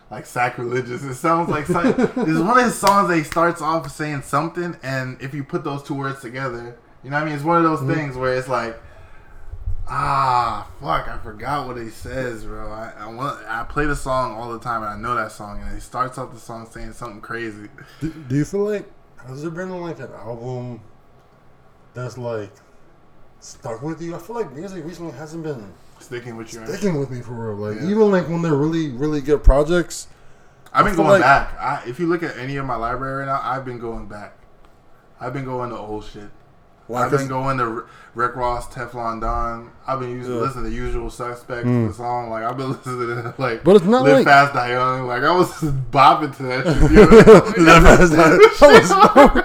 [0.09, 1.03] like sacrilegious.
[1.03, 5.21] It sounds like it's one of his songs that he starts off saying something, and
[5.21, 7.35] if you put those two words together, you know what I mean?
[7.35, 7.93] It's one of those Mhm.
[7.95, 8.81] things where it's like,
[9.87, 12.71] ah, fuck, I forgot what he says, bro.
[12.71, 15.61] I, I want, I play the song all the time, and I know that song,
[15.61, 17.69] and he starts off the song saying something crazy.
[18.01, 18.89] Do, do you feel like
[19.27, 20.81] has there been like an album
[21.93, 22.51] that's like
[23.39, 24.15] stuck with you?
[24.15, 27.55] I feel like music recently hasn't been Sticking with you, sticking with me for real.
[27.55, 27.89] Like Yeah.
[27.89, 30.07] even like when they're really really good projects.
[30.73, 31.57] I've been going like- back.
[31.57, 34.33] I, if you look at any of my library right now, I've been going back.
[35.21, 36.29] I've been going to old shit.
[36.87, 37.83] Why, I've been going to
[38.13, 39.71] Rick Ross, Teflon Don.
[39.87, 40.41] I've been using Yeah.
[40.41, 41.87] listening to Usual Suspects, Mm.
[41.87, 42.29] the song.
[42.29, 45.07] Like I've been listening to like, But it's not Live like- Fast Die Young.
[45.07, 45.49] Like I was
[45.91, 46.91] bopping to that shit.
[46.91, 47.05] You
[47.65, 47.71] know?
[47.73, 49.35] Live Fast Die-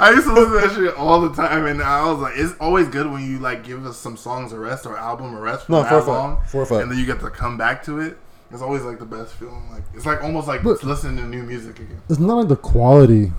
[0.00, 2.54] I used to listen to that shit all the time, and I was like, it's
[2.60, 5.66] always good when you like give us some songs a rest or album a rest
[5.66, 6.08] for No, that for a fact.
[6.08, 6.32] long,
[6.62, 6.82] a fact.
[6.82, 8.18] and then you get to come back to it.
[8.50, 9.68] It's always like the best feeling.
[9.70, 12.00] Like it's like almost like But- listening to new music again.
[12.08, 13.32] It's not like the quality.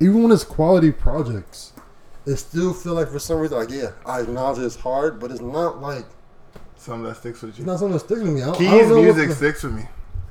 [0.00, 1.72] Even when it's quality projects,
[2.26, 5.40] it still feel like for some reason like yeah, I acknowledge it's hard, but it's
[5.40, 6.04] not like
[6.78, 7.62] Something that sticks with you.
[7.62, 8.42] it's not something that sticks with me.
[8.42, 9.84] I don't, I Keys don't know what music sticks with me.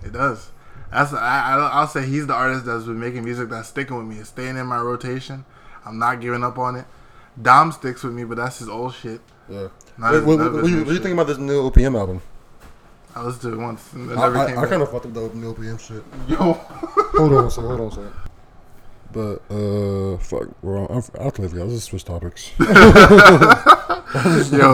[0.04, 0.52] It does.
[0.92, 1.18] That's I,
[1.56, 4.18] I I'll say he's the artist that's been making music that's sticking with me.
[4.22, 5.44] It's staying in my rotation.
[5.86, 6.86] I'm not giving up on it.
[7.42, 9.20] Dom sticks with me, but that's his old shit.
[9.50, 9.68] Yeah.
[9.98, 12.22] Not Wait, his- what, what, you, what you think about this new OPM album?
[13.16, 15.80] I listened to it once I, I, I kind of fucked up the new OPM
[15.80, 16.04] shit.
[16.28, 16.54] Yo.
[16.54, 17.70] hold on a second.
[17.70, 18.14] Hold on a second.
[19.16, 20.92] But uh, fuck, we're on.
[20.92, 21.72] I'll, tell you guys.
[21.72, 22.52] Let's switch topics.
[22.60, 22.68] Yo,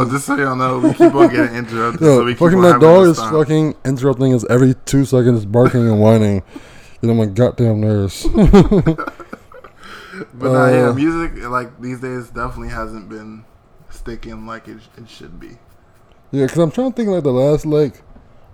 [0.09, 2.01] just so y'all know, we keep on getting interrupted.
[2.01, 3.33] Yo, so we keep fucking on my having dog is stop.
[3.33, 6.41] fucking interrupting us every two seconds, barking and whining.
[7.03, 8.27] You know my goddamn nerves.
[10.35, 13.43] But nah, yeah, Uh, music like these days definitely hasn't been
[13.89, 15.57] sticking like it, it should be.
[16.31, 18.03] Yeah, because I'm trying to think like the last like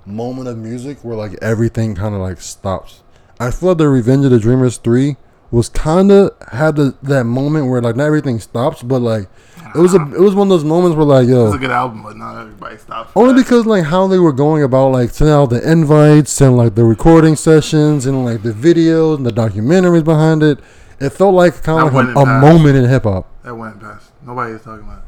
[0.06, 3.04] moment of music where like everything kind of like stops.
[3.40, 5.18] I feel like the Revenge of the Dreamers three
[5.52, 9.28] was kind of had the, that moment where like not everything stops, but like
[9.76, 11.58] it was a it was one of those moments where like It yo was a
[11.58, 13.12] good album, but not everybody stopped.
[13.12, 13.44] for only that.
[13.44, 16.84] because like how they were going about like sending out the invites and like the
[16.84, 20.60] recording sessions and like the videos and the documentaries behind it.
[21.00, 23.28] It felt like kind of like a, a moment in hip hop.
[23.44, 24.12] that went past.
[24.26, 24.98] Nobody is talking about.
[25.00, 25.04] It.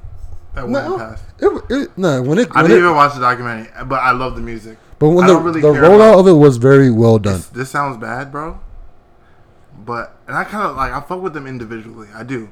[0.56, 1.24] That No, went past.
[1.40, 4.12] It, it, no, when it, I when didn't it- even watch the documentary, but I
[4.12, 4.78] love the music.
[5.00, 7.38] but when I the, really the rollout of it was very well done.
[7.38, 8.60] This, this sounds bad, bro.
[9.78, 12.08] But and I kind of like I fuck with them individually.
[12.14, 12.50] I do,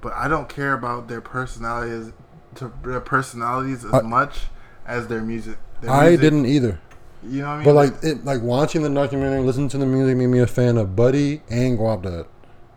[0.00, 2.12] but I don't care about their personalities,
[2.56, 4.46] to their personalities as I- much
[4.86, 5.56] as their music.
[5.80, 6.80] Their I music- didn't either.
[7.22, 7.64] You know what I mean?
[7.64, 10.76] But like it, like watching the documentary, listening to the music made me a fan
[10.78, 12.26] of Buddy and Guapdad.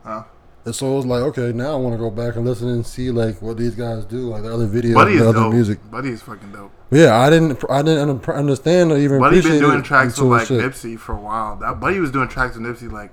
[0.03, 0.23] Huh?
[0.65, 2.85] And so it was like, okay, now I want to go back and listen and
[2.85, 5.53] see like what these guys do, like the other videos, Buddy the other dope.
[5.53, 5.79] music.
[5.91, 6.71] Buddy is fucking dope.
[6.91, 10.61] Yeah, I didn't, I didn't understand or even Buddy been doing tracks with like shit.
[10.61, 11.57] Nipsey for a while.
[11.57, 13.11] That Buddy was doing tracks with Nipsey like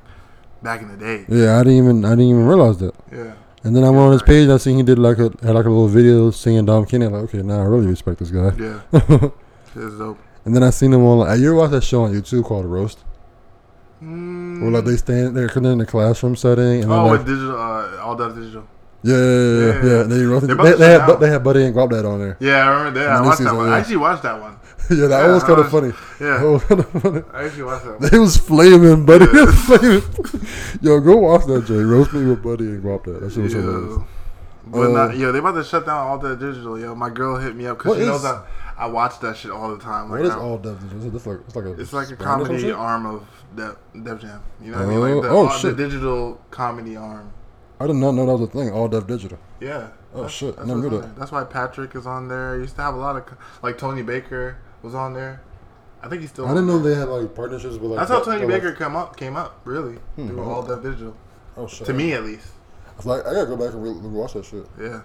[0.62, 1.24] back in the day.
[1.28, 2.94] Yeah, I didn't even, I didn't even realize that.
[3.12, 3.34] Yeah.
[3.62, 4.48] And then I went on his page.
[4.48, 7.06] I seen he did like a had like a little video singing Dom Kenny.
[7.06, 8.52] I'm like, okay, now I really respect this guy.
[8.58, 8.80] Yeah.
[9.76, 10.18] It's dope.
[10.44, 11.18] and then I seen him on.
[11.18, 13.04] Like, you ever watch that show on YouTube called Roast?
[14.02, 14.62] Mm.
[14.62, 18.16] Where like they stand, they're in the classroom setting, and Oh, like, digital, uh, all
[18.16, 18.66] that digital.
[19.02, 20.02] yeah, yeah, yeah, yeah, yeah.
[20.04, 22.36] They, roasted, They're they, they, had, they had Buddy and Guap Dad on there.
[22.40, 23.10] Yeah, I remember that.
[23.10, 23.68] I watched that one.
[23.68, 24.56] I actually watched that one.
[25.00, 25.92] Yeah, that Yeah, was kind of funny.
[26.20, 26.38] Yeah.
[26.38, 27.22] That was kind of funny.
[27.32, 28.10] I actually watched that one.
[28.10, 29.26] They was flaming, buddy.
[29.32, 29.46] Yeah.
[29.52, 30.02] Flaming.
[30.82, 31.74] Yo, go watch that, Jay.
[31.74, 33.20] Roast me with Buddy and Guapdad.
[33.20, 33.96] That shit was hilarious.
[33.96, 34.06] Yo.
[34.66, 36.78] But Uh, not, yo, they about to shut down All Def Digital.
[36.78, 38.44] Yo, my girl hit me up because she knows is- that
[38.78, 40.08] I watch that shit all the time.
[40.10, 40.98] What Like, is I- all Def Jam?
[40.98, 43.06] Is it just like it's like a It's like a brand or some comedy arm
[43.06, 44.42] of Def, Def Jam.
[44.62, 45.00] You know what I mean?
[45.00, 47.32] Like the, Oh, oh, all- the digital comedy arm.
[47.80, 48.70] I did not know that was a thing.
[48.70, 49.38] All Def Digital.
[49.60, 49.88] Yeah.
[50.12, 50.54] Oh That's- shit!
[50.54, 51.16] I That's, never knew that.
[51.16, 52.58] that's why Patrick is on there.
[52.58, 53.24] Used to have a lot of
[53.62, 55.42] like Tony Baker was on there.
[56.02, 56.46] I think he's still.
[56.46, 57.98] I didn't know they had like partnerships with like.
[58.00, 61.16] That's how Tony like- Baker come up came up really Hmm, through All Def Digital.
[61.56, 61.86] Oh shit!
[61.86, 62.48] To me at least.
[62.96, 64.66] It's like I gotta go back and re- watch that shit.
[64.80, 65.02] Yeah.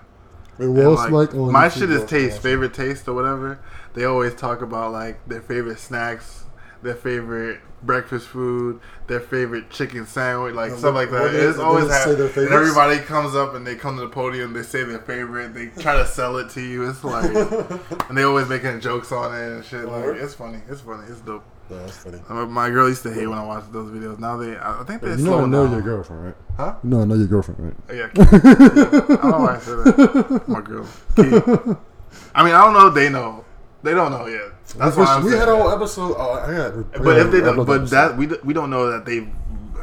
[0.58, 1.34] What else like?
[1.36, 3.60] on my YouTube shit is taste, favorite taste or whatever.
[3.94, 6.45] They always talk about like their favorite snacks,
[6.86, 11.32] their favorite breakfast food, their favorite chicken sandwich, like And stuff like that.
[11.34, 14.64] they- it's they always and everybody comes up and they come to the podium, they
[14.64, 16.90] say their favorite, they try to sell it to you.
[16.90, 17.30] It's like,
[18.10, 19.86] and they always making jokes on it and shit.
[19.86, 21.44] Like it's funny, it's funny, it's dope.
[21.70, 22.20] Yeah, that's funny.
[22.48, 24.20] My girl used to hate when I watched those videos.
[24.20, 25.74] Now they, I think they're You know I know down.
[25.74, 26.36] your girlfriend, right?
[26.58, 26.76] Huh?
[26.84, 27.76] You know I know your girlfriend, right?
[27.90, 28.22] Oh, yeah, Key.
[28.22, 30.48] I don't know why I said that.
[30.48, 30.86] My girl.
[31.16, 31.22] Key.
[32.36, 33.45] I mean, I don't know if they know.
[33.86, 34.52] They don't know yet.
[34.78, 36.16] That's we, why we had a whole episode.
[36.18, 36.74] Oh, I got.
[37.00, 37.96] I But if they don't, but episode.
[37.96, 39.30] that we we don't know that they've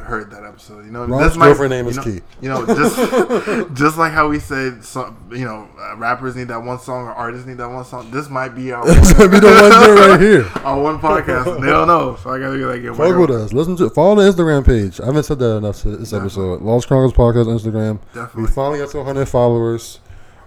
[0.03, 0.83] heard that episode.
[0.85, 2.19] You know, Rob's That's my- girlfriend name you is know, Key.
[2.41, 6.61] You know, just just like how we said, some, you know, uh, rappers need that
[6.61, 8.11] one song or artists need that one song.
[8.11, 8.97] This might be our might
[9.31, 10.45] be the one right here.
[10.65, 11.61] our one podcast.
[11.61, 13.53] They don't know, so I gotta be like, yeah, Fuck with us.
[13.53, 14.99] Listen to follow the Instagram page.
[14.99, 16.61] I haven't said that enough to this episode.
[16.61, 17.99] Lost Chronicles Podcast Instagram.
[18.13, 18.43] Definitely.
[18.43, 20.01] We finally got to 100 followers.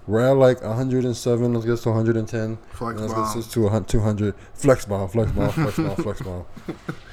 [0.07, 1.53] We're at like 107.
[1.55, 2.59] Let's get to 110.
[2.71, 3.35] Flex Let's bomb.
[3.35, 4.35] get to 200.
[4.55, 5.09] Flex bomb.
[5.09, 5.51] Flex bomb.
[5.51, 5.97] Flex bomb.
[5.97, 6.45] Flex bomb.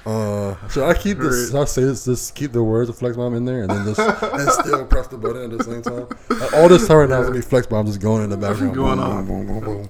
[0.05, 1.47] Uh, should I keep this?
[1.49, 2.05] Should I say this?
[2.05, 5.07] Just keep the words of flex bomb in there, and then just and still press
[5.07, 6.07] the button at the same time.
[6.29, 8.37] Like, all this time right now is gonna be flex bomb just going in the
[8.37, 8.75] background.
[8.75, 9.25] going Boom, on.
[9.25, 9.89] Boom, boom, boom,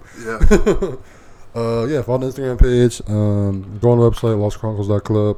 [0.79, 0.99] boom.
[1.55, 1.59] Yeah.
[1.59, 2.01] uh, yeah.
[2.03, 3.01] Follow the Instagram page.
[3.09, 5.37] Um, go on the website lostchronicles.club.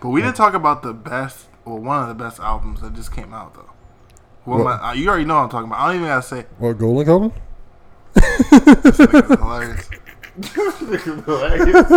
[0.00, 3.12] But we didn't talk about the best, or one of the best albums that just
[3.14, 3.70] came out though.
[4.46, 4.80] What What?
[4.80, 5.80] I- uh, you already know what I'm talking about.
[5.80, 6.46] I don't even gotta say.
[6.58, 7.32] What Golden Coven?
[9.38, 9.90] Hilarious.
[11.24, 11.90] Hilarious.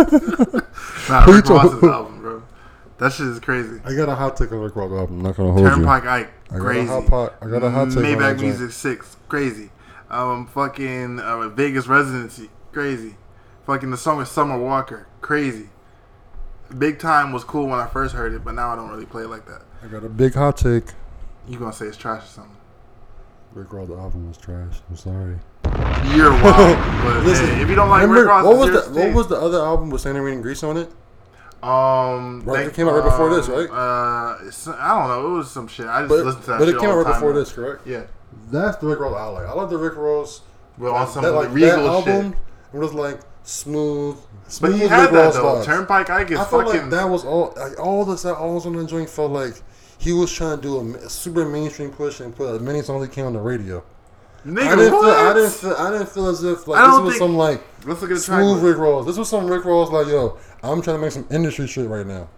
[1.08, 2.42] nah, Rick Ross's album, bro.
[2.98, 3.80] That shit is crazy.
[3.84, 5.16] I got a hot take on Rick Ross album.
[5.18, 6.10] I'm not gonna hold Turnpike you.
[6.10, 6.80] Ike, I got crazy.
[6.88, 7.34] a hot pot.
[7.40, 8.40] I got a hot take on Maybach joint.
[8.42, 9.70] Music Six, crazy.
[10.10, 13.16] Um, fucking uh, Vegas Residency, crazy.
[13.66, 15.68] Fucking the song with Summer Walker, crazy.
[16.76, 19.22] Big Time was cool when I first heard it, but now I don't really play
[19.22, 19.62] it like that.
[19.82, 20.84] I got a big hot take.
[21.48, 22.56] You gonna say it's trash or something?
[23.52, 24.76] Rick Ross album was trash.
[24.88, 25.38] I'm sorry.
[26.16, 26.78] You're wild.
[27.04, 29.36] but Listen, hey, if you don't like Rick Ross, what was the what was the
[29.36, 30.88] other album with Santa Reed and Grease on it?
[31.62, 33.68] Um, Right, they- it came out right before this, right?
[33.68, 34.36] Uh,
[34.78, 35.26] I don't know.
[35.26, 35.86] It was some shit.
[35.86, 36.58] I just But, listened to that.
[36.58, 37.38] but shit it came all out the right time before now.
[37.40, 37.86] this, correct?
[37.86, 38.02] Yeah.
[38.50, 39.46] That's the Rick Ross I like.
[39.46, 40.40] I like the Rick Ross.
[40.78, 42.14] Well, on some that, like, Regal that shit.
[42.14, 42.34] album
[42.72, 44.16] was like smooth.
[44.44, 45.42] But smooth he had Rick that Ross though.
[45.56, 45.64] vibes.
[45.64, 46.80] Turnpike I is I felt fucking.
[46.82, 47.52] like that was all.
[47.56, 49.60] Like all this, all this on the joint felt like
[50.00, 53.08] he was trying to do a, super mainstream push and put as many songs as
[53.10, 53.84] he can on the radio.
[54.46, 55.10] Nigga, I didn't feel.
[55.10, 55.74] I didn't feel.
[55.74, 58.40] I didn't feel as if like this was some like Let's look at the track
[58.40, 58.62] smooth.
[58.62, 59.04] Rick Ross.
[59.04, 60.38] This was some Rick Ross like yo.
[60.62, 62.28] I'm trying to make some industry shit right now.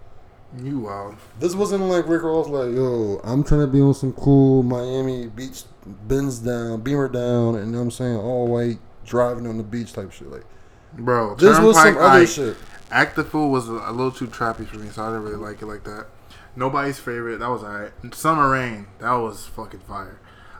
[0.57, 1.15] You wild.
[1.39, 3.21] This wasn't like Rick Ross like yo.
[3.23, 7.71] I'm trying to be on some cool Miami Beach Benz down, Beamer down, and you
[7.71, 10.29] know what I'm saying all white driving on the beach type shit.
[10.29, 10.43] Like
[10.91, 12.57] Bro, this was some Turnpike other shit.
[12.91, 15.61] Act the Fool was a little too trappy for me, so I didn't really like
[15.61, 16.07] it like that.
[16.55, 17.91] Nobody's favorite, that was alright.
[18.13, 20.19] Summer Reign, that was fucking fire.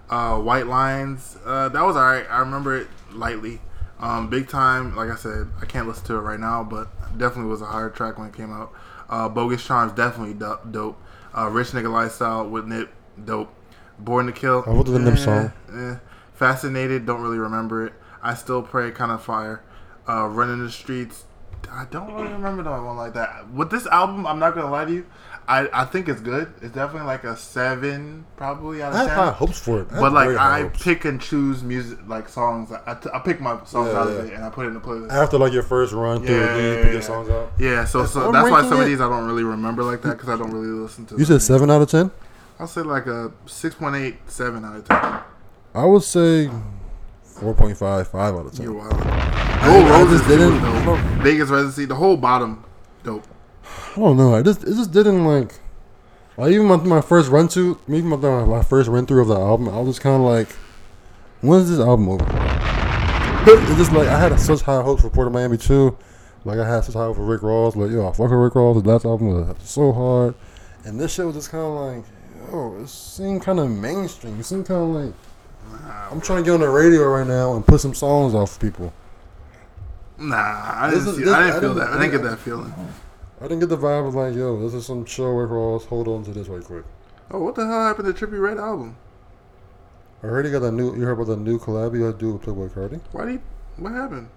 [0.09, 2.25] Uh, White Lines, uh, that was alright.
[2.29, 3.61] I remember it lightly.
[3.99, 7.49] Um, Big Time, like I said, I can't listen to it right now, but definitely
[7.49, 8.73] was a hard track when it came out.
[9.09, 11.01] Uh, Bogus Charms, definitely do- dope.
[11.37, 12.91] Uh, Rich Nigga Lifestyle with Nip,
[13.23, 13.53] dope.
[13.99, 14.63] Born to Kill.
[14.67, 15.53] I voted the Nip eh, song.
[15.73, 15.95] eh.
[16.33, 17.93] Fascinated, don't really remember it.
[18.21, 19.63] I Still Pray, kind of fire.
[20.09, 21.25] Uh, Running the Streets,
[21.71, 23.49] I don't really remember that one like that.
[23.51, 25.05] With this album, I'm not gonna lie to you,
[25.47, 26.53] I, I think it's good.
[26.61, 29.17] It's definitely like a seven, probably out of I have ten.
[29.17, 29.87] high hopes for it.
[29.91, 30.81] I But like I hopes.
[30.83, 32.71] pick and choose music, like songs.
[32.71, 34.13] I, t- I pick my songs Yeah, out yeah.
[34.15, 35.11] of it and I put it in the playlist.
[35.11, 37.51] After like your first run through, Yeah, you pick your songs out.
[37.59, 40.29] Yeah, so so that's why some of these I don't really remember like that because
[40.29, 41.17] I don't really listen to.
[41.17, 42.11] You said seven out of ten.
[42.59, 45.19] I'll say like a six point eight seven out of ten.
[45.75, 46.49] I would say
[47.23, 48.63] four point five, five out of ten.
[48.65, 48.93] You're wild.
[48.93, 52.63] I- Gold I Roses just didn't- Vegas residency, the whole bottom.
[53.95, 54.35] I don't know.
[54.35, 55.59] I just it just didn't like.
[56.35, 59.35] Like even my, my first run to, even my, my first run through of the
[59.39, 60.49] album, I was just kind of like,
[61.41, 62.25] when's this album over?
[63.45, 65.95] It's just like I had such high hopes for Port of Miami too.
[66.45, 67.75] Like I had such high hopes for Rick Ross.
[67.75, 68.75] Like yo, I fuck with Rick Ross.
[68.77, 70.33] His last album was so hard,
[70.85, 72.05] and this shit was just kind of like,
[72.51, 74.39] yo, it seemed kind of mainstream.
[74.39, 75.13] It seemed kind of like
[76.11, 78.59] I'm trying to get on the radio right now and put some songs off for
[78.59, 78.91] people.
[80.17, 81.97] Nah, I This didn't, is- see, this- I didn't I feel didn't- that.
[81.97, 82.73] I didn't get that feeling.
[83.43, 85.83] I didn't get the vibe of like, yo, this is some show Rick Ross.
[85.87, 86.85] Hold on to this right quick.
[87.29, 88.95] Oh, what the hell happened to Trippie Redd album?
[90.23, 90.95] I heard he got a new.
[90.95, 93.01] You heard about the new collab he got to do with Playboi Carti?
[93.11, 94.29] Why did he, what happened?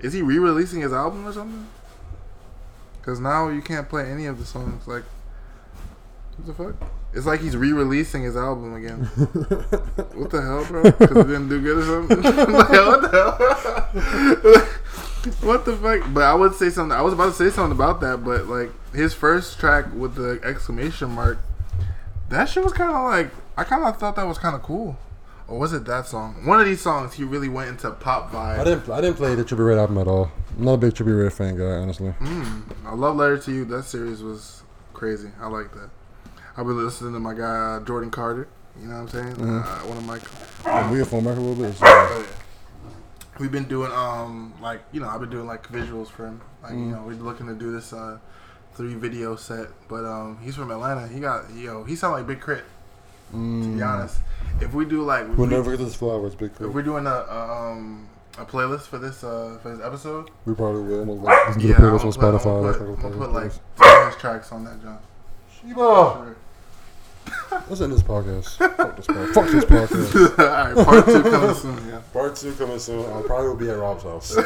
[0.00, 1.66] Is he re-releasing his album or something?
[2.98, 4.88] Because now you can't play any of the songs.
[4.88, 5.04] Like,
[6.38, 6.90] what the fuck?
[7.12, 9.04] It's like he's re-releasing his album again.
[9.04, 10.82] what the hell, bro?
[10.84, 12.22] Because it didn't do good or something?
[12.22, 14.68] like, what the hell?
[15.42, 16.02] what the fuck?
[16.12, 16.96] But I would say something.
[16.96, 20.40] I was about to say something about that, but like his first track with the
[20.44, 21.38] exclamation mark,
[22.28, 24.96] that shit was kind of like I kind of thought that was kind of cool.
[25.46, 26.46] Or was it that song?
[26.46, 28.58] One of these songs, he really went into pop vibe.
[28.60, 28.88] I didn't.
[28.88, 30.32] I didn't play the Trippie Redd album at all.
[30.56, 32.14] I'm not a big Trippie Redd fan guy, honestly.
[32.20, 33.64] Mm, I love Letter to You.
[33.66, 34.62] That series was
[34.94, 35.30] crazy.
[35.40, 35.90] I like that.
[36.56, 38.48] I've been listening to my guy Jordan Carter.
[38.80, 39.34] You know what I'm saying?
[39.36, 39.64] Mhm.
[39.64, 40.18] Uh, one of my.
[40.82, 41.76] And we inform back a little bit.
[41.76, 42.22] so- yeah.
[43.38, 46.40] We've been doing um like you know I've been doing like visuals for him.
[46.62, 46.90] Like you Mm.
[46.92, 48.18] know we're looking to do this uh
[48.74, 49.68] three video set.
[49.88, 51.08] But um he's from Atlanta.
[51.08, 52.64] He got yo he sound like Big Crit.
[53.32, 53.76] To Mm.
[53.76, 54.18] be honest,
[54.60, 56.68] if we do like We'll we- never get this flowers, big Crit.
[56.68, 58.06] if we're doing a, a um
[58.38, 60.30] a playlist for this uh for this episode.
[60.44, 61.04] We probably will.
[61.04, 63.16] We'll like, to Yeah, I'm playlist gonna on put, I'm gonna like, put, I'm gonna
[63.16, 64.98] put like like, some of his tracks on that, John.
[65.60, 66.34] Sheba.
[67.68, 68.56] Let's end this podcast.
[68.76, 69.34] Fuck this podcast.
[69.34, 70.38] Fuck this podcast.
[70.74, 72.00] Alright, part two coming soon, yeah.
[72.12, 73.10] Part two coming soon.
[73.12, 74.34] I probably will be at Rob's house.
[74.34, 74.44] Then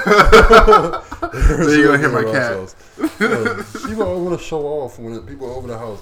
[1.79, 2.75] you're gonna hear my cat.
[3.21, 6.01] Yeah, Sheba always want to show off when people are over the house.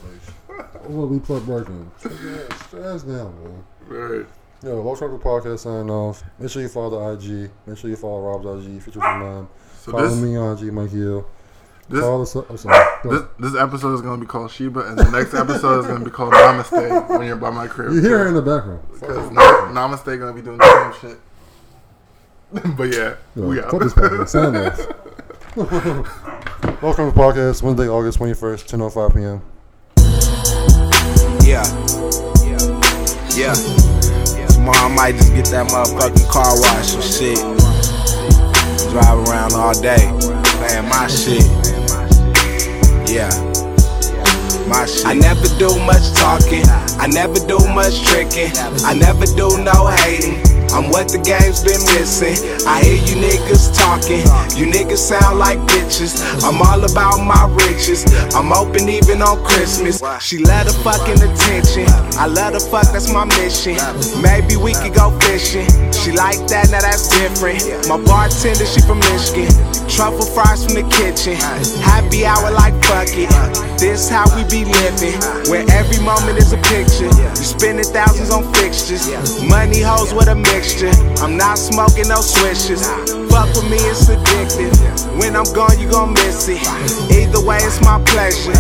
[0.49, 1.91] Like, I want to be plugged working.
[1.99, 3.65] Stress down, man.
[3.87, 4.27] Right.
[4.63, 6.23] Yo, Low Struggle Podcast signing off.
[6.39, 7.51] Make sure you follow the IG.
[7.67, 8.81] Make sure you follow Rob's IG.
[8.83, 9.49] Features of mine.
[9.81, 11.27] So follow this- me on IG, Mike Hill.
[11.89, 12.35] This, follow us.
[12.35, 12.85] I'm sorry.
[13.05, 13.23] Go this,
[13.53, 16.33] this episode is gonna be called Sheba, and the next episode is gonna be called
[16.33, 17.93] Namaste when you're by my crib.
[17.93, 18.81] You hear her in the background.
[18.93, 21.21] Because Na- Namaste gonna be doing the same shit.
[22.77, 23.71] but yeah, Yo, we out.
[23.71, 24.29] fuck this podcast.
[24.31, 24.79] Sign off.
[26.83, 27.63] Welcome to the podcast.
[27.63, 29.43] Wednesday, August 21st, 10.05 p.m.
[31.47, 31.63] Yeah.
[33.37, 33.55] Yeah.
[34.37, 34.47] Yeah.
[34.49, 37.39] Tomorrow I might just get that motherfucking car wash or shit.
[38.91, 40.11] Drive around all day,
[40.59, 41.45] playing my shit.
[43.17, 43.31] Yeah.
[45.07, 46.67] I never do much talking.
[47.01, 48.53] I never do much tricking.
[48.85, 50.56] I never do no hating.
[50.73, 52.37] I'm what the game's been missing.
[52.67, 54.27] I hear you niggas talking.
[54.59, 56.21] You niggas sound like bitches.
[56.45, 58.05] I'm all about my riches.
[58.35, 60.03] I'm open even on Christmas.
[60.21, 61.87] She love the fucking attention.
[62.19, 63.79] I love the fuck, that's my mission.
[64.21, 65.67] Maybe we could go fishing.
[65.93, 67.63] She like that, now that's different.
[67.89, 69.49] My bartender, she from Michigan.
[69.89, 71.37] Truffle fries from the kitchen.
[71.81, 73.31] Happy hour like fuck it.
[73.79, 75.17] This how we be living.
[75.49, 77.09] Where every moment is a picture.
[77.09, 79.07] You spending thousands on fixtures.
[79.43, 80.66] Money hoes with a mixture.
[81.23, 82.85] I'm not smoking no swishes.
[83.31, 84.75] Fuck with me, it's addictive.
[85.17, 86.61] When I'm gone, you gon' miss it.
[87.09, 88.51] Either way, it's my pleasure.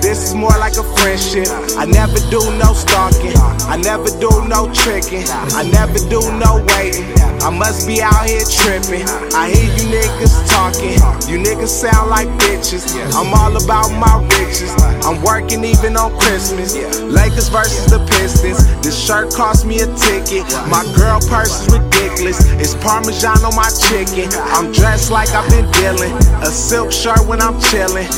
[0.00, 1.48] This is more like a friendship.
[1.76, 3.36] I never do no stalking.
[3.66, 5.26] I never do no tricking.
[5.28, 7.10] I never do no waiting.
[7.42, 9.06] I must be out here tripping.
[9.34, 10.98] I hear you niggas talking.
[11.30, 12.84] You niggas sound like bitches.
[13.14, 14.72] I'm all about my riches.
[15.04, 16.74] I'm working even on Christmas.
[17.00, 18.66] Lakers versus the Pistons.
[18.82, 20.44] This shirt cost me a ticket.
[20.68, 22.38] My girl purse is ridiculous.
[22.58, 24.30] It's Parmesan on my chicken.
[24.54, 26.12] I'm dressed like I've been dealing.
[26.42, 28.08] A silk shirt when I'm chilling.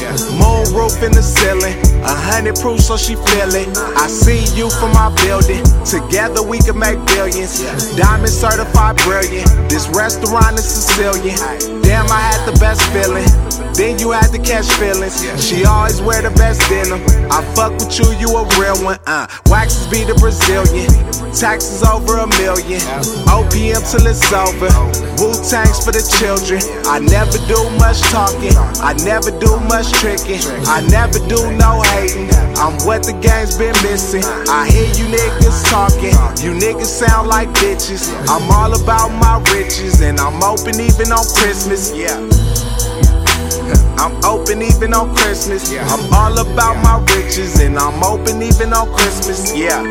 [0.40, 1.77] Moon roof in the ceiling.
[2.05, 3.69] A hundred proof so she feel it.
[3.97, 5.65] I see you from my building.
[5.85, 7.61] Together we can make billions.
[7.97, 9.70] Diamond certified brilliant.
[9.70, 11.88] This restaurant is Sicilian.
[11.89, 13.24] Damn, I had the best feeling.
[13.73, 15.24] Then you had to catch feelings.
[15.40, 17.01] She always wear the best denim.
[17.32, 18.98] I fuck with you, you a real one.
[19.06, 20.93] Uh, waxes be the Brazilian.
[21.32, 22.85] Taxes over a million.
[23.24, 24.69] OPM till it's over.
[25.16, 26.60] Wu Tangs for the children.
[26.85, 28.52] I never do much talking.
[28.85, 30.43] I never do much tricking.
[30.69, 32.28] I never do no hating.
[32.59, 34.27] I'm what the game's been missing.
[34.51, 36.16] I hear you niggas talking.
[36.43, 38.10] You niggas sound like bitches.
[38.27, 41.88] I'm all about my riches and I'm open even on Christmas.
[41.94, 42.19] Yeah.
[43.98, 45.73] I'm open even on Christmas.
[45.73, 45.86] Yeah.
[45.89, 49.56] I'm all about my riches and I'm open even on Christmas.
[49.56, 49.82] Yeah.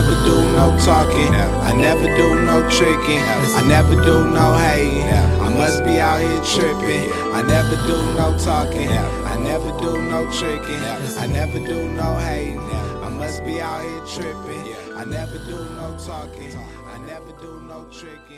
[0.00, 1.34] Never do no talking.
[1.34, 3.18] I never do no tricking.
[3.58, 5.02] I never do no hating.
[5.42, 7.10] I must be out here tripping.
[7.34, 8.88] I never do no talking.
[8.88, 10.82] I never do no tricking.
[11.18, 12.60] I never do no hating.
[12.60, 14.76] I must be out here tripping.
[14.94, 16.54] I never do no talking.
[16.94, 18.37] I never do no tricking.